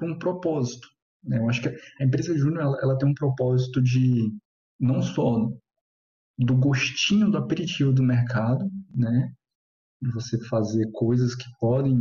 um 0.00 0.18
propósito. 0.18 0.88
Né? 1.22 1.38
Eu 1.38 1.48
acho 1.48 1.62
que 1.62 1.68
a 1.68 2.04
empresa 2.04 2.36
júnior 2.36 2.62
ela, 2.62 2.78
ela 2.82 2.98
tem 2.98 3.08
um 3.08 3.14
propósito 3.14 3.82
de 3.82 4.32
não 4.80 5.02
só 5.02 5.50
do 6.38 6.56
gostinho 6.56 7.30
do 7.30 7.38
aperitivo 7.38 7.92
do 7.92 8.02
mercado, 8.02 8.68
né? 8.94 9.32
De 10.00 10.10
você 10.10 10.38
fazer 10.46 10.90
coisas 10.92 11.34
que 11.34 11.44
podem, 11.60 11.96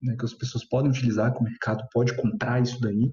né, 0.00 0.16
que 0.16 0.24
as 0.24 0.34
pessoas 0.34 0.64
podem 0.64 0.90
utilizar, 0.90 1.32
que 1.32 1.40
o 1.40 1.44
mercado 1.44 1.84
pode 1.92 2.14
comprar 2.16 2.62
isso 2.62 2.80
daí, 2.80 3.12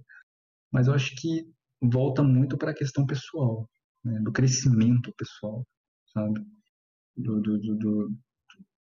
mas 0.72 0.88
eu 0.88 0.94
acho 0.94 1.16
que 1.16 1.48
volta 1.82 2.22
muito 2.22 2.58
para 2.58 2.72
a 2.72 2.76
questão 2.76 3.06
pessoal, 3.06 3.68
né, 4.04 4.20
do 4.20 4.32
crescimento 4.32 5.12
pessoal, 5.18 5.66
sabe? 6.14 6.40
Do, 7.16 7.42
do, 7.42 7.60
do, 7.60 7.76
do, 7.76 8.18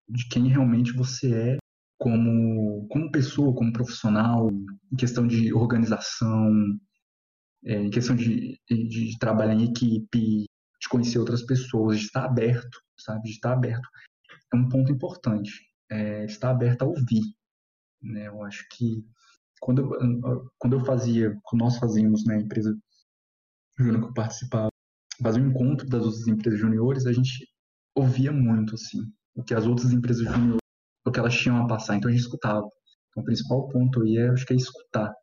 de 0.10 0.28
quem 0.28 0.48
realmente 0.48 0.92
você 0.94 1.34
é 1.34 1.58
como, 2.02 2.88
como 2.88 3.12
pessoa, 3.12 3.54
como 3.54 3.72
profissional, 3.72 4.50
em 4.92 4.96
questão 4.96 5.28
de 5.28 5.54
organização, 5.54 6.52
é, 7.64 7.76
em 7.76 7.92
questão 7.92 8.16
de, 8.16 8.60
de, 8.68 9.16
trabalhar 9.20 9.54
em 9.54 9.66
equipe, 9.66 10.48
de 10.80 10.90
conhecer 10.90 11.20
outras 11.20 11.46
pessoas, 11.46 12.00
de 12.00 12.06
estar 12.06 12.26
aberto, 12.26 12.80
sabe? 12.98 13.22
De 13.26 13.30
estar 13.30 13.54
aberto. 13.54 13.88
É 14.52 14.58
um 14.58 14.68
ponto 14.68 14.92
importante. 14.92 15.52
É, 15.92 16.26
estar 16.26 16.50
aberto 16.50 16.82
a 16.82 16.88
ouvir. 16.88 17.22
Né? 18.02 18.30
Eu 18.30 18.44
acho 18.44 18.66
que 18.72 19.06
quando 19.60 19.94
eu, 19.94 20.52
quando 20.58 20.78
eu 20.78 20.84
fazia, 20.84 21.38
quando 21.44 21.62
nós 21.62 21.78
fazíamos 21.78 22.26
na 22.26 22.34
né, 22.34 22.42
empresa 22.42 22.76
júnior 23.78 24.02
que 24.02 24.08
eu 24.08 24.14
participava, 24.16 24.70
fazia 25.22 25.44
um 25.44 25.52
encontro 25.52 25.88
das 25.88 26.04
outras 26.04 26.28
empresas 26.28 26.60
juniores, 26.60 27.06
a 27.06 27.14
gente 27.14 27.48
ouvia 27.96 28.32
muito, 28.32 28.74
assim, 28.74 29.02
o 29.36 29.44
que 29.44 29.54
as 29.54 29.68
outras 29.68 29.94
empresas 29.94 30.24
juniores, 30.24 30.61
o 31.06 31.12
que 31.12 31.20
elas 31.20 31.36
tinham 31.36 31.64
a 31.64 31.68
passar, 31.68 31.96
então 31.96 32.10
a 32.10 32.14
gente 32.14 32.22
escutava. 32.22 32.68
Então 33.10 33.24
o 33.24 33.26
principal 33.26 33.68
ponto 33.68 34.02
aí 34.02 34.18
é, 34.18 34.30
acho 34.30 34.46
que 34.46 34.54
é 34.54 34.56
escutar. 34.56 35.14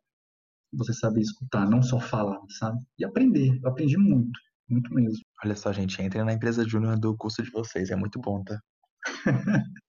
Você 0.73 0.93
saber 0.93 1.21
escutar, 1.21 1.67
não 1.67 1.81
só 1.81 1.99
falar, 1.99 2.39
sabe? 2.59 2.77
E 2.97 3.05
aprender. 3.05 3.59
Eu 3.63 3.69
aprendi 3.69 3.97
muito. 3.97 4.39
Muito 4.69 4.93
mesmo. 4.93 5.19
Olha 5.43 5.55
só, 5.55 5.73
gente, 5.73 5.99
entre 6.01 6.23
na 6.23 6.33
empresa 6.33 6.67
júnior 6.67 6.99
do 6.99 7.17
curso 7.17 7.41
de 7.41 7.49
vocês, 7.49 7.89
é 7.89 7.95
muito 7.95 8.19
bom, 8.19 8.43
tá? 8.43 8.59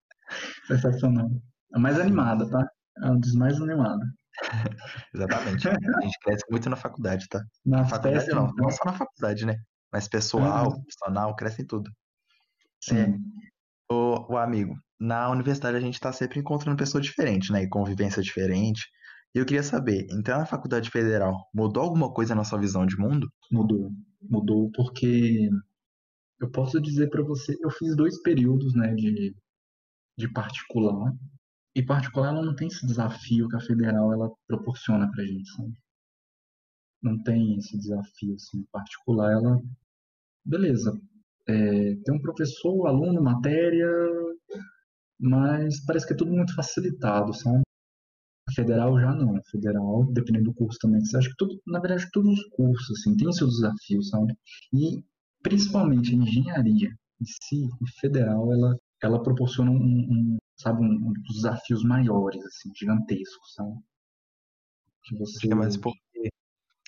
Sensacional. 0.65 1.29
A 1.73 1.79
mais 1.79 1.99
animada, 1.99 2.49
tá? 2.49 2.67
É 3.03 3.11
um 3.11 3.19
dos 3.19 3.33
mais 3.33 3.61
animados. 3.61 4.07
Exatamente. 5.13 5.67
A 5.69 6.01
gente 6.01 6.19
cresce 6.23 6.43
muito 6.49 6.67
na 6.67 6.75
faculdade, 6.75 7.27
tá? 7.29 7.43
Na, 7.63 7.79
na 7.81 7.85
faculdade 7.85 8.27
não, 8.29 8.45
então. 8.45 8.55
não 8.57 8.71
só 8.71 8.85
na 8.85 8.93
faculdade, 8.93 9.45
né? 9.45 9.55
Mas 9.91 10.07
pessoal, 10.07 10.65
uhum. 10.65 10.81
profissional, 10.81 11.35
cresce 11.35 11.61
em 11.61 11.67
tudo. 11.67 11.91
Sim. 12.81 12.97
É, 12.97 13.13
o, 13.91 14.33
o 14.33 14.37
amigo, 14.37 14.75
na 14.99 15.29
universidade 15.29 15.77
a 15.77 15.81
gente 15.81 15.99
tá 15.99 16.11
sempre 16.13 16.39
encontrando 16.39 16.77
pessoas 16.77 17.03
diferentes, 17.03 17.49
né? 17.49 17.63
E 17.63 17.69
convivência 17.69 18.21
diferente. 18.21 18.87
E 19.35 19.39
eu 19.39 19.45
queria 19.45 19.63
saber, 19.63 20.07
entrar 20.11 20.37
na 20.37 20.45
faculdade 20.45 20.89
federal 20.89 21.37
mudou 21.53 21.83
alguma 21.83 22.11
coisa 22.11 22.35
na 22.35 22.43
sua 22.43 22.59
visão 22.59 22.85
de 22.85 22.97
mundo? 22.97 23.31
Mudou 23.51 23.91
mudou 24.21 24.71
porque 24.71 25.49
eu 26.39 26.49
posso 26.51 26.81
dizer 26.81 27.09
para 27.09 27.23
você, 27.23 27.57
eu 27.61 27.69
fiz 27.71 27.95
dois 27.95 28.21
períodos, 28.21 28.73
né, 28.73 28.93
de, 28.93 29.35
de 30.17 30.31
particular, 30.31 31.13
e 31.75 31.83
particular 31.83 32.29
ela 32.29 32.43
não 32.43 32.55
tem 32.55 32.67
esse 32.67 32.85
desafio 32.85 33.47
que 33.47 33.55
a 33.55 33.61
federal 33.61 34.11
ela 34.11 34.29
proporciona 34.47 35.09
pra 35.11 35.23
gente, 35.23 35.49
sabe? 35.51 35.73
Não 37.01 37.21
tem 37.23 37.57
esse 37.57 37.77
desafio, 37.77 38.35
assim, 38.35 38.63
particular 38.71 39.31
ela, 39.31 39.59
beleza, 40.45 40.99
é, 41.51 41.95
tem 42.03 42.15
um 42.15 42.21
professor, 42.21 42.87
aluno, 42.87 43.21
matéria, 43.21 43.87
mas 45.19 45.83
parece 45.85 46.07
que 46.07 46.13
é 46.13 46.15
tudo 46.15 46.31
muito 46.31 46.55
facilitado, 46.55 47.33
sabe? 47.33 47.61
Federal 48.55 48.99
já 48.99 49.13
não. 49.13 49.39
Federal, 49.51 50.05
dependendo 50.11 50.45
do 50.45 50.53
curso 50.53 50.79
também. 50.81 50.99
Você 51.01 51.17
acha 51.17 51.29
que 51.29 51.35
tudo, 51.37 51.61
na 51.67 51.79
verdade, 51.79 52.09
todos 52.11 52.39
os 52.39 52.45
cursos 52.49 52.99
assim, 52.99 53.15
têm 53.15 53.31
seus 53.31 53.55
desafios, 53.55 54.09
sabe? 54.09 54.33
E 54.73 55.03
principalmente 55.43 56.13
a 56.13 56.17
engenharia 56.17 56.89
em 57.21 57.25
si, 57.25 57.67
federal, 57.99 58.51
ela, 58.51 58.75
ela 59.03 59.23
proporciona 59.23 59.71
um, 59.71 59.75
um 59.75 60.37
sabe, 60.57 60.81
um, 60.81 60.89
um, 60.89 61.13
dos 61.13 61.35
desafios 61.35 61.83
maiores, 61.83 62.43
assim, 62.43 62.71
gigantescos, 62.75 63.53
sabe? 63.53 63.75
Que 65.03 65.17
você... 65.17 65.51
É 65.51 65.55
mais 65.55 65.77
porque 65.77 66.10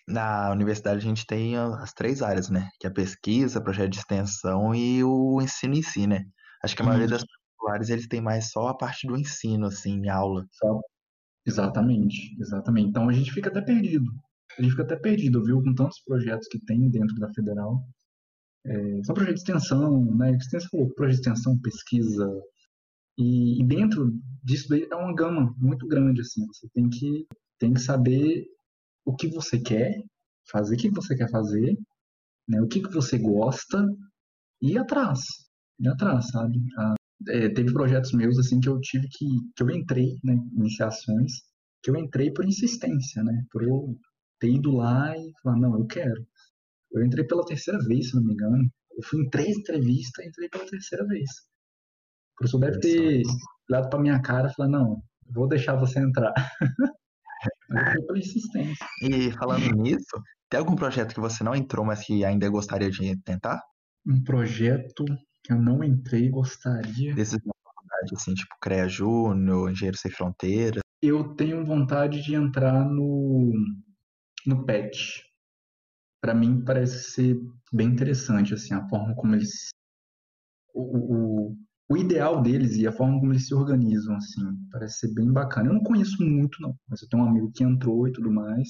na 0.07 0.51
universidade 0.51 0.97
a 0.97 1.01
gente 1.01 1.25
tem 1.25 1.57
as 1.57 1.93
três 1.93 2.21
áreas, 2.21 2.49
né? 2.49 2.69
Que 2.79 2.87
é 2.87 2.89
a 2.89 2.93
pesquisa, 2.93 3.61
projeto 3.61 3.91
de 3.91 3.99
extensão 3.99 4.75
e 4.75 5.03
o 5.03 5.41
ensino 5.41 5.75
em 5.75 5.81
si, 5.81 6.07
né? 6.07 6.25
Acho 6.63 6.75
que 6.75 6.81
a 6.81 6.85
maioria 6.85 7.07
das 7.07 7.23
particulares 7.25 7.89
eles 7.89 8.07
têm 8.07 8.21
mais 8.21 8.51
só 8.51 8.67
a 8.67 8.77
parte 8.77 9.07
do 9.07 9.17
ensino, 9.17 9.67
assim, 9.67 9.99
em 9.99 10.09
aula. 10.09 10.45
Só 10.51 10.79
Exatamente, 11.45 12.35
exatamente. 12.39 12.89
Então 12.89 13.09
a 13.09 13.13
gente 13.13 13.31
fica 13.31 13.49
até 13.49 13.61
perdido. 13.61 14.09
A 14.57 14.61
gente 14.61 14.71
fica 14.71 14.83
até 14.83 14.95
perdido, 14.95 15.43
viu? 15.43 15.61
Com 15.61 15.73
tantos 15.73 15.99
projetos 16.01 16.47
que 16.47 16.59
tem 16.59 16.89
dentro 16.89 17.15
da 17.15 17.31
federal. 17.33 17.83
É, 18.65 19.03
só 19.03 19.13
projeto 19.13 19.35
de 19.35 19.41
extensão, 19.41 20.05
né? 20.15 20.31
Extensão, 20.35 20.69
projeto 20.95 21.15
de 21.15 21.21
extensão, 21.21 21.59
pesquisa. 21.59 22.41
E, 23.17 23.61
e 23.61 23.65
dentro 23.65 24.13
disso 24.43 24.69
daí 24.69 24.87
é 24.89 24.95
uma 24.95 25.13
gama 25.13 25.53
muito 25.57 25.85
grande, 25.87 26.21
assim. 26.21 26.45
Você 26.47 26.67
tem 26.73 26.89
que, 26.89 27.27
tem 27.59 27.73
que 27.73 27.81
saber 27.81 28.45
o 29.05 29.15
que 29.15 29.27
você 29.29 29.59
quer 29.59 29.93
fazer, 30.49 30.75
o 30.75 30.77
que 30.77 30.89
você 30.91 31.15
quer 31.15 31.29
fazer, 31.29 31.77
né? 32.47 32.61
O 32.61 32.67
que, 32.67 32.81
que 32.81 32.93
você 32.93 33.17
gosta 33.17 33.85
e 34.61 34.71
ir 34.73 34.77
atrás. 34.77 35.19
Ir 35.79 35.89
atrás, 35.89 36.27
sabe? 36.29 36.59
A, 36.77 36.95
é, 37.29 37.49
teve 37.49 37.71
projetos 37.71 38.11
meus 38.13 38.37
assim 38.39 38.59
que 38.59 38.69
eu 38.69 38.79
tive 38.79 39.07
que 39.07 39.25
que 39.55 39.63
eu 39.63 39.69
entrei 39.69 40.17
né, 40.23 40.35
iniciações 40.57 41.31
que 41.81 41.89
eu 41.89 41.95
entrei 41.95 42.31
por 42.33 42.45
insistência 42.45 43.23
né 43.23 43.45
por 43.51 43.63
eu 43.63 43.97
ter 44.39 44.49
ido 44.49 44.71
lá 44.71 45.15
e 45.17 45.31
falar 45.41 45.57
não 45.57 45.77
eu 45.77 45.85
quero 45.85 46.25
eu 46.91 47.05
entrei 47.05 47.25
pela 47.25 47.45
terceira 47.45 47.79
vez 47.85 48.09
se 48.09 48.15
não 48.15 48.23
me 48.23 48.33
engano 48.33 48.69
eu 48.97 49.03
fui 49.03 49.21
em 49.21 49.29
três 49.29 49.57
entrevistas 49.57 50.25
e 50.25 50.27
entrei 50.27 50.49
pela 50.49 50.65
terceira 50.65 51.05
vez 51.05 51.29
o 51.29 52.35
professor 52.37 52.59
deve 52.59 52.79
ter 52.79 53.21
olhado 53.69 53.89
para 53.89 54.01
minha 54.01 54.21
cara 54.21 54.49
e 54.49 54.53
falar 54.53 54.69
não 54.69 55.01
vou 55.29 55.47
deixar 55.47 55.75
você 55.75 55.99
entrar 55.99 56.33
por 58.07 58.17
insistência 58.17 58.85
e 59.01 59.31
falando 59.31 59.65
nisso 59.75 60.21
tem 60.49 60.59
algum 60.59 60.75
projeto 60.75 61.13
que 61.13 61.19
você 61.19 61.43
não 61.43 61.55
entrou 61.55 61.85
mas 61.85 62.05
que 62.05 62.23
ainda 62.23 62.49
gostaria 62.49 62.89
de 62.89 63.15
tentar 63.23 63.61
um 64.05 64.21
projeto 64.23 65.05
que 65.43 65.51
eu 65.51 65.61
não 65.61 65.83
entrei 65.83 66.25
e 66.25 66.29
gostaria. 66.29 67.13
Desses 67.13 67.39
da 67.39 67.53
faculdade, 67.63 68.15
assim, 68.15 68.33
tipo 68.33 68.55
CREA 68.61 68.87
Júnior, 68.87 69.69
Engenheiro 69.69 69.97
Sem 69.97 70.11
Fronteiras. 70.11 70.81
Eu 71.01 71.35
tenho 71.35 71.65
vontade 71.65 72.21
de 72.21 72.33
entrar 72.33 72.85
no, 72.85 73.51
no 74.45 74.65
PET. 74.65 75.21
Para 76.21 76.33
mim 76.33 76.63
parece 76.63 77.11
ser 77.11 77.37
bem 77.71 77.87
interessante, 77.89 78.53
assim, 78.53 78.73
a 78.73 78.87
forma 78.87 79.13
como 79.15 79.35
eles... 79.35 79.69
O, 80.73 81.49
o, 81.49 81.57
o 81.93 81.97
ideal 81.97 82.41
deles 82.41 82.75
e 82.75 82.87
a 82.87 82.91
forma 82.91 83.19
como 83.19 83.31
eles 83.31 83.47
se 83.47 83.53
organizam, 83.53 84.15
assim, 84.15 84.41
parece 84.71 84.99
ser 84.99 85.13
bem 85.13 85.31
bacana. 85.31 85.69
Eu 85.69 85.73
não 85.73 85.83
conheço 85.83 86.23
muito, 86.23 86.59
não, 86.59 86.75
mas 86.87 87.01
eu 87.01 87.07
tenho 87.07 87.23
um 87.23 87.27
amigo 87.27 87.51
que 87.51 87.63
entrou 87.63 88.07
e 88.07 88.11
tudo 88.11 88.31
mais. 88.31 88.69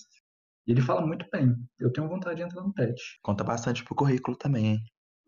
E 0.68 0.72
ele 0.72 0.82
fala 0.82 1.06
muito 1.06 1.26
bem. 1.32 1.56
Eu 1.80 1.92
tenho 1.92 2.10
vontade 2.10 2.38
de 2.38 2.44
entrar 2.44 2.62
no 2.62 2.74
PET. 2.74 3.02
Conta 3.22 3.44
bastante 3.44 3.84
pro 3.84 3.96
currículo 3.96 4.36
também, 4.36 4.66
hein? 4.66 4.80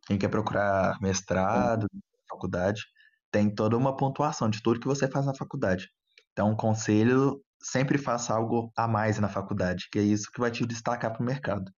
Quem 0.08 0.18
quer 0.18 0.28
procurar 0.28 1.00
mestrado, 1.02 1.88
faculdade, 2.30 2.84
tem 3.32 3.54
toda 3.54 3.78
uma 3.78 3.96
pontuação 3.96 4.50
de 4.50 4.62
tudo 4.62 4.80
que 4.80 4.88
você 4.88 5.08
faz 5.08 5.26
na 5.26 5.34
faculdade. 5.34 5.89
Então, 6.34 6.52
um 6.52 6.56
conselho, 6.56 7.41
sempre 7.62 7.98
faça 7.98 8.34
algo 8.34 8.72
a 8.78 8.88
mais 8.88 9.20
na 9.20 9.30
faculdade, 9.30 9.88
que 9.89 10.00
é 10.00 10.04
isso 10.04 10.30
que 10.34 10.39
vai 10.39 10.52
te 10.52 10.66
destacar 10.66 11.14
para 11.14 11.22
o 11.22 11.26
mercado. 11.26 11.72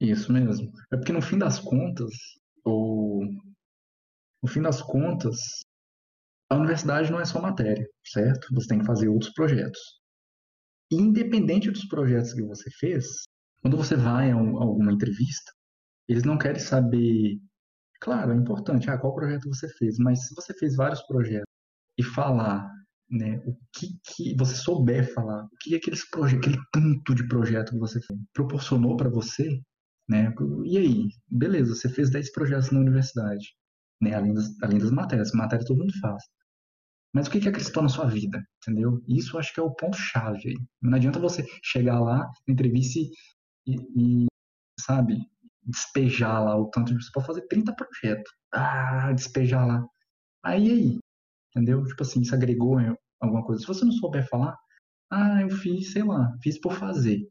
Isso 0.00 0.32
mesmo. 0.32 0.72
É 0.90 0.96
porque 0.96 1.12
no 1.12 1.20
fim 1.20 1.36
das 1.36 1.58
contas, 1.58 2.10
o... 2.64 3.22
no 4.42 4.48
fim 4.48 4.62
das 4.62 4.82
contas, 4.82 5.38
a 6.50 6.56
universidade 6.56 7.12
não 7.12 7.20
é 7.20 7.24
só 7.24 7.40
matéria, 7.40 7.86
certo? 8.04 8.48
Você 8.52 8.68
tem 8.68 8.80
que 8.80 8.86
fazer 8.86 9.08
outros 9.08 9.32
projetos. 9.32 9.80
E 10.90 10.96
independente 10.96 11.70
dos 11.70 11.86
projetos 11.86 12.34
que 12.34 12.42
você 12.42 12.68
fez, 12.70 13.06
quando 13.62 13.76
você 13.76 13.94
vai 13.94 14.30
a, 14.30 14.34
alguma 14.34 14.92
entrevista, 14.92 15.52
eles 16.08 16.24
não 16.24 16.36
querem 16.36 16.58
saber. 16.60 17.38
Claro, 18.00 18.32
é 18.32 18.36
importante, 18.36 18.90
ah, 18.90 18.98
qual 18.98 19.14
projeto 19.14 19.48
você 19.48 19.68
fez, 19.68 19.98
mas 19.98 20.26
se 20.26 20.34
você 20.34 20.54
fez 20.54 20.74
vários 20.74 21.02
projetos 21.02 21.46
e 21.98 22.02
falar, 22.02 22.68
né, 23.10 23.38
o 23.46 23.56
que, 23.72 23.88
que 24.04 24.34
você 24.36 24.56
souber 24.56 25.12
falar, 25.14 25.44
o 25.44 25.56
que 25.60 25.74
aqueles 25.76 26.08
projetos, 26.08 26.48
aquele 26.48 26.62
tanto 26.72 27.14
de 27.14 27.28
projeto 27.28 27.72
que 27.72 27.78
você 27.78 28.00
fez, 28.00 28.18
proporcionou 28.32 28.96
para 28.96 29.10
você, 29.10 29.60
né? 30.08 30.34
E 30.64 30.78
aí, 30.78 31.08
beleza, 31.28 31.74
você 31.74 31.88
fez 31.88 32.10
10 32.10 32.32
projetos 32.32 32.70
na 32.70 32.80
universidade, 32.80 33.54
né, 34.00 34.14
além 34.14 34.34
das, 34.34 34.62
além 34.62 34.78
das 34.78 34.90
matérias, 34.90 35.32
matéria 35.32 35.64
todo 35.64 35.78
mundo 35.78 35.92
faz. 36.00 36.22
Mas 37.12 37.26
o 37.26 37.30
que, 37.30 37.48
acrescentou 37.48 37.82
na 37.82 37.88
sua 37.88 38.06
vida, 38.06 38.40
entendeu? 38.58 39.02
Isso 39.08 39.36
acho 39.38 39.52
que 39.52 39.60
é 39.60 39.62
o 39.62 39.74
ponto-chave. 39.74 40.54
Não 40.80 40.96
adianta 40.96 41.18
você 41.18 41.44
chegar 41.62 41.98
lá, 42.00 42.30
entrevista 42.48 43.00
e, 43.66 43.74
e, 43.96 44.26
sabe, 44.78 45.18
despejar 45.64 46.44
lá 46.44 46.56
o 46.56 46.70
tanto 46.70 46.94
de. 46.94 47.04
Você 47.04 47.10
pode 47.12 47.26
fazer 47.26 47.46
30 47.48 47.74
projetos. 47.74 48.32
Ah, 48.52 49.12
despejar 49.12 49.66
lá. 49.66 49.84
Aí, 50.44 50.70
aí. 50.70 50.98
Entendeu? 51.50 51.84
Tipo 51.84 52.02
assim, 52.02 52.20
isso 52.20 52.34
agregou 52.34 52.78
alguma 53.20 53.44
coisa. 53.44 53.60
Se 53.60 53.66
você 53.66 53.84
não 53.84 53.92
souber 53.92 54.28
falar, 54.28 54.56
ah, 55.10 55.42
eu 55.42 55.50
fiz, 55.50 55.92
sei 55.92 56.04
lá, 56.04 56.32
fiz 56.42 56.60
por 56.60 56.74
fazer. 56.74 57.28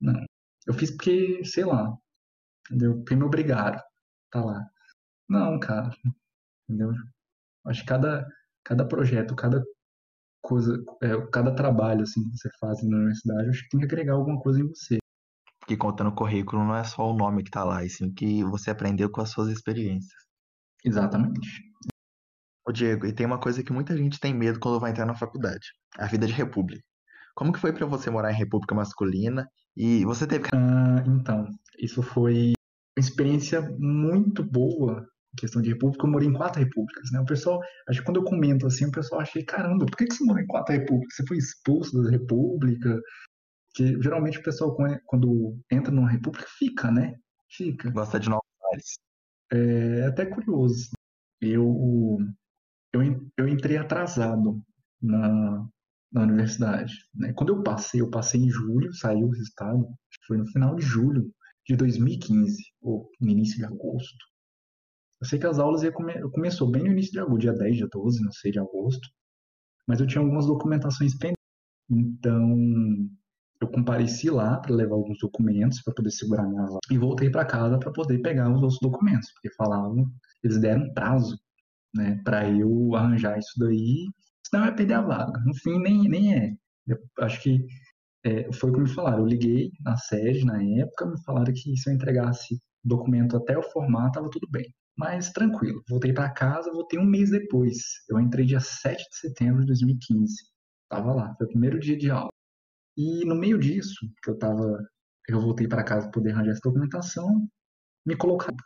Não. 0.00 0.24
Eu 0.66 0.74
fiz 0.74 0.90
porque, 0.90 1.44
sei 1.44 1.64
lá, 1.64 1.94
entendeu? 2.66 2.96
Porque 2.98 3.16
me 3.16 3.24
obrigaram. 3.24 3.80
Tá 4.30 4.44
lá. 4.44 4.70
Não, 5.30 5.60
cara. 5.60 5.92
Entendeu? 6.68 6.92
Acho 7.64 7.82
que 7.82 7.86
cada, 7.86 8.26
cada 8.64 8.84
projeto, 8.84 9.36
cada 9.36 9.62
coisa, 10.42 10.76
é, 11.00 11.26
cada 11.32 11.54
trabalho 11.54 12.02
assim 12.02 12.28
que 12.28 12.36
você 12.36 12.50
faz 12.58 12.82
na 12.82 12.96
universidade, 12.96 13.48
acho 13.48 13.62
que 13.62 13.68
tem 13.68 13.80
que 13.80 13.86
agregar 13.86 14.14
alguma 14.14 14.40
coisa 14.40 14.60
em 14.60 14.66
você. 14.66 14.98
Que 15.68 15.76
conta 15.76 16.02
no 16.02 16.12
currículo 16.12 16.64
não 16.64 16.74
é 16.74 16.82
só 16.82 17.08
o 17.08 17.16
nome 17.16 17.44
que 17.44 17.50
tá 17.50 17.62
lá, 17.62 17.84
e 17.84 17.88
sim 17.88 18.12
que 18.12 18.42
você 18.42 18.72
aprendeu 18.72 19.08
com 19.08 19.20
as 19.20 19.30
suas 19.30 19.48
experiências. 19.48 20.20
Exatamente. 20.84 21.62
Ô 22.66 22.72
Diego, 22.72 23.06
e 23.06 23.12
tem 23.12 23.24
uma 23.24 23.38
coisa 23.38 23.62
que 23.62 23.72
muita 23.72 23.96
gente 23.96 24.18
tem 24.18 24.34
medo 24.34 24.58
quando 24.58 24.80
vai 24.80 24.90
entrar 24.90 25.06
na 25.06 25.14
faculdade, 25.14 25.68
a 25.96 26.06
vida 26.06 26.26
de 26.26 26.32
república. 26.32 26.82
Como 27.36 27.52
que 27.52 27.60
foi 27.60 27.72
para 27.72 27.86
você 27.86 28.10
morar 28.10 28.32
em 28.32 28.36
república 28.36 28.74
masculina 28.74 29.48
e 29.76 30.04
você 30.04 30.26
teve 30.26 30.48
ah, 30.52 31.04
então, 31.06 31.46
isso 31.78 32.02
foi 32.02 32.52
uma 32.98 33.00
experiência 33.00 33.62
muito 33.78 34.42
boa 34.42 35.06
questão 35.36 35.62
de 35.62 35.70
república, 35.70 36.06
eu 36.06 36.10
morei 36.10 36.28
em 36.28 36.32
quatro 36.32 36.60
repúblicas, 36.60 37.10
né? 37.12 37.20
O 37.20 37.24
pessoal, 37.24 37.60
acho 37.88 38.00
que 38.00 38.04
quando 38.04 38.16
eu 38.18 38.24
comento 38.24 38.66
assim, 38.66 38.86
o 38.86 38.90
pessoal 38.90 39.20
acha, 39.20 39.42
caramba, 39.44 39.86
por 39.86 39.96
que, 39.96 40.06
que 40.06 40.14
você 40.14 40.24
morou 40.24 40.42
em 40.42 40.46
quatro 40.46 40.74
repúblicas? 40.74 41.14
Você 41.14 41.26
foi 41.26 41.36
expulso 41.36 42.02
da 42.02 42.10
república? 42.10 43.00
Que 43.74 44.00
geralmente 44.02 44.38
o 44.38 44.42
pessoal, 44.42 44.76
quando 45.06 45.58
entra 45.70 45.92
numa 45.92 46.10
república, 46.10 46.46
fica, 46.58 46.90
né? 46.90 47.14
Fica. 47.48 47.90
Gosta 47.90 48.18
de 48.18 48.28
novos 48.28 48.44
ares. 48.72 48.98
É 49.52 50.06
até 50.06 50.26
curioso. 50.26 50.90
Eu, 51.40 52.18
eu, 52.92 53.30
eu 53.36 53.48
entrei 53.48 53.76
atrasado 53.76 54.62
na, 55.00 55.66
na 56.12 56.22
universidade. 56.22 56.92
Né? 57.14 57.32
Quando 57.32 57.54
eu 57.54 57.62
passei, 57.62 58.00
eu 58.00 58.10
passei 58.10 58.40
em 58.40 58.50
julho, 58.50 58.92
saiu 58.94 59.26
o 59.26 59.30
resultado, 59.30 59.88
foi 60.26 60.38
no 60.38 60.46
final 60.48 60.74
de 60.74 60.82
julho 60.82 61.32
de 61.66 61.76
2015, 61.76 62.62
ou 62.80 63.10
no 63.20 63.28
início 63.28 63.56
de 63.56 63.64
agosto. 63.64 64.30
Eu 65.20 65.26
sei 65.26 65.38
que 65.38 65.46
as 65.46 65.58
aulas 65.58 65.82
ia 65.82 65.92
come... 65.92 66.14
começou 66.30 66.70
bem 66.70 66.82
no 66.82 66.92
início 66.92 67.12
de 67.12 67.20
agosto, 67.20 67.40
dia 67.40 67.52
10, 67.52 67.76
dia 67.76 67.88
12, 67.92 68.24
não 68.24 68.32
sei, 68.32 68.52
de 68.52 68.58
agosto. 68.58 69.08
Mas 69.86 70.00
eu 70.00 70.06
tinha 70.06 70.22
algumas 70.22 70.46
documentações 70.46 71.16
pendentes. 71.16 71.40
Então, 71.90 72.56
eu 73.60 73.68
compareci 73.68 74.30
lá 74.30 74.58
para 74.58 74.74
levar 74.74 74.94
alguns 74.94 75.18
documentos 75.18 75.82
para 75.82 75.94
poder 75.94 76.10
segurar 76.10 76.48
minha 76.48 76.62
vaga 76.62 76.78
e 76.90 76.98
voltei 76.98 77.30
para 77.30 77.44
casa 77.44 77.78
para 77.78 77.92
poder 77.92 78.20
pegar 78.22 78.48
os 78.50 78.62
outros 78.62 78.78
documentos, 78.80 79.30
porque 79.32 79.52
falavam, 79.54 80.10
eles 80.42 80.60
deram 80.60 80.92
prazo, 80.94 81.38
né, 81.94 82.20
para 82.24 82.48
eu 82.48 82.94
arranjar 82.94 83.38
isso 83.38 83.58
daí, 83.58 84.06
senão 84.46 84.64
eu 84.64 84.70
ia 84.70 84.76
perder 84.76 84.94
a 84.94 85.02
vaga. 85.02 85.40
No 85.44 85.54
fim, 85.54 85.78
nem, 85.78 86.08
nem 86.08 86.34
é. 86.34 86.54
Eu 86.86 86.98
acho 87.20 87.42
que 87.42 87.66
é, 88.24 88.50
foi 88.52 88.70
como 88.70 88.84
me 88.84 88.90
falaram. 88.90 89.18
Eu 89.20 89.26
liguei 89.26 89.70
na 89.80 89.96
sede 89.96 90.44
na 90.44 90.62
época, 90.62 91.06
me 91.06 91.22
falaram 91.24 91.52
que 91.52 91.76
se 91.76 91.90
eu 91.90 91.94
entregasse 91.94 92.60
documento 92.84 93.36
até 93.36 93.58
o 93.58 93.62
formato, 93.62 94.08
estava 94.08 94.30
tudo 94.30 94.48
bem. 94.50 94.72
Mas 94.96 95.30
tranquilo, 95.30 95.82
voltei 95.88 96.12
para 96.12 96.30
casa, 96.30 96.72
voltei 96.72 96.98
um 96.98 97.04
mês 97.04 97.30
depois. 97.30 97.78
Eu 98.08 98.20
entrei 98.20 98.44
dia 98.44 98.60
7 98.60 98.98
de 99.08 99.16
setembro 99.16 99.60
de 99.60 99.66
2015. 99.68 100.34
Tava 100.88 101.14
lá, 101.14 101.34
foi 101.36 101.46
o 101.46 101.50
primeiro 101.50 101.78
dia 101.78 101.96
de 101.96 102.10
aula. 102.10 102.30
E 102.96 103.24
no 103.24 103.34
meio 103.34 103.58
disso, 103.58 104.06
que 104.22 104.30
eu 104.30 104.38
tava, 104.38 104.86
eu 105.28 105.40
voltei 105.40 105.66
para 105.68 105.84
casa 105.84 106.02
para 106.02 106.12
poder 106.12 106.32
arranjar 106.32 106.52
essa 106.52 106.60
documentação, 106.62 107.48
me 108.06 108.16
colocaram. 108.16 108.56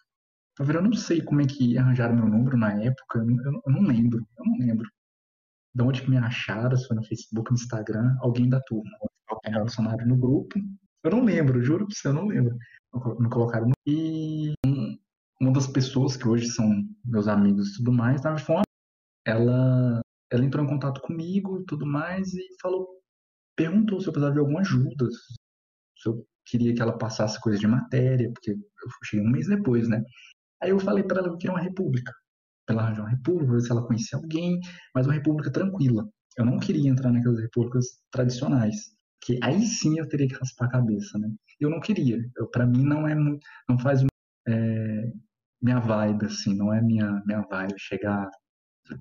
Tá 0.56 0.64
vendo? 0.64 0.78
Eu 0.78 0.82
não 0.82 0.92
sei 0.94 1.22
como 1.22 1.40
é 1.40 1.46
que 1.46 1.76
arranjaram 1.78 2.16
meu 2.16 2.26
número 2.28 2.56
na 2.56 2.72
época, 2.82 3.18
eu 3.18 3.26
não, 3.26 3.62
eu 3.66 3.72
não 3.72 3.82
lembro, 3.82 4.26
eu 4.38 4.44
não 4.44 4.58
lembro. 4.58 4.88
De 5.74 5.82
onde 5.82 6.02
que 6.02 6.10
me 6.10 6.16
acharam, 6.16 6.76
se 6.76 6.86
foi 6.86 6.96
no 6.96 7.04
Facebook, 7.04 7.50
no 7.50 7.56
Instagram, 7.56 8.16
alguém 8.20 8.48
da 8.48 8.60
turma, 8.60 8.90
alguém 9.28 9.52
relacionado 9.52 10.06
no 10.06 10.16
grupo. 10.16 10.58
Eu 11.02 11.10
não 11.10 11.24
lembro, 11.24 11.62
juro 11.62 11.86
pra 11.86 11.94
você, 11.94 12.08
eu 12.08 12.14
não 12.14 12.26
lembro. 12.26 12.56
Me 13.18 13.28
colocaram. 13.28 13.70
E 13.86 14.54
uma 15.40 15.52
das 15.52 15.66
pessoas 15.66 16.16
que 16.16 16.28
hoje 16.28 16.46
são 16.48 16.70
meus 17.04 17.28
amigos 17.28 17.70
e 17.70 17.76
tudo 17.76 17.92
mais, 17.92 18.22
na 18.22 18.38
fome, 18.38 18.64
ela, 19.26 20.00
ela 20.30 20.44
entrou 20.44 20.64
em 20.64 20.68
contato 20.68 21.00
comigo 21.00 21.60
e 21.60 21.64
tudo 21.64 21.86
mais 21.86 22.32
e 22.34 22.46
falou, 22.60 22.88
perguntou 23.56 24.00
se 24.00 24.08
eu 24.08 24.12
precisava 24.12 24.34
de 24.34 24.40
alguma 24.40 24.60
ajuda, 24.60 25.08
se 25.10 26.08
eu 26.08 26.26
queria 26.44 26.74
que 26.74 26.82
ela 26.82 26.96
passasse 26.96 27.40
coisas 27.40 27.60
de 27.60 27.66
matéria, 27.66 28.30
porque 28.32 28.52
eu 28.52 28.90
cheguei 29.04 29.26
um 29.26 29.30
mês 29.30 29.48
depois, 29.48 29.88
né? 29.88 30.02
Aí 30.62 30.70
eu 30.70 30.78
falei 30.78 31.02
para 31.02 31.20
ela 31.20 31.30
que 31.32 31.38
queria 31.38 31.54
uma 31.54 31.62
república, 31.62 32.12
para 32.66 32.76
ela 32.76 33.00
uma 33.00 33.10
república, 33.10 33.52
ver 33.52 33.60
se 33.60 33.70
ela 33.70 33.86
conhecia 33.86 34.18
alguém, 34.18 34.60
mas 34.94 35.06
uma 35.06 35.14
república 35.14 35.50
tranquila. 35.50 36.08
Eu 36.36 36.44
não 36.44 36.58
queria 36.58 36.90
entrar 36.90 37.12
naquelas 37.12 37.40
repúblicas 37.40 37.86
tradicionais, 38.10 38.76
que 39.22 39.38
aí 39.42 39.62
sim 39.62 39.98
eu 39.98 40.08
teria 40.08 40.28
que 40.28 40.34
raspar 40.34 40.66
a 40.66 40.70
cabeça, 40.70 41.18
né? 41.18 41.28
Eu 41.60 41.70
não 41.70 41.80
queria. 41.80 42.18
Para 42.52 42.66
mim 42.66 42.84
não 42.84 43.06
é 43.06 43.14
não 43.14 43.78
faz 43.78 44.04
é, 44.46 44.73
minha 45.64 45.80
vibe, 45.80 46.26
assim, 46.26 46.54
não 46.54 46.72
é 46.72 46.80
minha, 46.82 47.22
minha 47.24 47.40
vibe 47.40 47.74
chegar, 47.78 48.28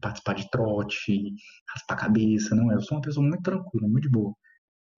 participar 0.02 0.36
de 0.36 0.50
trote, 0.50 1.36
raspar 1.70 1.96
a 1.96 1.98
cabeça, 1.98 2.56
não 2.56 2.72
é. 2.72 2.76
Eu 2.76 2.82
sou 2.82 2.98
uma 2.98 3.04
pessoa 3.04 3.26
muito 3.28 3.44
tranquila, 3.44 3.88
muito 3.88 4.10
boa. 4.10 4.34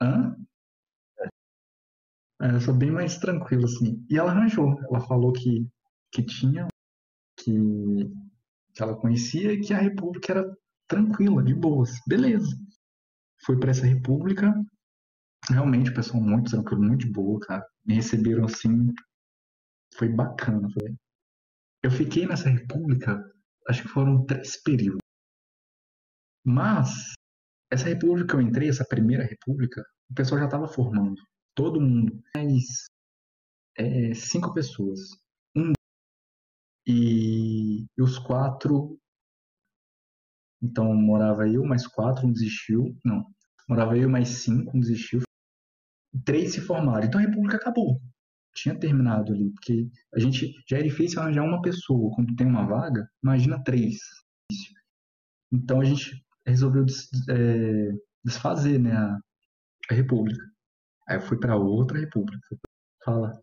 Hã? 0.01 0.36
É, 2.41 2.51
eu 2.51 2.61
sou 2.61 2.74
bem 2.74 2.91
mais 2.91 3.18
tranquilo, 3.18 3.66
assim. 3.66 4.05
E 4.09 4.18
ela 4.18 4.32
arranjou. 4.32 4.80
Ela 4.84 4.99
falou 5.07 5.34
que, 5.34 5.68
que 6.11 6.24
tinha, 6.24 6.68
que, 7.38 7.53
que 8.74 8.84
ela 8.84 8.95
conhecia 8.95 9.53
e 9.53 9.61
que 9.61 9.74
a 9.74 9.80
República 9.80 10.34
era 10.34 10.57
tranquila, 10.88 11.43
de 11.43 11.55
boas. 11.55 11.91
Beleza. 12.07 12.55
Fui 13.43 13.59
para 13.59 13.72
essa 13.72 13.88
República. 13.88 14.53
Realmente, 15.49 15.89
o 15.89 15.93
pessoal 15.95 16.22
muito 16.22 16.51
tranquilo, 16.51 16.84
muito 16.84 17.05
de 17.05 17.11
boa, 17.11 17.39
cara. 17.39 17.66
Me 17.86 17.95
receberam 17.95 18.45
assim 18.45 18.93
foi 19.97 20.09
bacana. 20.09 20.70
Foi... 20.70 20.95
Eu 21.86 21.91
fiquei 21.91 22.25
nessa 22.25 22.49
república, 22.49 23.23
acho 23.69 23.83
que 23.83 23.88
foram 23.88 24.25
três 24.25 24.59
períodos. 24.63 25.03
Mas, 26.43 27.13
essa 27.71 27.86
república 27.86 28.29
que 28.29 28.36
eu 28.38 28.41
entrei, 28.41 28.69
essa 28.69 28.83
primeira 28.83 29.23
república, 29.23 29.86
o 30.09 30.15
pessoal 30.15 30.39
já 30.39 30.45
estava 30.45 30.67
formando. 30.67 31.21
Todo 31.53 31.79
mundo. 31.79 32.19
Mais 32.36 32.88
é, 33.77 34.15
cinco 34.15 34.51
pessoas. 34.51 34.99
Um. 35.55 35.73
E, 36.88 37.86
e 37.95 38.01
os 38.01 38.17
quatro. 38.17 38.99
Então, 40.59 40.91
morava 40.95 41.47
eu, 41.47 41.63
mais 41.63 41.86
quatro, 41.86 42.25
um 42.25 42.33
desistiu. 42.33 42.97
Não. 43.05 43.31
Morava 43.69 43.95
eu, 43.95 44.09
mais 44.09 44.29
cinco, 44.29 44.75
um 44.75 44.79
desistiu. 44.79 45.21
Três 46.25 46.53
se 46.53 46.61
formaram. 46.61 47.05
Então 47.05 47.21
a 47.21 47.23
república 47.23 47.57
acabou 47.57 48.01
tinha 48.55 48.79
terminado 48.79 49.33
ali, 49.33 49.51
porque 49.51 49.87
a 50.13 50.19
gente 50.19 50.51
já 50.67 50.79
é 50.79 50.83
difícil 50.83 51.21
arranjar 51.21 51.43
uma 51.43 51.61
pessoa 51.61 52.15
quando 52.15 52.35
tem 52.35 52.47
uma 52.47 52.65
vaga, 52.65 53.07
imagina 53.21 53.63
três. 53.63 53.97
Então 55.51 55.81
a 55.81 55.85
gente 55.85 56.23
resolveu 56.45 56.85
des, 56.85 57.09
é, 57.29 57.91
desfazer 58.23 58.79
né, 58.79 58.93
a, 58.93 59.19
a, 59.91 59.93
república. 59.93 60.41
Aí 61.07 61.17
eu 61.17 61.21
fui 61.21 61.37
para 61.37 61.55
outra 61.55 61.99
república. 61.99 62.57
Fala. 63.03 63.39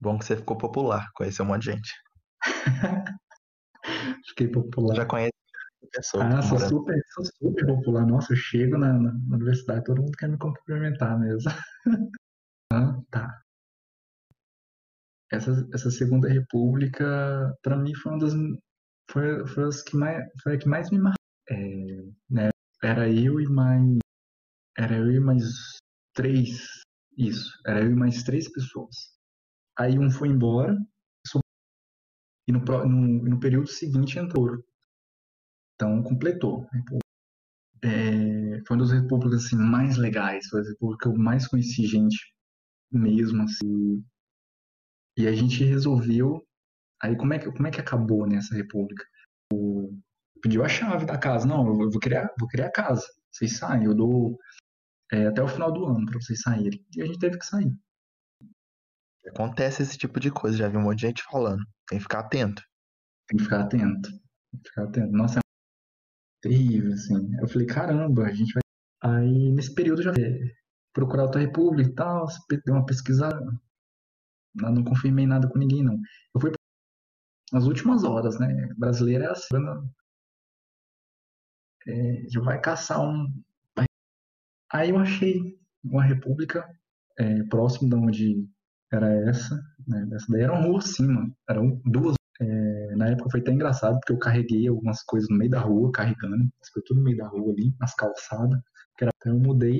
Bom 0.00 0.18
que 0.18 0.24
você 0.26 0.36
ficou 0.36 0.56
popular, 0.56 1.10
conheceu 1.14 1.44
um 1.44 1.48
monte 1.48 1.62
de 1.62 1.72
gente. 1.72 1.92
Fiquei 4.28 4.48
popular. 4.48 4.96
Já 4.96 5.06
conhece 5.06 5.32
pessoa. 5.90 6.24
Ah, 6.24 6.42
sou 6.42 6.58
super, 6.58 7.00
sou 7.14 7.24
super 7.24 7.66
popular. 7.66 8.04
Nossa, 8.06 8.34
eu 8.34 8.36
chego 8.36 8.76
na, 8.76 8.92
na, 8.92 9.12
na 9.12 9.36
universidade, 9.36 9.84
todo 9.84 10.02
mundo 10.02 10.16
quer 10.16 10.28
me 10.28 10.36
cumprimentar 10.36 11.18
mesmo. 11.18 11.50
ah, 12.72 13.00
tá 13.10 13.45
essa, 15.36 15.68
essa 15.72 15.90
segunda 15.90 16.28
república 16.28 17.54
para 17.62 17.76
mim 17.76 17.94
foi 17.94 18.12
uma 18.12 18.20
das 18.20 18.34
foi, 19.10 19.46
foi 19.46 19.64
as 19.64 19.82
que 19.82 19.96
mais 19.96 20.24
foi 20.42 20.54
a 20.54 20.58
que 20.58 20.68
mais 20.68 20.90
me 20.90 20.98
marcou. 20.98 21.16
É, 21.48 21.56
né 22.30 22.50
era 22.82 23.08
eu 23.08 23.40
e 23.40 23.46
mais 23.46 23.98
era 24.76 24.96
eu 24.96 25.12
e 25.12 25.20
mais 25.20 25.44
três 26.14 26.82
isso 27.16 27.50
era 27.66 27.82
eu 27.82 27.90
e 27.92 27.94
mais 27.94 28.22
três 28.22 28.50
pessoas. 28.50 28.96
Aí 29.78 29.98
um 29.98 30.10
foi 30.10 30.28
embora 30.28 30.76
e 32.48 32.52
no, 32.52 32.60
no, 32.60 33.24
no 33.24 33.40
período 33.40 33.68
seguinte 33.68 34.18
entrou. 34.18 34.62
Então 35.74 36.02
completou. 36.02 36.66
É, 37.82 38.62
foi 38.66 38.76
uma 38.76 38.84
das 38.84 38.92
repúblicas 38.92 39.44
assim, 39.44 39.56
mais 39.56 39.96
legais 39.96 40.46
foi 40.48 40.60
a 40.60 40.64
república 40.64 41.08
que 41.10 41.14
eu 41.14 41.18
mais 41.18 41.46
conheci 41.46 41.86
gente 41.86 42.16
mesmo 42.90 43.42
assim 43.42 44.02
e 45.16 45.26
a 45.26 45.32
gente 45.32 45.64
resolveu. 45.64 46.46
Aí 47.02 47.16
como 47.16 47.34
é 47.34 47.38
que, 47.38 47.50
como 47.50 47.66
é 47.66 47.70
que 47.70 47.80
acabou 47.80 48.26
nessa 48.26 48.54
república? 48.54 49.04
O, 49.52 49.96
pediu 50.42 50.64
a 50.64 50.68
chave 50.68 51.04
da 51.06 51.18
casa. 51.18 51.46
Não, 51.46 51.66
eu 51.80 51.90
vou 51.90 52.00
criar, 52.00 52.30
vou 52.38 52.48
criar 52.48 52.66
a 52.66 52.72
casa. 52.72 53.06
Vocês 53.30 53.56
saem, 53.56 53.84
eu 53.84 53.94
dou 53.94 54.38
é, 55.12 55.26
até 55.26 55.42
o 55.42 55.48
final 55.48 55.72
do 55.72 55.84
ano 55.86 56.06
para 56.06 56.20
vocês 56.20 56.40
saírem. 56.40 56.84
E 56.96 57.02
a 57.02 57.06
gente 57.06 57.18
teve 57.18 57.38
que 57.38 57.46
sair. 57.46 57.72
Acontece 59.28 59.82
esse 59.82 59.98
tipo 59.98 60.20
de 60.20 60.30
coisa, 60.30 60.56
já 60.56 60.68
vi 60.68 60.76
um 60.76 60.82
monte 60.82 61.00
de 61.00 61.06
gente 61.06 61.22
falando. 61.24 61.62
Tem 61.88 61.98
que 61.98 62.04
ficar 62.04 62.20
atento. 62.20 62.62
Tem 63.28 63.36
que 63.36 63.44
ficar 63.44 63.62
atento. 63.62 64.08
Tem 64.10 64.60
que 64.62 64.68
ficar 64.68 64.84
atento. 64.84 65.12
Nossa, 65.12 65.38
é 65.38 66.48
terrível, 66.48 66.92
assim. 66.92 67.34
Eu 67.40 67.48
falei, 67.48 67.66
caramba, 67.66 68.24
a 68.24 68.32
gente 68.32 68.52
vai. 68.52 68.62
Aí 69.02 69.52
nesse 69.52 69.74
período 69.74 70.02
já 70.02 70.12
procurar 70.92 71.24
outra 71.24 71.40
república 71.40 71.90
e 71.90 71.94
tal, 71.94 72.26
dei 72.48 72.60
uma 72.68 72.86
pesquisada. 72.86 73.44
Não 74.56 74.84
confirmei 74.84 75.26
nada 75.26 75.48
com 75.48 75.58
ninguém, 75.58 75.82
não. 75.82 75.98
Eu 76.34 76.40
fui 76.40 76.52
nas 77.52 77.64
últimas 77.64 78.04
horas, 78.04 78.38
né? 78.38 78.74
Brasileira 78.76 79.26
é 79.26 79.30
assim, 79.30 79.56
é, 81.86 82.24
já 82.28 82.40
vai 82.40 82.60
caçar 82.60 83.00
um. 83.00 83.26
Aí 84.72 84.90
eu 84.90 84.98
achei 84.98 85.58
uma 85.84 86.02
república 86.02 86.68
é, 87.18 87.42
próximo 87.44 87.88
de 87.88 87.96
onde 87.96 88.48
era 88.92 89.08
essa, 89.28 89.54
né? 89.86 90.08
Essa 90.12 90.26
daí 90.30 90.42
era 90.42 90.52
uma 90.52 90.62
rua 90.62 90.78
acima, 90.78 91.30
eram 91.48 91.80
duas. 91.84 92.16
É, 92.38 92.96
na 92.96 93.08
época 93.08 93.30
foi 93.30 93.40
até 93.40 93.50
engraçado 93.50 93.98
porque 93.98 94.12
eu 94.12 94.18
carreguei 94.18 94.68
algumas 94.68 95.02
coisas 95.04 95.28
no 95.30 95.38
meio 95.38 95.50
da 95.50 95.60
rua, 95.60 95.90
carregando, 95.92 96.44
foi 96.72 96.82
tudo 96.84 96.98
no 96.98 97.04
meio 97.04 97.16
da 97.16 97.28
rua 97.28 97.52
ali, 97.52 97.74
nas 97.80 97.94
calçadas. 97.94 98.60
Que 98.98 99.04
então 99.04 99.32
eu 99.34 99.40
mudei 99.40 99.78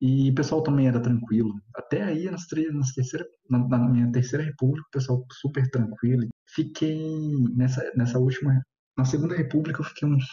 e 0.00 0.30
o 0.30 0.34
pessoal 0.34 0.62
também 0.62 0.88
era 0.88 1.00
tranquilo. 1.00 1.54
Até 1.74 2.02
aí, 2.02 2.30
nas, 2.30 2.46
nas 2.72 2.92
terceira, 2.92 3.26
na, 3.48 3.66
na, 3.66 3.88
minha 3.88 4.12
terceira 4.12 4.44
república, 4.44 4.86
o 4.88 4.90
pessoal 4.90 5.26
super 5.32 5.68
tranquilo. 5.70 6.28
Fiquei 6.48 7.32
nessa, 7.54 7.90
nessa 7.96 8.18
última. 8.18 8.62
Na 8.96 9.04
segunda 9.04 9.34
república, 9.34 9.80
eu 9.80 9.84
fiquei 9.84 10.08
uns 10.08 10.26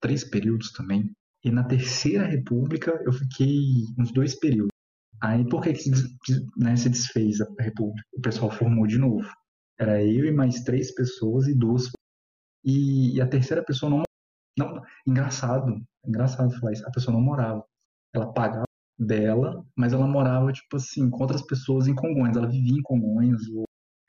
três 0.00 0.24
períodos 0.24 0.72
também. 0.72 1.10
E 1.44 1.50
na 1.50 1.64
terceira 1.64 2.24
república, 2.26 3.02
eu 3.04 3.12
fiquei 3.12 3.84
uns 3.98 4.12
dois 4.12 4.38
períodos. 4.38 4.70
Aí, 5.22 5.46
por 5.48 5.62
que, 5.62 5.72
que 5.72 5.80
se, 5.82 6.46
né, 6.56 6.76
se 6.76 6.88
desfez 6.88 7.40
a 7.40 7.46
república? 7.58 8.02
O 8.14 8.20
pessoal 8.20 8.50
formou 8.50 8.86
de 8.86 8.98
novo. 8.98 9.28
Era 9.78 10.02
eu 10.02 10.24
e 10.24 10.32
mais 10.32 10.62
três 10.62 10.94
pessoas 10.94 11.48
e 11.48 11.54
duas. 11.54 11.90
E, 12.64 13.16
e 13.16 13.20
a 13.20 13.26
terceira 13.26 13.64
pessoa 13.64 13.90
não, 13.90 14.02
não. 14.58 14.82
Engraçado, 15.06 15.82
engraçado 16.06 16.58
falar 16.60 16.72
isso. 16.72 16.86
A 16.86 16.90
pessoa 16.90 17.14
não 17.14 17.22
morava. 17.22 17.64
Ela 18.14 18.32
pagava 18.32 18.69
dela, 19.00 19.64
mas 19.74 19.92
ela 19.92 20.06
morava, 20.06 20.52
tipo 20.52 20.76
assim, 20.76 21.08
com 21.08 21.22
outras 21.22 21.42
pessoas 21.42 21.88
em 21.88 21.94
Congonhas. 21.94 22.36
Ela 22.36 22.46
vivia 22.46 22.78
em 22.78 22.82
Congonhas, 22.82 23.40
ou... 23.48 23.64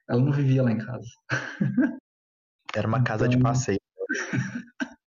ela 0.09 0.21
não 0.21 0.31
vivia 0.31 0.61
lá 0.61 0.71
em 0.71 0.77
casa. 0.77 1.07
Era 2.75 2.87
uma 2.87 3.03
casa 3.03 3.25
então... 3.25 3.37
de 3.37 3.43
passeio. 3.43 3.79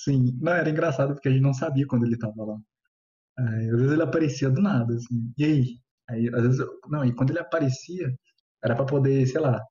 Sim, 0.00 0.36
não, 0.40 0.52
era 0.52 0.68
engraçado 0.68 1.14
porque 1.14 1.28
a 1.28 1.30
gente 1.30 1.42
não 1.42 1.54
sabia 1.54 1.86
quando 1.86 2.04
ele 2.04 2.18
tava 2.18 2.44
lá. 2.44 2.58
Aí, 3.38 3.70
às 3.70 3.76
vezes 3.76 3.92
ele 3.92 4.02
aparecia 4.02 4.50
do 4.50 4.60
nada, 4.60 4.94
assim, 4.96 5.32
e 5.38 5.44
aí? 5.44 5.80
Aí, 6.10 6.28
às 6.34 6.42
vezes, 6.42 6.66
não, 6.88 7.04
e 7.04 7.14
quando 7.14 7.30
ele 7.30 7.38
aparecia, 7.38 8.12
era 8.64 8.74
para 8.74 8.84
poder, 8.84 9.24
sei 9.26 9.40
lá, 9.40 9.64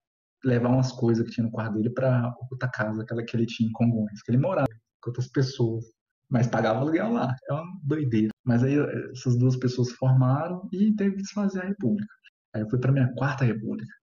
levar 0.43 0.69
umas 0.69 0.91
coisas 0.93 1.25
que 1.25 1.31
tinha 1.31 1.45
no 1.45 1.51
quarto 1.51 1.73
dele 1.73 1.89
pra 1.89 2.33
outra 2.49 2.69
casa, 2.69 3.01
aquela 3.03 3.23
que 3.25 3.35
ele 3.35 3.45
tinha 3.45 3.67
em 3.67 3.73
Congonhas, 3.73 4.21
que 4.21 4.31
ele 4.31 4.37
morava 4.37 4.69
com 5.01 5.09
outras 5.09 5.27
pessoas, 5.27 5.83
mas 6.31 6.47
pagava 6.47 6.79
aluguel 6.79 7.11
lá, 7.11 7.35
é 7.49 7.53
uma 7.53 7.79
doideira. 7.83 8.31
Mas 8.45 8.63
aí 8.63 8.75
essas 9.11 9.37
duas 9.37 9.57
pessoas 9.57 9.91
formaram 9.91 10.67
e 10.71 10.95
teve 10.95 11.17
que 11.17 11.21
desfazer 11.21 11.61
a 11.61 11.67
república. 11.67 12.11
Aí 12.55 12.61
eu 12.61 12.69
fui 12.69 12.79
para 12.79 12.91
minha 12.91 13.13
quarta 13.15 13.43
república. 13.43 13.93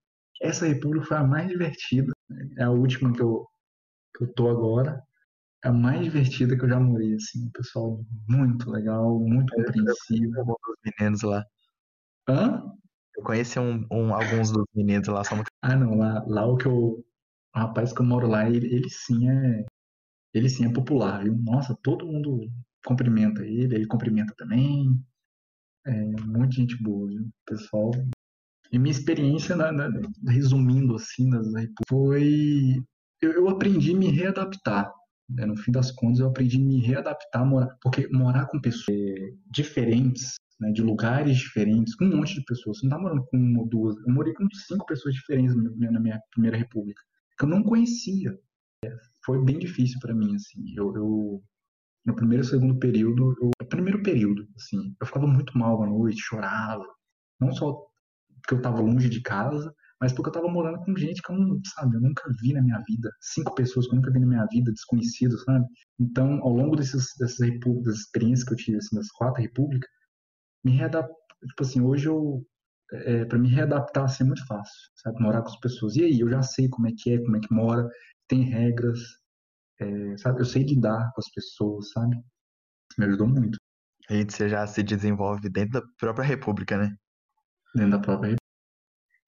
Essa 0.42 0.66
república 0.66 1.06
foi 1.06 1.16
a 1.16 1.24
mais 1.24 1.48
divertida, 1.48 2.12
é 2.58 2.64
a 2.64 2.70
última 2.70 3.12
que 3.12 3.22
eu, 3.22 3.46
que 4.16 4.24
eu 4.24 4.32
tô 4.34 4.48
agora. 4.48 5.02
É 5.64 5.68
a 5.68 5.72
mais 5.72 6.04
divertida 6.04 6.56
que 6.56 6.64
eu 6.64 6.68
já 6.68 6.78
morei, 6.78 7.14
assim, 7.14 7.50
pessoal 7.50 8.04
muito 8.28 8.70
legal, 8.70 9.18
muito 9.18 9.52
compreensivo. 9.54 10.32
Dos 10.44 10.76
meninos 10.84 11.22
lá. 11.22 11.44
Hã? 12.28 12.62
Eu 13.16 13.24
conheci 13.24 13.58
um, 13.58 13.84
um, 13.90 14.14
alguns 14.14 14.52
dos 14.52 14.64
meninos 14.72 15.08
lá. 15.08 15.22
Ah, 15.62 15.74
não, 15.74 15.96
lá, 15.96 16.22
lá 16.26 16.46
o 16.46 16.56
que 16.56 16.66
eu... 16.66 17.04
O 17.56 17.58
rapaz 17.58 17.92
que 17.92 18.00
eu 18.02 18.06
moro 18.06 18.28
lá, 18.28 18.48
ele, 18.48 18.66
ele 18.72 18.88
sim 18.90 19.28
é... 19.28 19.64
Ele 20.34 20.48
sim 20.48 20.66
é 20.66 20.72
popular, 20.72 21.24
viu? 21.24 21.36
Nossa, 21.36 21.76
todo 21.82 22.06
mundo 22.06 22.50
cumprimenta 22.84 23.44
ele, 23.44 23.74
ele 23.74 23.86
cumprimenta 23.86 24.34
também. 24.36 25.00
É, 25.86 26.04
muita 26.22 26.52
gente 26.52 26.80
boa, 26.82 27.08
viu? 27.08 27.28
Pessoal. 27.46 27.90
E 28.70 28.78
minha 28.78 28.92
experiência, 28.92 29.56
né, 29.56 29.72
né, 29.72 29.88
resumindo 30.28 30.94
assim, 30.94 31.30
foi. 31.88 32.74
Eu, 33.20 33.32
eu 33.32 33.48
aprendi 33.48 33.92
a 33.94 33.96
me 33.96 34.10
readaptar. 34.10 34.92
Né? 35.28 35.46
No 35.46 35.56
fim 35.56 35.72
das 35.72 35.90
contas, 35.90 36.20
eu 36.20 36.28
aprendi 36.28 36.58
a 36.58 36.60
me 36.60 36.80
readaptar 36.80 37.46
morar. 37.46 37.76
Porque 37.82 38.08
morar 38.08 38.46
com 38.46 38.60
pessoas 38.60 38.96
diferentes, 39.50 40.34
né, 40.60 40.70
de 40.72 40.82
lugares 40.82 41.36
diferentes, 41.38 41.94
com 41.94 42.04
um 42.04 42.16
monte 42.18 42.34
de 42.34 42.44
pessoas. 42.44 42.78
Você 42.78 42.86
não 42.86 42.96
tá 42.96 43.02
morando 43.02 43.24
com 43.26 43.38
uma 43.38 43.60
ou 43.60 43.68
duas. 43.68 43.96
Eu 44.06 44.12
morei 44.12 44.34
com 44.34 44.46
cinco 44.52 44.84
pessoas 44.86 45.14
diferentes 45.14 45.54
na 45.56 46.00
minha 46.00 46.20
primeira 46.30 46.56
república, 46.56 47.00
que 47.38 47.44
eu 47.44 47.48
não 47.48 47.62
conhecia. 47.62 48.38
Foi 49.28 49.44
bem 49.44 49.58
difícil 49.58 50.00
para 50.00 50.14
mim, 50.14 50.34
assim. 50.36 50.72
Eu, 50.74 50.96
eu, 50.96 51.42
no 52.06 52.16
primeiro 52.16 52.42
e 52.42 52.46
segundo 52.46 52.78
período, 52.78 53.36
eu, 53.42 53.50
no 53.60 53.68
primeiro 53.68 54.02
período, 54.02 54.48
assim, 54.56 54.96
eu 54.98 55.06
ficava 55.06 55.26
muito 55.26 55.56
mal 55.58 55.82
à 55.82 55.86
noite, 55.86 56.18
chorava. 56.18 56.86
Não 57.38 57.52
só 57.52 57.74
porque 58.40 58.54
eu 58.54 58.56
estava 58.56 58.80
longe 58.80 59.10
de 59.10 59.20
casa, 59.20 59.70
mas 60.00 60.14
porque 60.14 60.30
eu 60.30 60.32
estava 60.32 60.48
morando 60.48 60.82
com 60.82 60.96
gente 60.96 61.20
que 61.20 61.30
eu 61.30 61.36
não, 61.36 61.60
sabe, 61.74 61.96
eu 61.96 62.00
nunca 62.00 62.22
vi 62.40 62.54
na 62.54 62.62
minha 62.62 62.82
vida. 62.88 63.10
Cinco 63.20 63.54
pessoas 63.54 63.86
que 63.86 63.92
eu 63.92 63.96
nunca 63.96 64.10
vi 64.10 64.18
na 64.18 64.26
minha 64.26 64.46
vida, 64.46 64.72
desconhecidos, 64.72 65.44
sabe? 65.44 65.66
Então, 66.00 66.40
ao 66.42 66.54
longo 66.54 66.74
desses, 66.74 67.14
dessas, 67.18 67.38
dessas 67.38 68.00
experiências 68.00 68.48
que 68.48 68.54
eu 68.54 68.56
tive, 68.56 68.78
assim, 68.78 68.96
das 68.96 69.10
quatro 69.10 69.42
repúblicas, 69.42 69.90
me 70.64 70.72
readaptar, 70.72 71.14
tipo 71.46 71.62
assim, 71.62 71.82
hoje 71.82 72.06
eu, 72.08 72.46
é, 72.92 73.26
para 73.26 73.38
me 73.38 73.50
readaptar 73.50 74.04
assim 74.04 74.24
é 74.24 74.26
muito 74.26 74.46
fácil, 74.46 74.72
sabe? 74.96 75.20
Morar 75.20 75.42
com 75.42 75.50
as 75.50 75.60
pessoas. 75.60 75.96
E 75.96 76.04
aí, 76.04 76.18
eu 76.18 76.30
já 76.30 76.40
sei 76.40 76.66
como 76.70 76.88
é 76.88 76.92
que 76.96 77.10
é, 77.10 77.18
como 77.18 77.36
é 77.36 77.40
que 77.40 77.52
mora, 77.52 77.86
tem 78.28 78.42
regras, 78.42 78.98
é, 79.80 80.16
sabe? 80.18 80.40
Eu 80.40 80.44
sei 80.44 80.62
lidar 80.62 81.10
com 81.14 81.20
as 81.20 81.30
pessoas, 81.30 81.90
sabe? 81.90 82.16
Me 82.98 83.06
ajudou 83.06 83.26
muito. 83.26 83.58
A 84.08 84.14
gente 84.14 84.32
você 84.32 84.48
já 84.48 84.66
se 84.66 84.82
desenvolve 84.82 85.48
dentro 85.50 85.80
da 85.80 85.86
própria 85.98 86.24
república, 86.24 86.76
né? 86.78 86.94
Dentro 87.74 87.90
da 87.90 87.98
própria 87.98 88.30
república. 88.30 88.38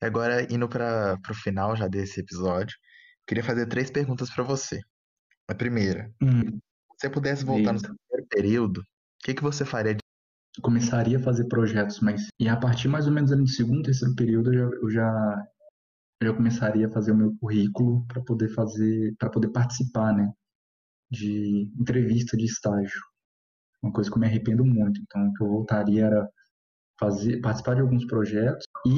Agora, 0.02 0.52
indo 0.52 0.68
para 0.68 1.18
o 1.28 1.34
final 1.34 1.76
já 1.76 1.86
desse 1.86 2.20
episódio, 2.20 2.74
queria 3.26 3.44
fazer 3.44 3.66
três 3.66 3.90
perguntas 3.90 4.30
para 4.30 4.42
você. 4.42 4.80
A 5.46 5.54
primeira, 5.54 6.10
hum. 6.22 6.42
se 6.42 6.60
você 7.00 7.10
pudesse 7.10 7.44
voltar 7.44 7.60
Eita. 7.60 7.72
no 7.72 7.78
seu 7.80 7.94
primeiro 7.94 8.28
período, 8.28 8.78
o 8.80 8.84
que, 9.22 9.34
que 9.34 9.42
você 9.42 9.64
faria? 9.64 9.92
Eu 9.92 10.62
começaria 10.62 11.18
a 11.18 11.22
fazer 11.22 11.46
projetos, 11.48 12.00
mas 12.00 12.28
e 12.38 12.48
a 12.48 12.56
partir 12.56 12.88
mais 12.88 13.06
ou 13.06 13.12
menos 13.12 13.30
do 13.30 13.46
segundo, 13.46 13.82
terceiro 13.82 14.14
período, 14.14 14.52
eu 14.52 14.58
já, 14.58 14.76
eu 14.76 14.90
já, 14.90 15.46
eu 16.28 16.36
começaria 16.36 16.86
a 16.86 16.90
fazer 16.90 17.12
o 17.12 17.16
meu 17.16 17.34
currículo 17.38 18.06
para 18.06 18.22
poder 18.22 18.48
fazer, 18.50 19.14
para 19.18 19.30
poder 19.30 19.48
participar, 19.48 20.14
né? 20.14 20.30
de 21.10 21.70
entrevista 21.78 22.36
de 22.36 22.44
estágio. 22.44 23.00
Uma 23.82 23.92
coisa 23.92 24.10
que 24.10 24.16
eu 24.16 24.20
me 24.20 24.26
arrependo 24.26 24.64
muito. 24.64 25.00
Então, 25.02 25.28
o 25.28 25.34
que 25.34 25.42
eu 25.42 25.48
voltaria 25.48 26.06
era 26.06 26.28
fazer, 26.98 27.40
participar 27.40 27.74
de 27.74 27.80
alguns 27.80 28.06
projetos 28.06 28.64
e 28.86 28.92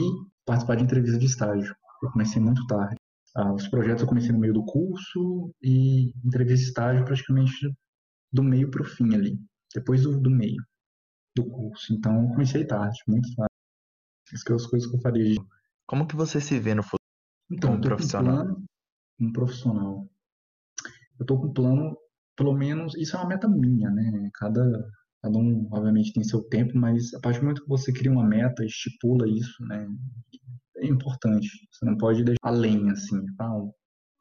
participar 0.45 0.77
de 0.77 0.85
entrevista 0.85 1.19
de 1.19 1.27
estágio. 1.27 1.75
Eu 2.03 2.11
comecei 2.11 2.43
muito 2.43 2.67
tarde. 2.67 2.97
Ah, 3.35 3.53
os 3.53 3.67
projetos 3.69 4.03
eu 4.03 4.09
comecei 4.09 4.33
no 4.33 4.39
meio 4.39 4.53
do 4.53 4.65
curso 4.65 5.55
e 5.63 6.13
entrevista 6.25 6.65
de 6.65 6.69
estágio 6.69 7.05
praticamente 7.05 7.73
do 8.31 8.43
meio 8.43 8.71
para 8.71 8.83
o 8.83 8.85
fim 8.85 9.15
ali, 9.15 9.39
depois 9.75 10.03
do, 10.03 10.21
do 10.21 10.31
meio 10.31 10.63
do 11.35 11.49
curso. 11.49 11.95
Então, 11.95 12.25
eu 12.25 12.29
comecei 12.29 12.67
tarde, 12.67 12.99
muito 13.09 13.35
tarde. 13.35 13.53
Essas 14.29 14.43
são 14.43 14.57
as 14.57 14.67
coisas 14.67 14.91
que 14.91 14.97
eu 14.97 15.01
faria. 15.01 15.37
Como 15.87 16.07
que 16.07 16.17
você 16.17 16.41
se 16.41 16.59
vê 16.59 16.75
no 16.75 16.83
futuro 16.83 17.02
então, 17.53 17.71
como 17.71 17.83
profissional? 17.83 18.35
Um, 18.35 18.45
plano, 18.45 18.65
um 19.21 19.33
profissional. 19.33 20.11
Eu 21.19 21.25
estou 21.25 21.41
com 21.41 21.47
um 21.49 21.53
plano 21.53 21.97
pelo 22.37 22.55
menos, 22.55 22.95
isso 22.97 23.17
é 23.17 23.21
uma 23.21 23.29
meta 23.29 23.49
minha, 23.49 23.91
né? 23.91 24.31
Cada, 24.35 24.65
cada 25.23 25.39
um, 25.39 25.69
obviamente, 25.71 26.13
tem 26.13 26.25
seu 26.25 26.43
tempo, 26.45 26.77
mas 26.77 27.13
a 27.15 27.21
partir 27.21 27.41
do 27.41 27.45
momento 27.45 27.63
que 27.63 27.69
você 27.69 27.93
cria 27.93 28.11
uma 28.11 28.27
meta, 28.27 28.65
estipula 28.65 29.29
isso, 29.29 29.65
né? 29.67 29.87
É 30.79 30.87
importante. 30.87 31.49
Você 31.71 31.85
não 31.85 31.97
pode 31.97 32.25
deixar 32.25 32.39
além, 32.43 32.91
assim, 32.91 33.25
ah, 33.41 33.63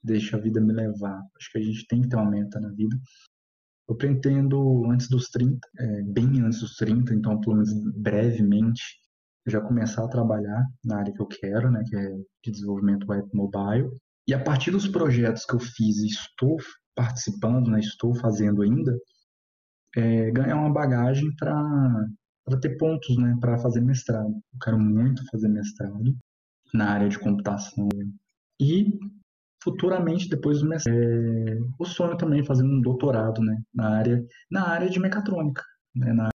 deixa 0.03 0.37
a 0.37 0.39
vida 0.39 0.59
me 0.59 0.73
levar. 0.73 1.21
Acho 1.37 1.51
que 1.51 1.57
a 1.57 1.61
gente 1.61 1.87
tem 1.87 2.01
que 2.01 2.09
ter 2.09 2.15
uma 2.15 2.29
meta 2.29 2.59
na 2.59 2.69
vida. 2.69 2.95
Eu 3.89 3.95
pretendo, 3.95 4.85
antes 4.89 5.09
dos 5.09 5.29
30, 5.29 5.59
é, 5.79 6.01
bem 6.03 6.41
antes 6.41 6.59
dos 6.59 6.75
30, 6.75 7.13
então, 7.13 7.39
pelo 7.39 7.55
menos 7.55 7.73
brevemente, 7.95 8.81
já 9.47 9.61
começar 9.61 10.03
a 10.03 10.09
trabalhar 10.09 10.65
na 10.83 10.97
área 10.97 11.13
que 11.13 11.21
eu 11.21 11.27
quero, 11.27 11.71
né, 11.71 11.83
que 11.87 11.95
é 11.95 12.09
de 12.43 12.51
desenvolvimento 12.51 13.07
web 13.09 13.27
mobile. 13.33 13.89
E 14.27 14.33
a 14.33 14.43
partir 14.43 14.71
dos 14.71 14.87
projetos 14.87 15.45
que 15.45 15.55
eu 15.55 15.59
fiz 15.59 15.97
e 15.97 16.07
estou 16.07 16.57
participando, 16.95 17.69
né, 17.69 17.79
estou 17.79 18.13
fazendo 18.15 18.61
ainda, 18.61 18.95
é, 19.95 20.31
ganhar 20.31 20.57
uma 20.57 20.71
bagagem 20.71 21.29
para 21.37 22.59
ter 22.61 22.77
pontos 22.77 23.17
né, 23.17 23.35
para 23.39 23.57
fazer 23.57 23.81
mestrado. 23.81 24.29
Eu 24.29 24.59
quero 24.61 24.79
muito 24.79 25.25
fazer 25.31 25.49
mestrado 25.49 26.15
na 26.73 26.91
área 26.91 27.09
de 27.09 27.19
computação. 27.19 27.89
E 28.59 28.99
futuramente, 29.63 30.29
depois 30.29 30.59
do 30.59 30.69
mestrado, 30.69 30.95
é, 30.95 31.57
o 31.79 31.85
sonho 31.85 32.17
também 32.17 32.41
é 32.41 32.45
fazer 32.45 32.63
um 32.63 32.79
doutorado 32.79 33.41
né, 33.41 33.61
na, 33.73 33.97
área, 33.97 34.25
na 34.49 34.67
área 34.67 34.89
de 34.89 34.99
mecatrônica, 34.99 35.63
né, 35.95 36.13
na 36.13 36.29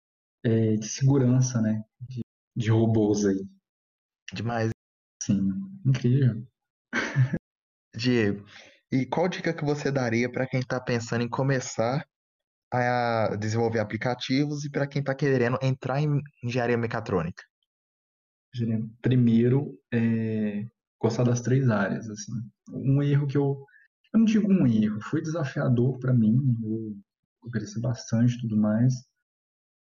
é, 0.45 0.75
de 0.75 0.87
segurança 0.87 1.61
né, 1.61 1.83
de, 2.01 2.21
de 2.57 2.71
robôs 2.71 3.25
aí. 3.25 3.47
Demais. 4.33 4.71
Sim, 5.23 5.51
incrível. 5.85 6.47
Diego, 7.95 8.45
e 8.91 9.07
qual 9.07 9.29
dica 9.29 9.55
que 9.55 9.65
você 9.65 9.91
daria 9.91 10.31
para 10.31 10.47
quem 10.47 10.61
está 10.61 10.81
pensando 10.81 11.23
em 11.23 11.29
começar 11.29 12.07
a 12.73 13.37
desenvolver 13.37 13.79
aplicativos 13.79 14.65
e 14.65 14.71
para 14.71 14.87
quem 14.87 15.01
está 15.01 15.15
querendo 15.15 15.59
entrar 15.63 16.01
em 16.01 16.21
engenharia 16.43 16.77
mecatrônica? 16.77 17.43
Primeiro, 19.01 19.79
é, 19.93 20.67
gostar 21.01 21.25
das 21.25 21.41
três 21.41 21.69
áreas. 21.69 22.09
Assim. 22.09 22.33
Um 22.71 23.03
erro 23.03 23.27
que 23.27 23.37
eu. 23.37 23.65
Eu 24.13 24.19
não 24.19 24.27
digo 24.27 24.53
um 24.53 24.67
erro, 24.67 25.01
foi 25.01 25.23
desafiador 25.23 25.99
para 25.99 26.13
mim, 26.13 26.37
eu, 26.63 26.95
eu 27.45 27.51
cresci 27.51 27.81
bastante 27.81 28.35
e 28.35 28.41
tudo 28.41 28.59
mais. 28.59 28.93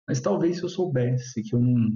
Mas 0.08 0.22
talvez 0.22 0.58
se 0.58 0.64
eu 0.64 0.70
soubesse 0.70 1.44
que 1.44 1.54
eu 1.54 1.60
não. 1.60 1.90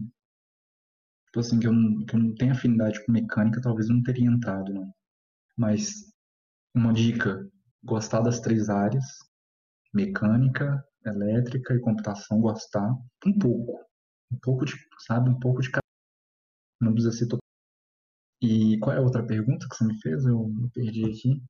Tipo 1.35 1.41
assim, 1.41 1.59
que 1.59 1.67
eu 1.67 1.73
não, 1.73 2.05
que 2.05 2.15
eu 2.15 2.19
não 2.21 2.33
tenho 2.35 2.53
afinidade 2.53 3.05
com 3.05 3.11
mecânica, 3.11 3.59
talvez 3.59 3.89
não 3.89 4.01
teria 4.01 4.25
entrado, 4.25 4.73
não. 4.73 4.89
Mas 5.57 6.13
uma 6.73 6.93
dica: 6.93 7.45
gostar 7.83 8.21
das 8.21 8.39
três 8.39 8.69
áreas, 8.69 9.03
mecânica, 9.93 10.81
elétrica 11.05 11.73
e 11.73 11.81
computação, 11.81 12.39
gostar 12.39 12.89
um 13.25 13.37
pouco. 13.37 13.85
Um 14.31 14.39
pouco 14.41 14.63
de, 14.63 14.75
sabe, 15.05 15.29
um 15.29 15.37
pouco 15.37 15.61
de 15.61 15.71
cada. 15.71 15.81
Não 16.79 16.93
precisa 16.93 17.11
ser 17.11 17.27
total. 17.27 17.41
E 18.41 18.79
qual 18.79 18.95
é 18.95 18.99
a 18.99 19.03
outra 19.03 19.27
pergunta 19.27 19.67
que 19.69 19.75
você 19.75 19.85
me 19.85 20.01
fez? 20.01 20.25
Eu 20.25 20.47
me 20.47 20.69
perdi 20.69 21.03
aqui. 21.03 21.43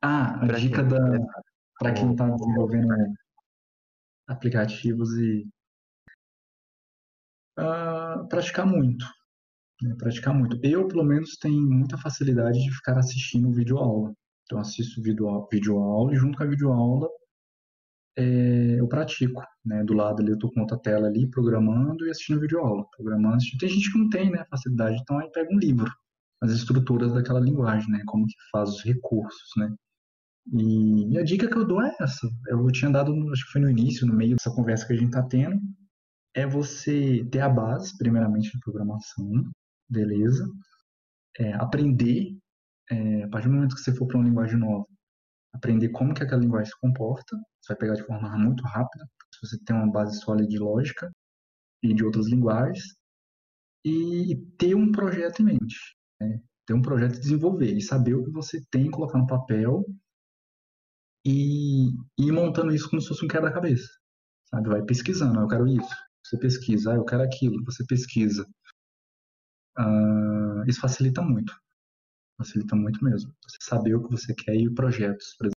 Ah, 0.00 0.36
a 0.36 0.46
pra 0.46 0.58
dica 0.58 0.82
da 0.82 0.98
para 1.78 1.92
quem 1.92 2.12
está 2.12 2.30
desenvolvendo 2.30 2.88
aplicativos 4.26 5.12
e 5.18 5.46
uh, 7.58 8.28
praticar 8.28 8.66
muito. 8.66 9.04
Né? 9.82 9.94
Praticar 9.98 10.34
muito. 10.34 10.58
Eu, 10.62 10.88
pelo 10.88 11.04
menos, 11.04 11.36
tenho 11.36 11.60
muita 11.60 11.98
facilidade 11.98 12.62
de 12.62 12.74
ficar 12.74 12.98
assistindo 12.98 13.52
vídeo 13.52 13.78
aula. 13.78 14.12
Então, 14.44 14.58
assisto 14.58 15.02
vídeo, 15.02 15.46
vídeo 15.52 15.78
aula 15.78 16.14
e 16.14 16.16
junto 16.16 16.38
com 16.38 16.44
a 16.44 16.46
vídeo 16.46 16.72
aula 16.72 17.08
é, 18.18 18.80
eu 18.80 18.88
pratico, 18.88 19.42
né? 19.64 19.84
Do 19.84 19.94
lado 19.94 20.20
ali 20.20 20.32
eu 20.32 20.38
tô 20.38 20.50
com 20.50 20.60
outra 20.60 20.76
tela 20.76 21.06
ali, 21.06 21.30
programando 21.30 22.04
e 22.06 22.10
assistindo 22.10 22.40
vídeo 22.40 22.58
aula, 22.58 22.84
programando. 22.96 23.36
Assistindo. 23.36 23.60
Tem 23.60 23.68
gente 23.68 23.92
que 23.92 23.98
não 23.98 24.08
tem, 24.08 24.30
né, 24.30 24.44
facilidade, 24.50 24.98
então 25.00 25.18
aí 25.18 25.30
pega 25.30 25.54
um 25.54 25.58
livro, 25.58 25.88
as 26.42 26.50
estruturas 26.50 27.14
daquela 27.14 27.38
linguagem, 27.38 27.88
né, 27.90 28.02
como 28.06 28.26
que 28.26 28.34
faz 28.50 28.70
os 28.70 28.82
recursos, 28.82 29.50
né. 29.56 29.72
E, 30.52 31.12
e 31.12 31.18
a 31.18 31.22
dica 31.22 31.46
que 31.46 31.56
eu 31.56 31.66
dou 31.66 31.80
é 31.82 31.94
essa. 32.00 32.28
Eu 32.48 32.66
tinha 32.72 32.90
dado, 32.90 33.12
acho 33.32 33.44
que 33.46 33.52
foi 33.52 33.60
no 33.60 33.70
início, 33.70 34.06
no 34.06 34.14
meio 34.14 34.34
dessa 34.34 34.50
conversa 34.50 34.86
que 34.86 34.94
a 34.94 34.96
gente 34.96 35.12
tá 35.12 35.22
tendo, 35.22 35.60
é 36.38 36.46
você 36.46 37.24
ter 37.30 37.40
a 37.40 37.48
base, 37.48 37.96
primeiramente, 37.98 38.52
de 38.52 38.60
programação, 38.60 39.30
beleza? 39.88 40.48
É, 41.38 41.52
aprender, 41.54 42.36
é, 42.90 43.24
a 43.24 43.28
partir 43.28 43.48
do 43.48 43.54
momento 43.54 43.74
que 43.74 43.82
você 43.82 43.94
for 43.94 44.06
para 44.06 44.18
uma 44.18 44.26
linguagem 44.28 44.58
nova, 44.58 44.86
aprender 45.52 45.88
como 45.90 46.14
que 46.14 46.22
aquela 46.22 46.40
linguagem 46.40 46.70
se 46.70 46.80
comporta, 46.80 47.36
você 47.60 47.72
vai 47.72 47.76
pegar 47.78 47.94
de 47.94 48.04
forma 48.04 48.38
muito 48.38 48.62
rápida, 48.64 49.04
se 49.34 49.46
você 49.46 49.58
tem 49.64 49.74
uma 49.76 49.90
base 49.90 50.20
sólida 50.20 50.48
de 50.48 50.58
lógica 50.58 51.10
e 51.82 51.92
de 51.94 52.04
outras 52.04 52.28
linguagens, 52.28 52.96
e 53.84 54.36
ter 54.58 54.74
um 54.74 54.92
projeto 54.92 55.40
em 55.40 55.46
mente, 55.46 55.76
né? 56.20 56.40
ter 56.66 56.74
um 56.74 56.82
projeto 56.82 57.16
e 57.16 57.20
desenvolver, 57.20 57.72
e 57.76 57.80
saber 57.80 58.14
o 58.14 58.24
que 58.24 58.30
você 58.30 58.60
tem, 58.70 58.90
colocar 58.90 59.18
no 59.18 59.26
papel 59.26 59.84
e, 61.24 61.88
ir 62.18 62.32
montando 62.32 62.74
isso 62.74 62.88
como 62.88 63.00
se 63.00 63.08
fosse 63.08 63.24
um 63.24 63.28
quebra-cabeça, 63.28 63.88
sabe? 64.50 64.68
Vai 64.68 64.82
pesquisando, 64.82 65.38
ah, 65.38 65.42
eu 65.42 65.48
quero 65.48 65.66
isso, 65.66 66.07
você 66.28 66.38
pesquisa, 66.38 66.92
ah, 66.92 66.96
eu 66.96 67.04
quero 67.04 67.22
aquilo, 67.22 67.64
você 67.64 67.84
pesquisa. 67.86 68.46
Uh, 69.78 70.64
isso 70.66 70.80
facilita 70.80 71.22
muito 71.22 71.54
facilita 72.38 72.76
muito 72.76 73.04
mesmo. 73.04 73.34
Você 73.42 73.58
saber 73.60 73.96
o 73.96 74.02
que 74.02 74.10
você 74.12 74.32
quer 74.34 74.54
e 74.54 74.72
projetos, 74.72 75.34
por 75.36 75.46
exemplo. 75.46 75.58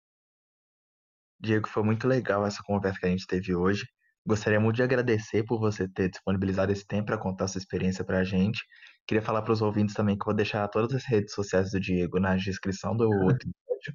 Diego, 1.40 1.68
foi 1.68 1.82
muito 1.82 2.06
legal 2.06 2.46
essa 2.46 2.62
conversa 2.64 3.00
que 3.00 3.06
a 3.06 3.10
gente 3.10 3.26
teve 3.26 3.54
hoje. 3.54 3.84
Gostaria 4.26 4.60
muito 4.60 4.76
de 4.76 4.82
agradecer 4.82 5.44
por 5.44 5.58
você 5.58 5.88
ter 5.88 6.10
disponibilizado 6.10 6.70
esse 6.72 6.86
tempo 6.86 7.06
para 7.06 7.18
contar 7.18 7.48
sua 7.48 7.58
experiência 7.58 8.04
para 8.04 8.18
a 8.18 8.24
gente. 8.24 8.60
Queria 9.06 9.22
falar 9.22 9.42
para 9.42 9.52
os 9.52 9.62
ouvintes 9.62 9.94
também 9.94 10.16
que 10.16 10.22
eu 10.22 10.26
vou 10.26 10.34
deixar 10.34 10.66
todas 10.68 10.94
as 10.94 11.04
redes 11.04 11.34
sociais 11.34 11.70
do 11.70 11.80
Diego 11.80 12.20
na 12.20 12.36
descrição 12.36 12.96
do 12.96 13.06
episódio. 13.30 13.94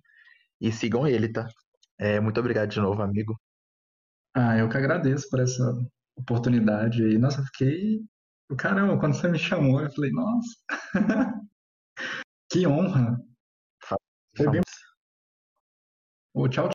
E 0.60 0.72
sigam 0.72 1.08
ele, 1.08 1.32
tá? 1.32 1.48
É, 2.00 2.20
muito 2.20 2.40
obrigado 2.40 2.70
de 2.70 2.80
novo, 2.80 3.02
amigo. 3.02 3.40
Ah, 4.36 4.58
eu 4.58 4.68
que 4.68 4.78
agradeço 4.78 5.30
por 5.30 5.40
essa 5.40 5.64
oportunidade 6.16 7.04
aí. 7.04 7.18
Nossa, 7.18 7.42
eu 7.42 7.46
fiquei. 7.46 8.02
Caramba, 8.58 9.00
quando 9.00 9.16
você 9.16 9.28
me 9.28 9.40
chamou, 9.40 9.82
eu 9.82 9.92
falei, 9.92 10.12
nossa. 10.12 10.50
Que 12.52 12.68
honra! 12.68 13.20
Foi 14.38 14.50
bem... 14.50 14.62
oh, 16.34 16.48
tchau, 16.48 16.70